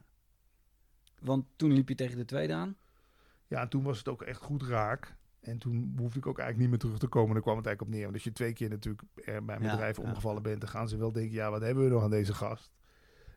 [1.19, 2.77] Want toen liep je tegen de tweede aan.
[3.47, 5.15] en toen was het ook echt goed raak.
[5.45, 7.33] En toen hoefde ik ook eigenlijk niet meer terug te komen.
[7.33, 8.03] Daar kwam het eigenlijk op neer.
[8.03, 10.59] Want als je twee keer natuurlijk bij Ja, bedrijf omgevallen bent...
[10.61, 12.71] dan gaan ze wel denken, ja, wat hebben we nog aan deze gast?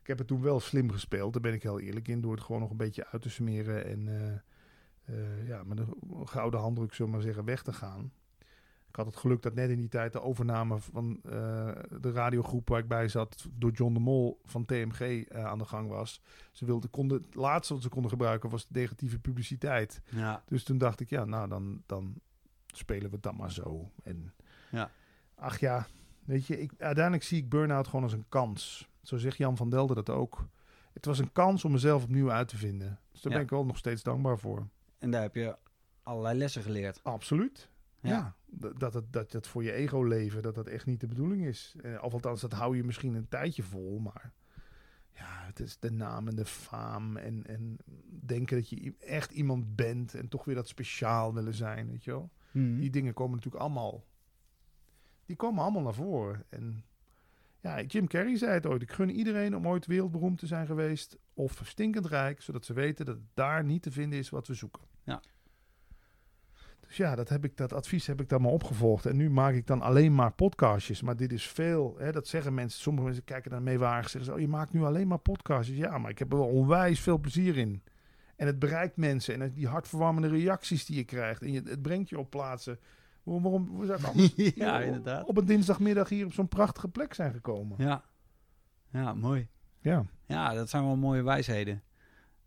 [0.00, 1.32] Ik heb het toen wel slim gespeeld.
[1.32, 2.20] Daar ben ik heel eerlijk in.
[2.20, 3.84] Door het gewoon nog een beetje uit te smeren.
[3.84, 4.34] En eh,
[5.04, 5.94] eh, ja, met een
[6.28, 8.12] gouden handdruk, zullen maar zeggen, weg te gaan.
[8.88, 11.30] Ik had het geluk dat net in die tijd de overname van eh,
[12.00, 15.64] de radiogroep waar ik bij zat door John de Mol van TMG eh, aan de
[15.64, 16.20] gang was.
[16.52, 20.00] Ze wilden, konden, het laatste wat ze konden gebruiken was negatieve publiciteit.
[20.10, 20.42] Ja.
[20.46, 22.14] Dus toen dacht ik, ja, nou dan, dan
[22.66, 23.90] spelen we dan maar zo.
[24.02, 24.32] En
[24.70, 24.90] Ja.
[25.34, 25.86] ach ja,
[26.24, 28.88] weet je, ik, uiteindelijk zie ik burn-out gewoon als een kans.
[29.02, 30.48] Zo zegt Jan van Delden dat ook.
[30.92, 32.98] Het was een kans om mezelf opnieuw uit te vinden.
[33.12, 33.38] Dus daar Ja.
[33.38, 34.68] ben ik wel nog steeds dankbaar voor.
[34.98, 35.56] En daar heb je
[36.02, 37.00] allerlei lessen geleerd.
[37.02, 37.68] Absoluut.
[38.00, 38.36] Ja.
[38.76, 41.76] Dat het, dat het voor je ego leven, dat dat echt niet de bedoeling is.
[41.82, 44.32] Eh, Of althans, dat hou je misschien een tijdje vol, maar
[45.12, 47.76] ja, het is de naam en de faam en, en
[48.26, 52.10] denken dat je echt iemand bent en toch weer dat speciaal willen zijn, weet je
[52.10, 52.30] wel.
[52.50, 52.78] Mhm.
[52.78, 54.04] Die dingen komen natuurlijk allemaal,
[55.26, 56.44] die komen allemaal naar voren.
[56.48, 56.84] En
[57.60, 61.18] ja, Jim Carrey zei het ooit, ik gun iedereen om ooit wereldberoemd te zijn geweest
[61.34, 64.54] of stinkend rijk, zodat ze weten dat het daar niet te vinden is wat we
[64.54, 64.82] zoeken.
[65.02, 65.22] Ja.
[66.88, 69.06] Dus ja, dat, heb ik, dat advies heb ik dan maar opgevolgd.
[69.06, 71.02] En nu maak ik dan alleen maar podcastjes.
[71.02, 72.80] Maar dit is veel, hè, dat zeggen mensen.
[72.80, 74.08] Sommige mensen kijken daar meewarig.
[74.10, 75.76] Zeggen ze, oh, je maakt nu alleen maar podcastjes.
[75.76, 77.82] Ja, maar ik heb er wel onwijs veel plezier in.
[78.36, 79.40] En het bereikt mensen.
[79.40, 81.42] En die hartverwarmende reacties die je krijgt.
[81.42, 82.78] En je, het brengt je op plaatsen.
[83.22, 85.26] Waarom, waarom we zijn anders ja, inderdaad.
[85.26, 87.76] op een dinsdagmiddag hier op zo'n prachtige plek zijn gekomen.
[87.78, 88.04] Ja.
[88.92, 89.48] ja, mooi.
[89.80, 90.04] Ja.
[90.26, 91.82] Ja, dat zijn wel mooie wijsheden.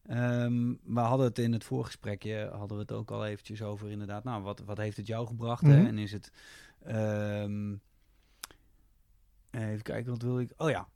[0.07, 4.23] Ehm, we hadden het in het voorgesprekje, hadden we het ook al eventjes over inderdaad.
[4.23, 5.61] Nou, wat, wat heeft het jou gebracht?
[5.61, 5.77] hè?
[5.77, 5.85] Mhm.
[5.85, 6.31] En is het...
[6.83, 7.75] ehm,
[9.51, 10.51] even kijken, wat wil ik...
[10.57, 10.87] Oh ja.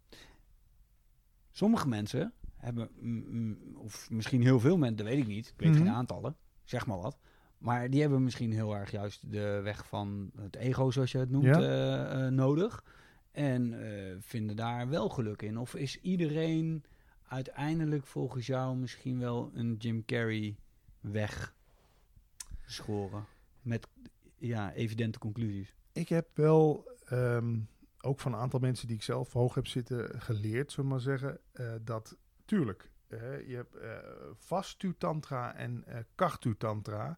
[1.52, 5.48] Sommige mensen hebben, mm, of misschien heel veel mensen, dat weet ik niet.
[5.48, 5.78] Ik weet Mhm.
[5.78, 7.18] geen aantallen, zeg maar wat.
[7.58, 11.30] Maar die hebben misschien heel erg juist de weg van het ego, zoals je het
[11.30, 11.60] noemt, Ja.
[11.62, 12.84] eh, eh, nodig.
[13.32, 15.58] En eh, vinden daar wel geluk in.
[15.58, 16.84] Of is iedereen
[17.28, 20.56] uiteindelijk volgens jou misschien wel een Jim Carrey
[21.00, 21.56] weg
[22.62, 23.26] geschoren?
[23.62, 23.88] Met
[24.38, 25.76] ja, evidente conclusies.
[25.92, 27.60] Ik heb wel, ehm,
[28.02, 31.04] ook van een aantal mensen die ik zelf hoog heb zitten, geleerd, zullen we maar
[31.04, 33.98] zeggen, eh, dat tuurlijk, eh, je hebt eh
[34.34, 37.18] vastu tantra en eh kartu tantra.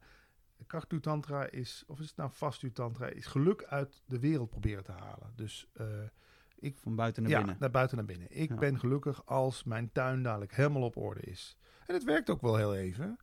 [0.67, 4.83] Kartu tantra is, of is het nou vastu tantra, is geluk uit de wereld proberen
[4.83, 5.31] te halen.
[5.35, 5.67] Dus
[6.59, 7.55] eh, Van buiten naar ja, binnen.
[7.59, 8.27] naar buiten naar binnen.
[8.29, 8.55] Ik Ja.
[8.55, 11.57] ben gelukkig als mijn tuin dadelijk helemaal op orde is.
[11.87, 13.17] En het werkt ook wel heel even.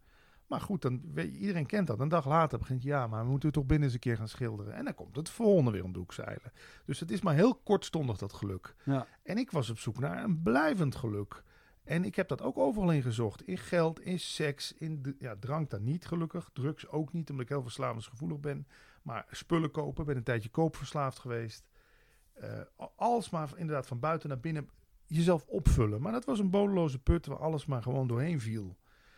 [0.46, 2.00] Maar goed, dan weet je, iedereen kent dat.
[2.00, 4.74] Een dag later begint ja, maar we moeten toch binnen eens een keer gaan schilderen.
[4.74, 6.52] En dan komt het volgende weer om de hoek zeilen.
[6.84, 8.74] Dus het is maar heel kortstondig dat geluk.
[8.84, 9.06] Ja.
[9.22, 11.42] En ik was op zoek naar een blijvend geluk.
[11.84, 13.42] En ik heb dat ook overal in gezocht.
[13.46, 16.50] In geld, in seks, in ja, drank dan niet gelukkig.
[16.52, 18.66] Drugs ook niet, omdat ik heel verslavingsgevoelig ben.
[19.02, 21.64] Maar spullen kopen, ben een tijdje koopverslaafd geweest.
[22.34, 22.60] Eh
[22.96, 24.68] alles maar inderdaad van buiten naar binnen
[25.06, 26.00] jezelf opvullen.
[26.00, 28.76] Maar dat was een bodeloze put waar alles maar gewoon doorheen viel.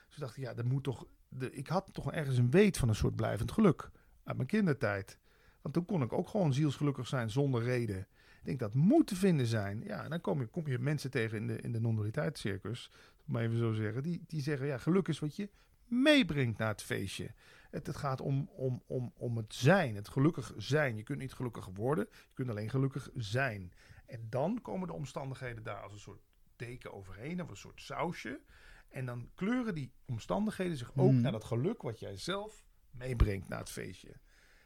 [0.09, 1.07] Dus dacht ik, ja, dat moet toch...
[1.29, 3.91] De, ik had toch ergens een weet van een soort blijvend geluk.
[4.25, 5.19] Uit mijn kindertijd.
[5.61, 7.99] Want toen kon ik ook gewoon zielsgelukkig zijn zonder reden.
[7.99, 9.83] Ik denk, dat moet te vinden zijn.
[9.83, 12.91] Ja, en dan kom je, kom je mensen tegen in de, in de non-dualiteitscircus.
[13.25, 14.03] Maar even zo zeggen.
[14.03, 15.51] Die, die zeggen, ja, geluk is wat je
[15.85, 17.31] meebrengt naar het feestje.
[17.77, 19.95] Het, het gaat om, om, om, om het zijn.
[19.95, 20.97] Het gelukkig zijn.
[20.97, 22.07] Je kunt niet gelukkig worden.
[22.11, 23.73] Je kunt alleen gelukkig zijn.
[24.07, 26.23] En dan komen de omstandigheden daar als een soort
[26.57, 27.43] deken overheen.
[27.43, 28.41] Of een soort sausje.
[28.89, 31.21] En dan kleuren die omstandigheden zich ook Hmm.
[31.21, 34.09] naar dat geluk wat jij zelf meebrengt naar het feestje.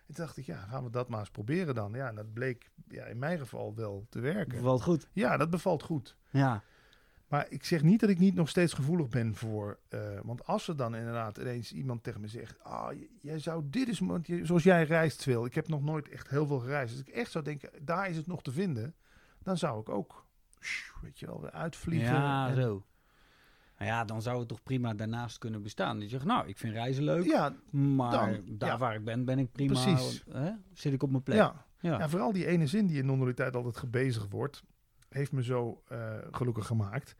[0.06, 1.92] En toen dacht ik, ja, gaan we dat maar eens proberen dan.
[1.92, 4.56] Ja, en dat bleek ja, in mijn geval wel te werken.
[4.58, 5.08] Bevalt goed.
[5.12, 6.16] Ja, dat bevalt goed.
[6.30, 6.62] Ja.
[7.30, 9.78] Maar ik zeg niet dat ik niet nog steeds gevoelig ben voor.
[9.88, 12.64] eh, want als er dan inderdaad ineens iemand tegen me zegt.
[12.64, 12.88] Ah,
[13.20, 13.98] jij zou dit eens.
[13.98, 15.44] Want je, zoals jij reist veel.
[15.44, 16.90] Ik heb nog nooit echt heel veel gereisd.
[16.98, 18.94] Als ik echt zou denken, daar is het nog te vinden.
[19.42, 20.26] Dan zou ik ook.
[21.02, 22.12] Weet je wel, weer uitvliegen.
[22.14, 22.84] Ja, en- zo.
[23.78, 25.94] Nou ja, dan zou het toch prima daarnaast kunnen bestaan.
[25.94, 27.24] Dat je zegt, nou, ik vind reizen leuk.
[27.24, 28.78] Ja, Maar Dan, daar ja.
[28.78, 29.72] waar ik ben, ben ik prima.
[29.84, 30.24] Precies.
[30.30, 30.50] Hè?
[30.72, 31.36] Zit ik op mijn plek.
[31.36, 31.64] ja.
[31.80, 31.98] Ja.
[31.98, 34.62] Ja, vooral die ene zin die in non-dualiteit altijd gebezigd wordt,
[35.12, 37.14] heeft me zo eh, gelukkig gemaakt.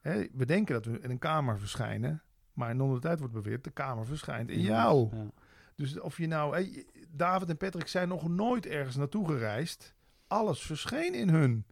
[0.00, 2.22] Hè, we denken dat we in een kamer verschijnen,
[2.52, 5.08] maar in non-dualiteit wordt beweerd, de kamer verschijnt in jou.
[5.16, 5.30] Ja.
[5.74, 9.94] Dus of je nou, hè, David en Patrick zijn nog nooit ergens naartoe gereisd,
[10.26, 11.66] alles verscheen in hun.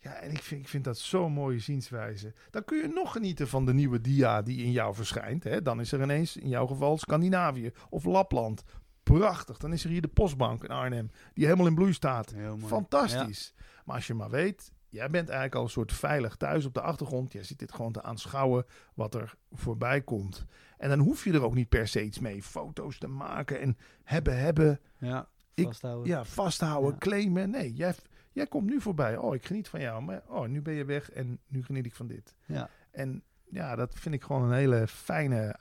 [0.00, 2.34] Ja, en ik vind, ik vind dat zo'n mooie zienswijze.
[2.50, 5.44] Dan kun je nog genieten van de nieuwe dia die in jou verschijnt.
[5.44, 5.62] Hè.
[5.62, 8.62] Dan is er ineens, in jouw geval, Scandinavië of Lapland.
[9.02, 9.56] Prachtig.
[9.56, 12.34] Dan is er hier de postbank in Arnhem, die helemaal in bloei staat.
[12.58, 13.54] Fantastisch.
[13.84, 16.80] Maar als je maar weet, jij bent eigenlijk al een soort veilig thuis op de
[16.80, 17.32] achtergrond.
[17.32, 18.64] Jij zit dit gewoon te aanschouwen
[18.94, 20.44] wat er voorbij komt.
[20.78, 22.42] En dan hoef je er ook niet per se iets mee.
[22.42, 24.80] Foto's te maken en hebben, hebben.
[24.98, 26.06] Ja, Ik- vasthouden.
[26.08, 26.98] Ja, vasthouden, Ja.
[26.98, 27.50] claimen.
[27.50, 27.94] Nee, jij,
[28.32, 29.16] jij komt nu voorbij.
[29.16, 30.02] Oh, ik geniet van jou.
[30.02, 32.34] Maar oh, nu ben je weg en nu geniet ik van dit.
[32.46, 32.68] Ja.
[32.90, 35.56] En ja, dat vind ik gewoon een hele fijne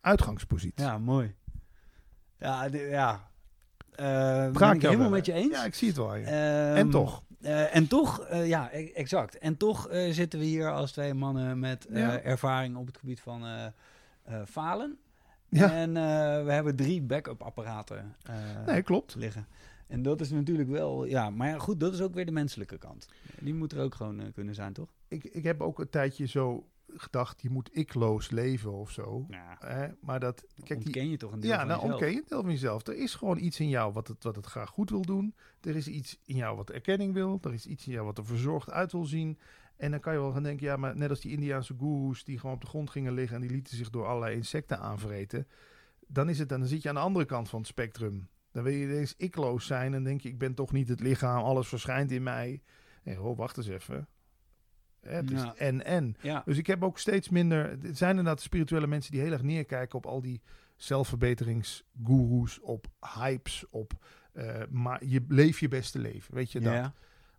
[0.00, 0.84] uitgangspositie.
[0.84, 1.34] Ja, mooi.
[2.38, 3.30] Ja, ja.
[3.92, 5.50] Eh ben ik helemaal met je eens.
[5.56, 6.14] Ja, ik zie het wel.
[6.14, 6.26] Ehm,
[6.76, 7.22] en toch.
[7.42, 9.38] Eh, en toch, eh, ja, e- exact.
[9.38, 12.20] En toch eh, zitten we hier als twee mannen met Ja.
[12.20, 13.42] ervaring op het gebied van
[14.46, 14.98] falen.
[15.48, 15.72] Ja.
[15.72, 15.92] En
[16.44, 18.16] we hebben drie backup apparaten
[18.66, 19.14] Nee, klopt.
[19.14, 19.46] liggen.
[19.86, 23.08] En dat is natuurlijk wel, ja, maar goed, dat is ook weer de menselijke kant.
[23.40, 24.88] Die moet er ook gewoon kunnen zijn, toch?
[25.08, 26.66] ik, ik heb ook een tijdje zo
[26.96, 29.26] gedacht, je moet ikloos leven of zo.
[29.28, 29.88] Ja, Hè?
[30.00, 32.00] Maar dat, kijk, die, ontken je toch een deel ja, van nou jezelf.
[32.00, 32.86] oké, een deel van jezelf.
[32.86, 35.34] Er is gewoon iets in jou wat het, wat het graag goed wil doen.
[35.60, 37.38] Er is iets in jou wat erkenning wil.
[37.42, 39.38] Er is iets in jou wat er verzorgd uit wil zien.
[39.76, 42.38] En dan kan je wel gaan denken, ja, maar net als die Indiaanse goeroes die
[42.38, 45.46] gewoon op de grond gingen liggen en die lieten zich door allerlei insecten aanvreten.
[46.06, 48.28] Dan, is het, dan zit je aan de andere kant van het spectrum.
[48.52, 51.42] Dan wil je ineens ikloos zijn en denk je, ik ben toch niet het lichaam,
[51.44, 52.62] alles verschijnt in mij.
[53.02, 54.08] Nee, hoor, wacht eens even.
[55.06, 55.54] Het is Ja.
[55.56, 56.16] en en.
[56.20, 57.58] Ja, Dus ik heb ook steeds minder.
[57.84, 60.40] Er zijn inderdaad spirituele mensen die heel erg neerkijken op al die
[60.76, 63.92] zelfverbeteringsgoeroes, op hypes, op.
[64.32, 66.72] eh, maar je leef je beste leven, weet je dat?
[66.72, 66.92] ja,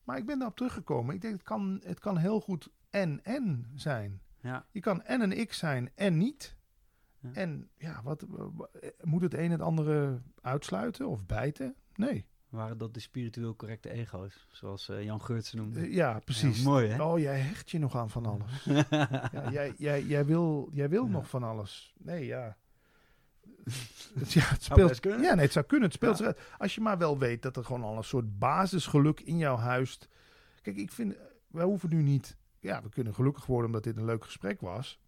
[0.04, 1.16] Maar ik ben daarop teruggekomen.
[1.16, 4.22] Ik denk, het kan, het kan heel goed en en zijn.
[4.42, 4.66] ja.
[4.72, 6.56] Je kan en een ik zijn en niet.
[7.20, 7.30] Ja.
[7.34, 8.70] En ja, wat, wa-
[9.02, 11.76] moet het een het andere uitsluiten of bijten?
[11.96, 12.26] Nee.
[12.54, 15.80] Waren dat de spiritueel correcte ego's, zoals eh, Jan Geurtsen noemde?
[15.80, 16.58] Eh, ja, precies.
[16.58, 17.04] Ja, mooi, hè?
[17.04, 18.64] Oh, jij hecht je nog aan van alles.
[18.64, 21.12] Ja, jij, jij, jij wil, jij wil Ja.
[21.12, 21.94] nog van alles.
[21.98, 22.58] Nee, ja.
[24.20, 25.22] Het, ja, het Zou speelt.
[25.22, 25.88] Ja, nee, het zou kunnen.
[25.90, 26.36] Het speelt.
[26.58, 30.08] Als je maar wel weet dat er gewoon al een soort basisgeluk in jou huist.
[30.62, 31.16] Kijk, ik vind,
[31.48, 32.38] wij hoeven nu niet.
[32.60, 35.00] Ja, we kunnen gelukkig worden omdat dit een leuk gesprek was.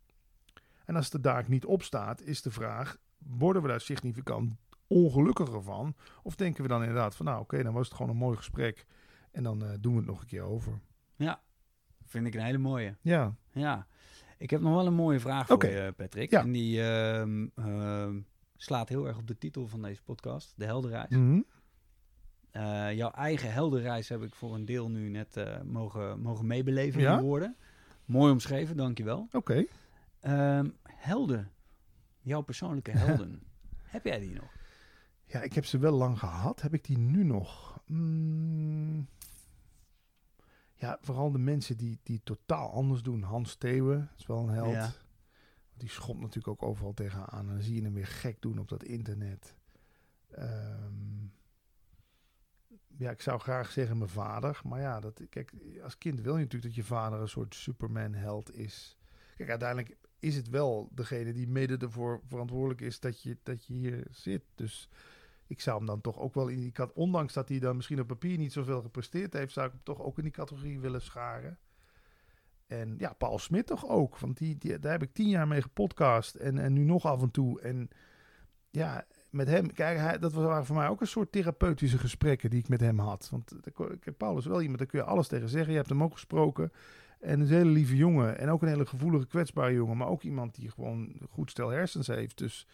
[0.86, 4.54] En als de daar niet op staat, is de vraag: worden we daar significant
[4.88, 5.96] ongelukkiger van?
[6.24, 8.86] Of denken we dan inderdaad van, nou, oké, dan was het gewoon een mooi gesprek.
[9.32, 10.80] En dan eh, doen we het nog een keer over.
[11.16, 11.42] Ja,
[12.06, 12.96] vind ik een hele mooie.
[13.02, 13.88] Ja, Ja,
[14.38, 16.30] ik heb nog wel een mooie vraag voor je, Patrick.
[16.32, 16.42] Ja.
[16.42, 18.20] En die ehm, ehm,
[18.58, 21.10] slaat heel erg op de titel van deze podcast, De Heldenreis.
[21.10, 21.42] Mhm.
[22.52, 27.02] Eh, jouw eigen heldenreis heb ik voor een deel nu net eh, mogen, mogen meebeleven
[27.02, 27.18] Ja?
[27.18, 27.56] in woorden.
[28.06, 29.28] Mooi omschreven, dankjewel.
[29.32, 29.66] oké.
[30.20, 31.52] Ehm helden,
[32.22, 33.42] jouw persoonlijke helden.
[33.96, 34.54] heb jij die nog?
[35.36, 36.62] Ja, ik heb ze wel lang gehad.
[36.62, 37.80] Heb ik die nu nog?
[37.86, 39.08] Mm,
[40.74, 43.22] ja, vooral de mensen die, die het totaal anders doen.
[43.22, 44.72] Hans Theeuwen is wel een held.
[44.72, 44.94] Ja.
[45.74, 47.40] Die schopt natuurlijk ook overal tegenaan.
[47.40, 49.56] En dan zie je hem weer gek doen op dat internet.
[50.32, 51.26] Ehm,
[52.98, 54.62] ja, ik zou graag zeggen mijn vader.
[54.64, 58.54] Maar ja, dat, kijk, als kind wil je natuurlijk dat je vader een soort Superman-held
[58.54, 58.98] is.
[59.38, 63.74] Kijk, uiteindelijk is het wel degene die mede ervoor verantwoordelijk is dat je, dat je
[63.74, 64.44] hier zit.
[64.56, 64.90] Dus
[65.48, 68.00] ik zou hem dan toch ook wel in die kat, ondanks dat hij dan misschien
[68.00, 71.02] op papier niet zoveel gepresteerd heeft, zou ik hem toch ook in die categorie willen
[71.02, 71.60] scharen.
[72.68, 74.18] En ja, Paul Smit toch ook.
[74.20, 76.36] Want die, die, daar heb ik tien jaar mee gepodcast.
[76.36, 77.62] En, en nu nog af en toe.
[77.62, 77.90] En
[78.70, 82.60] ja, met hem, kijk, hij, dat waren voor mij ook een soort therapeutische gesprekken die
[82.60, 83.30] ik met hem had.
[83.32, 83.54] Want
[84.18, 85.72] Paul is wel iemand, daar kun je alles tegen zeggen.
[85.72, 86.72] Je hebt hem ook gesproken.
[87.20, 88.38] En een hele lieve jongen.
[88.38, 89.98] En ook een hele gevoelige, kwetsbare jongen.
[89.98, 92.38] Maar ook iemand die gewoon goed stel hersens heeft.
[92.38, 92.68] Dus.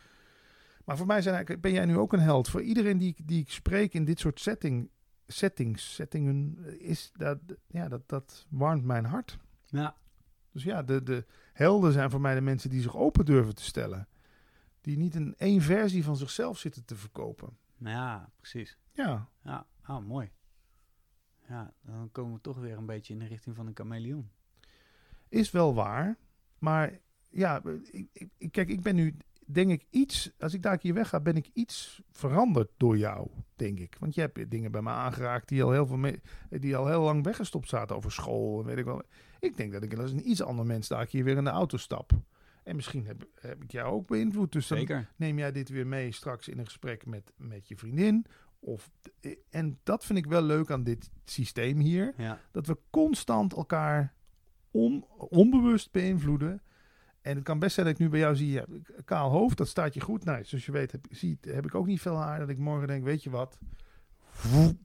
[0.92, 2.50] Maar voor mij zijn, eigenlijk- ben jij nu ook een held.
[2.50, 4.90] Voor iedereen die, ik- die ik spreek in dit soort setting,
[5.28, 9.38] settings, settingen, is dat, ja, dat, dat warmt mijn hart.
[9.66, 9.96] Ja,
[10.52, 13.64] Dus ja, de, de helden zijn voor mij de mensen die zich open durven te
[13.64, 14.08] stellen.
[14.82, 17.58] Die niet een één versie van zichzelf zitten te verkopen.
[17.78, 18.78] nou ja, precies.
[18.94, 20.32] Ja, Ja, ah, mooi.
[21.48, 24.30] Ja, dan komen we toch weer een beetje in de richting van een chameleon.
[25.30, 26.18] is wel waar.
[26.60, 27.62] Maar ja,
[27.92, 29.16] ik- ik, kijk, ik ben nu,
[29.54, 30.32] denk ik, iets.
[30.40, 33.96] Als ik daar hier wegga, ben ik iets veranderd door jou, denk ik.
[34.00, 37.02] Want je hebt dingen bij me aangeraakt die al heel, veel me- die al heel
[37.02, 39.02] lang weggestopt zaten over school en weet ik wel.
[39.40, 41.78] Ik denk dat ik als een iets ander mens daar hier weer in de auto
[41.78, 42.12] stap.
[42.64, 44.52] En misschien heb, heb ik jou ook beïnvloed.
[44.52, 45.10] Dus dan Zeker.
[45.16, 48.26] neem jij dit weer mee straks in een gesprek met, met je vriendin.
[48.60, 48.92] Of,
[49.50, 52.14] en dat vind ik wel leuk aan dit systeem hier.
[52.18, 54.14] Ja, Dat we constant elkaar
[54.72, 56.62] on, onbewust beïnvloeden.
[57.22, 58.66] En het kan best zijn dat ik nu bij jou zie, ja,
[59.06, 60.24] kaal hoofd, dat staat je goed.
[60.26, 62.40] Nou, zoals je weet heb, ziet, heb ik ook niet veel haar.
[62.40, 63.58] Dat ik morgen denk, weet je wat,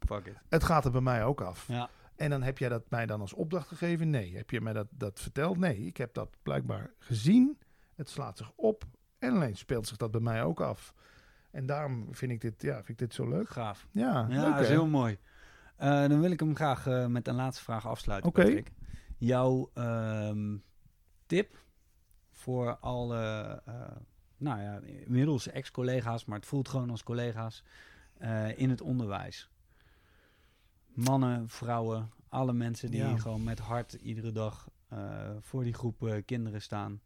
[0.06, 0.36] fuck it.
[0.48, 1.64] het gaat er bij mij ook af.
[1.68, 4.10] Ja, En dan heb jij dat mij dan als opdracht gegeven?
[4.10, 4.36] Nee.
[4.36, 5.58] Heb je mij dat, dat verteld?
[5.58, 5.76] Nee.
[5.78, 7.58] Ik heb dat blijkbaar gezien.
[7.94, 8.84] Het slaat zich op.
[9.18, 10.94] En alleen speelt zich dat bij mij ook af.
[11.50, 13.48] En daarom vind ik dit, ja, vind ik dit zo leuk.
[13.48, 13.86] gaaf.
[13.90, 14.72] Ja, Ja, leuk dat is hè?
[14.72, 15.18] heel mooi.
[15.76, 18.42] Eh, dan wil ik hem graag eh, met een laatste vraag afsluiten, Oké.
[18.42, 18.72] Patrick.
[19.18, 20.56] Jouw ehm,
[21.26, 21.64] tip
[22.46, 23.22] voor alle,
[23.64, 23.96] eh,
[24.36, 27.62] nou ja, inmiddels ex-collega's, maar het voelt gewoon als collega's
[28.18, 29.48] eh, in het onderwijs.
[30.86, 33.16] Mannen, vrouwen, alle mensen die Ja.
[33.18, 37.00] gewoon met hart iedere dag eh, voor die groep kinderen staan.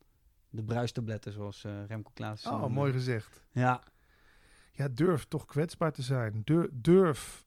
[0.51, 2.47] De bruistabletten, zoals Remco Klaas.
[2.47, 3.41] Oh, mooi gezegd.
[3.53, 3.83] Ja,
[4.73, 6.43] Ja, durf toch kwetsbaar te zijn.
[6.45, 7.47] Durf, durf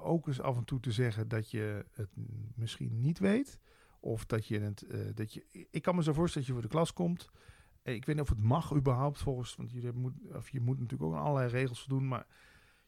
[0.00, 2.08] ook eens af en toe te zeggen dat je het
[2.54, 3.58] misschien niet weet.
[4.00, 4.82] Of dat je het.
[4.82, 7.30] eh, dat je, ik kan me zo voorstellen dat je voor de klas komt.
[7.82, 9.56] Eh, Ik weet niet of het mag überhaupt volgens.
[9.56, 12.08] Want je moet, of je moet natuurlijk ook aan allerlei regels voldoen.
[12.08, 12.26] Maar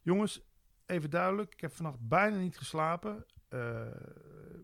[0.00, 0.40] jongens,
[0.86, 1.52] even duidelijk.
[1.52, 3.26] Ik heb vannacht bijna niet geslapen.
[3.48, 3.86] Eh,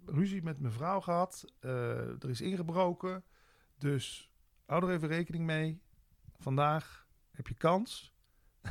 [0.06, 1.44] ruzie met mijn vrouw gehad.
[1.60, 3.24] Eh, er is ingebroken.
[3.78, 4.32] Dus
[4.66, 5.80] hou er even rekening mee.
[6.38, 8.16] Vandaag heb je kans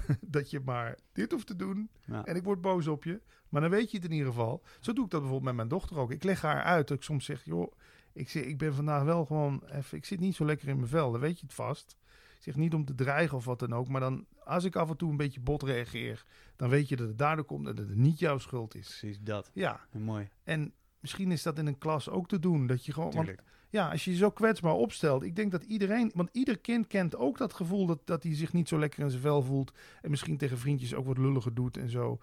[0.21, 1.89] dat je maar dit hoeft te doen.
[2.05, 2.25] Ja.
[2.25, 3.21] En ik word boos op je.
[3.49, 4.63] Maar dan weet je het in ieder geval.
[4.79, 6.11] Zo doe ik dat bijvoorbeeld met mijn dochter ook.
[6.11, 7.71] Ik leg haar uit dat ik soms zeg, joh,
[8.13, 10.87] ik, zeg, ik ben vandaag wel gewoon even, ik zit niet zo lekker in mijn
[10.87, 11.11] vel.
[11.11, 11.97] Dan weet je het vast.
[12.37, 13.87] Ik zeg niet om te dreigen of wat dan ook.
[13.87, 16.25] Maar dan, als ik af en toe een beetje bot reageer,
[16.55, 18.87] dan weet je dat het daardoor komt en dat het niet jouw schuld is.
[18.87, 19.51] Precies dat.
[19.53, 20.29] Ja, Mooi.
[20.43, 22.67] en misschien is dat in een klas ook te doen.
[22.67, 23.35] Dat je gewoon, want.
[23.69, 25.23] Ja, als je je zo kwetsbaar opstelt.
[25.23, 28.53] Ik denk dat iedereen, want ieder kind kent ook dat gevoel dat, dat hij zich
[28.53, 29.71] niet zo lekker in zijn vel voelt.
[30.01, 32.19] En misschien tegen vriendjes ook wat lulliger doet en zo.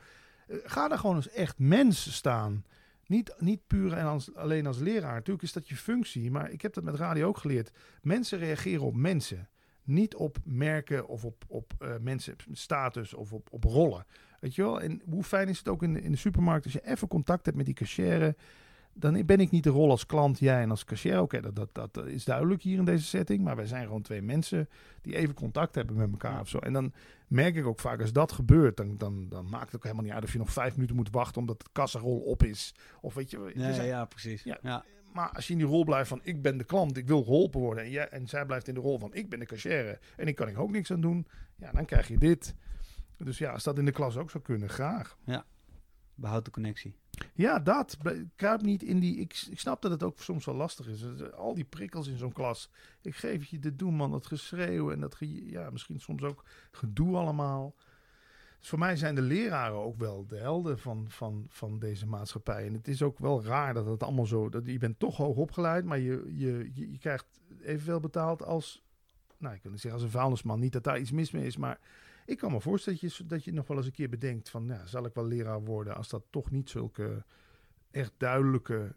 [0.47, 2.65] Eh, ga daar gewoon eens echt mens staan.
[3.07, 5.15] Niet, niet puur en als, alleen als leraar.
[5.15, 7.71] Natuurlijk is dat je functie, maar ik heb dat met radio ook geleerd.
[8.03, 9.49] Mensen reageren op mensen.
[9.83, 14.07] Niet op merken of op, op eh, mensen status of op, op rollen.
[14.41, 14.81] Weet je wel?
[14.81, 17.45] En hoe fijn is het ook in, de- in de supermarkt als je even contact
[17.45, 18.35] hebt met die cashier.
[18.97, 21.21] Dan ben ik niet de rol als klant, jij en als cashier.
[21.21, 23.43] Oké, dat, dat, dat is duidelijk hier in deze setting.
[23.45, 24.69] Maar wij zijn gewoon twee mensen
[25.03, 26.41] die even contact hebben met elkaar Ja.
[26.41, 26.59] of zo.
[26.59, 26.93] En dan
[27.29, 30.13] merk ik ook vaak als dat gebeurt, dan, dan, dan maakt het ook helemaal niet
[30.13, 32.75] uit of je nog vijf minuten moet wachten omdat het kassarol op is.
[33.01, 34.43] Of weet je, Nee, ja, precies.
[34.43, 34.59] Ja.
[34.63, 34.85] Ja.
[35.13, 37.61] maar als je in die rol blijft van ik ben de klant, ik wil geholpen
[37.61, 37.85] worden.
[37.85, 40.35] En, jij, en zij blijft in de rol van ik ben de cashier en ik
[40.35, 41.27] kan ik ook niks aan doen.
[41.57, 42.55] Ja, dan krijg je dit.
[43.17, 45.17] Dus ja, als dat in de klas ook zou kunnen, graag.
[46.15, 46.97] Behoud de connectie.
[47.35, 47.97] Ja, dat.
[48.37, 49.17] Kruip niet in die...
[49.17, 51.33] Ik, snap dat het ook soms wel lastig is.
[51.33, 52.71] Al die prikkels in zo'n klas.
[53.01, 54.11] Ik geef je dit doen, man.
[54.11, 55.17] Dat geschreeuw en dat...
[55.47, 57.75] Ja, misschien soms ook gedoe allemaal.
[58.59, 62.67] Dus voor mij zijn de leraren ook wel de helden van, van, van deze maatschappij.
[62.67, 64.49] En het is ook wel raar dat het allemaal zo...
[64.49, 67.27] Dat, je bent toch hoog opgeleid, maar je, je, je, je krijgt
[67.63, 68.83] evenveel betaald als...
[69.39, 70.61] Nou, ik wil niet zeggen als een vuilnisman.
[70.61, 71.81] Niet dat daar iets mis mee is, maar...
[72.27, 74.67] Ik kan me voorstellen dat je, dat je nog wel eens een keer bedenkt van...
[74.67, 77.25] Ja, zal ik wel leraar worden als dat toch niet zulke
[77.91, 78.97] echt duidelijke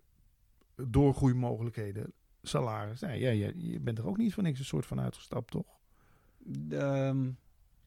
[0.76, 3.00] doorgroeimogelijkheden, salaris.
[3.00, 5.80] Nee, ja, je, je bent er ook niet voor niks een soort van uitgestapt, toch?
[6.70, 7.30] Ehm,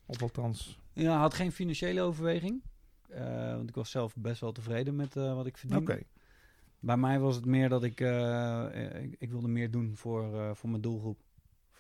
[0.07, 0.81] Of althans.
[0.93, 2.63] ja, had geen financiële overweging.
[3.09, 6.07] Eh, want ik was zelf best wel tevreden met eh, wat ik verdiende.
[6.79, 10.69] Bij mij was het meer dat ik, eh, ik, ik wilde meer doen voor, voor
[10.71, 11.21] mijn doelgroep.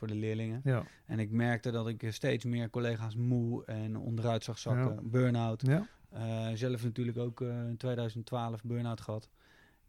[0.01, 0.60] Voor de leerlingen.
[0.64, 0.85] Ja.
[1.06, 4.94] En ik merkte dat ik steeds meer collega's moe en onderuit zag zakken.
[4.94, 5.01] Ja.
[5.02, 5.62] Burn-out.
[5.66, 5.86] Ja.
[6.10, 9.28] Eh, zelf natuurlijk ook eh, in 2012 burn-out gehad.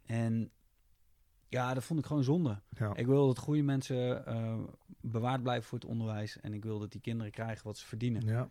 [0.06, 0.52] En
[1.48, 2.60] ja, dat vond ik gewoon zonde.
[2.78, 2.96] Ja.
[2.96, 4.60] Ik wil dat goede mensen eh,
[5.02, 6.40] bewaard blijven voor het onderwijs.
[6.40, 8.26] En ik wil dat die kinderen krijgen wat ze verdienen.
[8.26, 8.50] ja.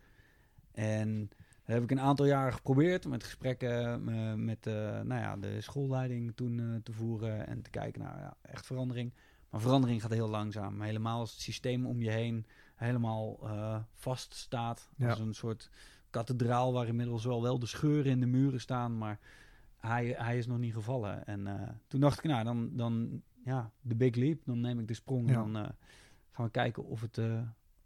[0.71, 1.29] En
[1.65, 4.03] dat heb ik een aantal jaren geprobeerd met gesprekken
[4.45, 4.65] met
[5.03, 9.13] nou ja, de schoolleiding toen te voeren en te kijken naar ja, echt verandering.
[9.51, 10.81] Maar verandering gaat heel langzaam.
[10.81, 12.45] Helemaal als het systeem om je heen
[12.75, 14.89] helemaal eh vast staat.
[14.97, 15.09] Ja.
[15.09, 15.69] Als een soort
[16.09, 19.19] kathedraal waar inmiddels wel wel de scheuren in de muren staan, maar
[19.77, 21.25] hij, hij is nog niet gevallen.
[21.25, 24.41] En eh, toen dacht ik, nou dan, dan ja, de big leap.
[24.45, 25.33] Dan neem ik de sprong Ja.
[25.43, 25.69] en dan eh,
[26.31, 27.17] gaan we kijken of het,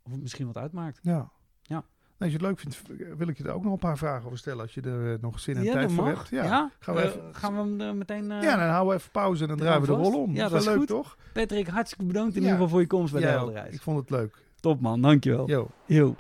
[0.02, 1.00] of het misschien wat uitmaakt.
[1.04, 1.32] ja.
[1.62, 1.86] Ja.
[2.18, 4.26] Nou, als je het leuk vindt, wil ik je er ook nog een paar vragen
[4.26, 4.62] over stellen.
[4.62, 6.16] Als je er eh, nog zin en Ja, tijd voor mag.
[6.18, 6.30] hebt.
[6.30, 6.72] Ja, Ja?
[6.80, 8.32] Gaan we Eh, even- gaan we hem er meteen...
[8.32, 10.34] eh, ja dan houden we even pauze en dan draaien we de rol om.
[10.36, 10.88] Ja, dat dat is leuk, goed.
[10.88, 11.18] toch?
[11.34, 13.74] Patrick, hartstikke bedankt in ieder geval voor je komst bij de Ja, Helderreis.
[13.74, 14.44] ik vond het leuk.
[14.60, 15.50] Top man, dankjewel.
[15.86, 16.16] Yo.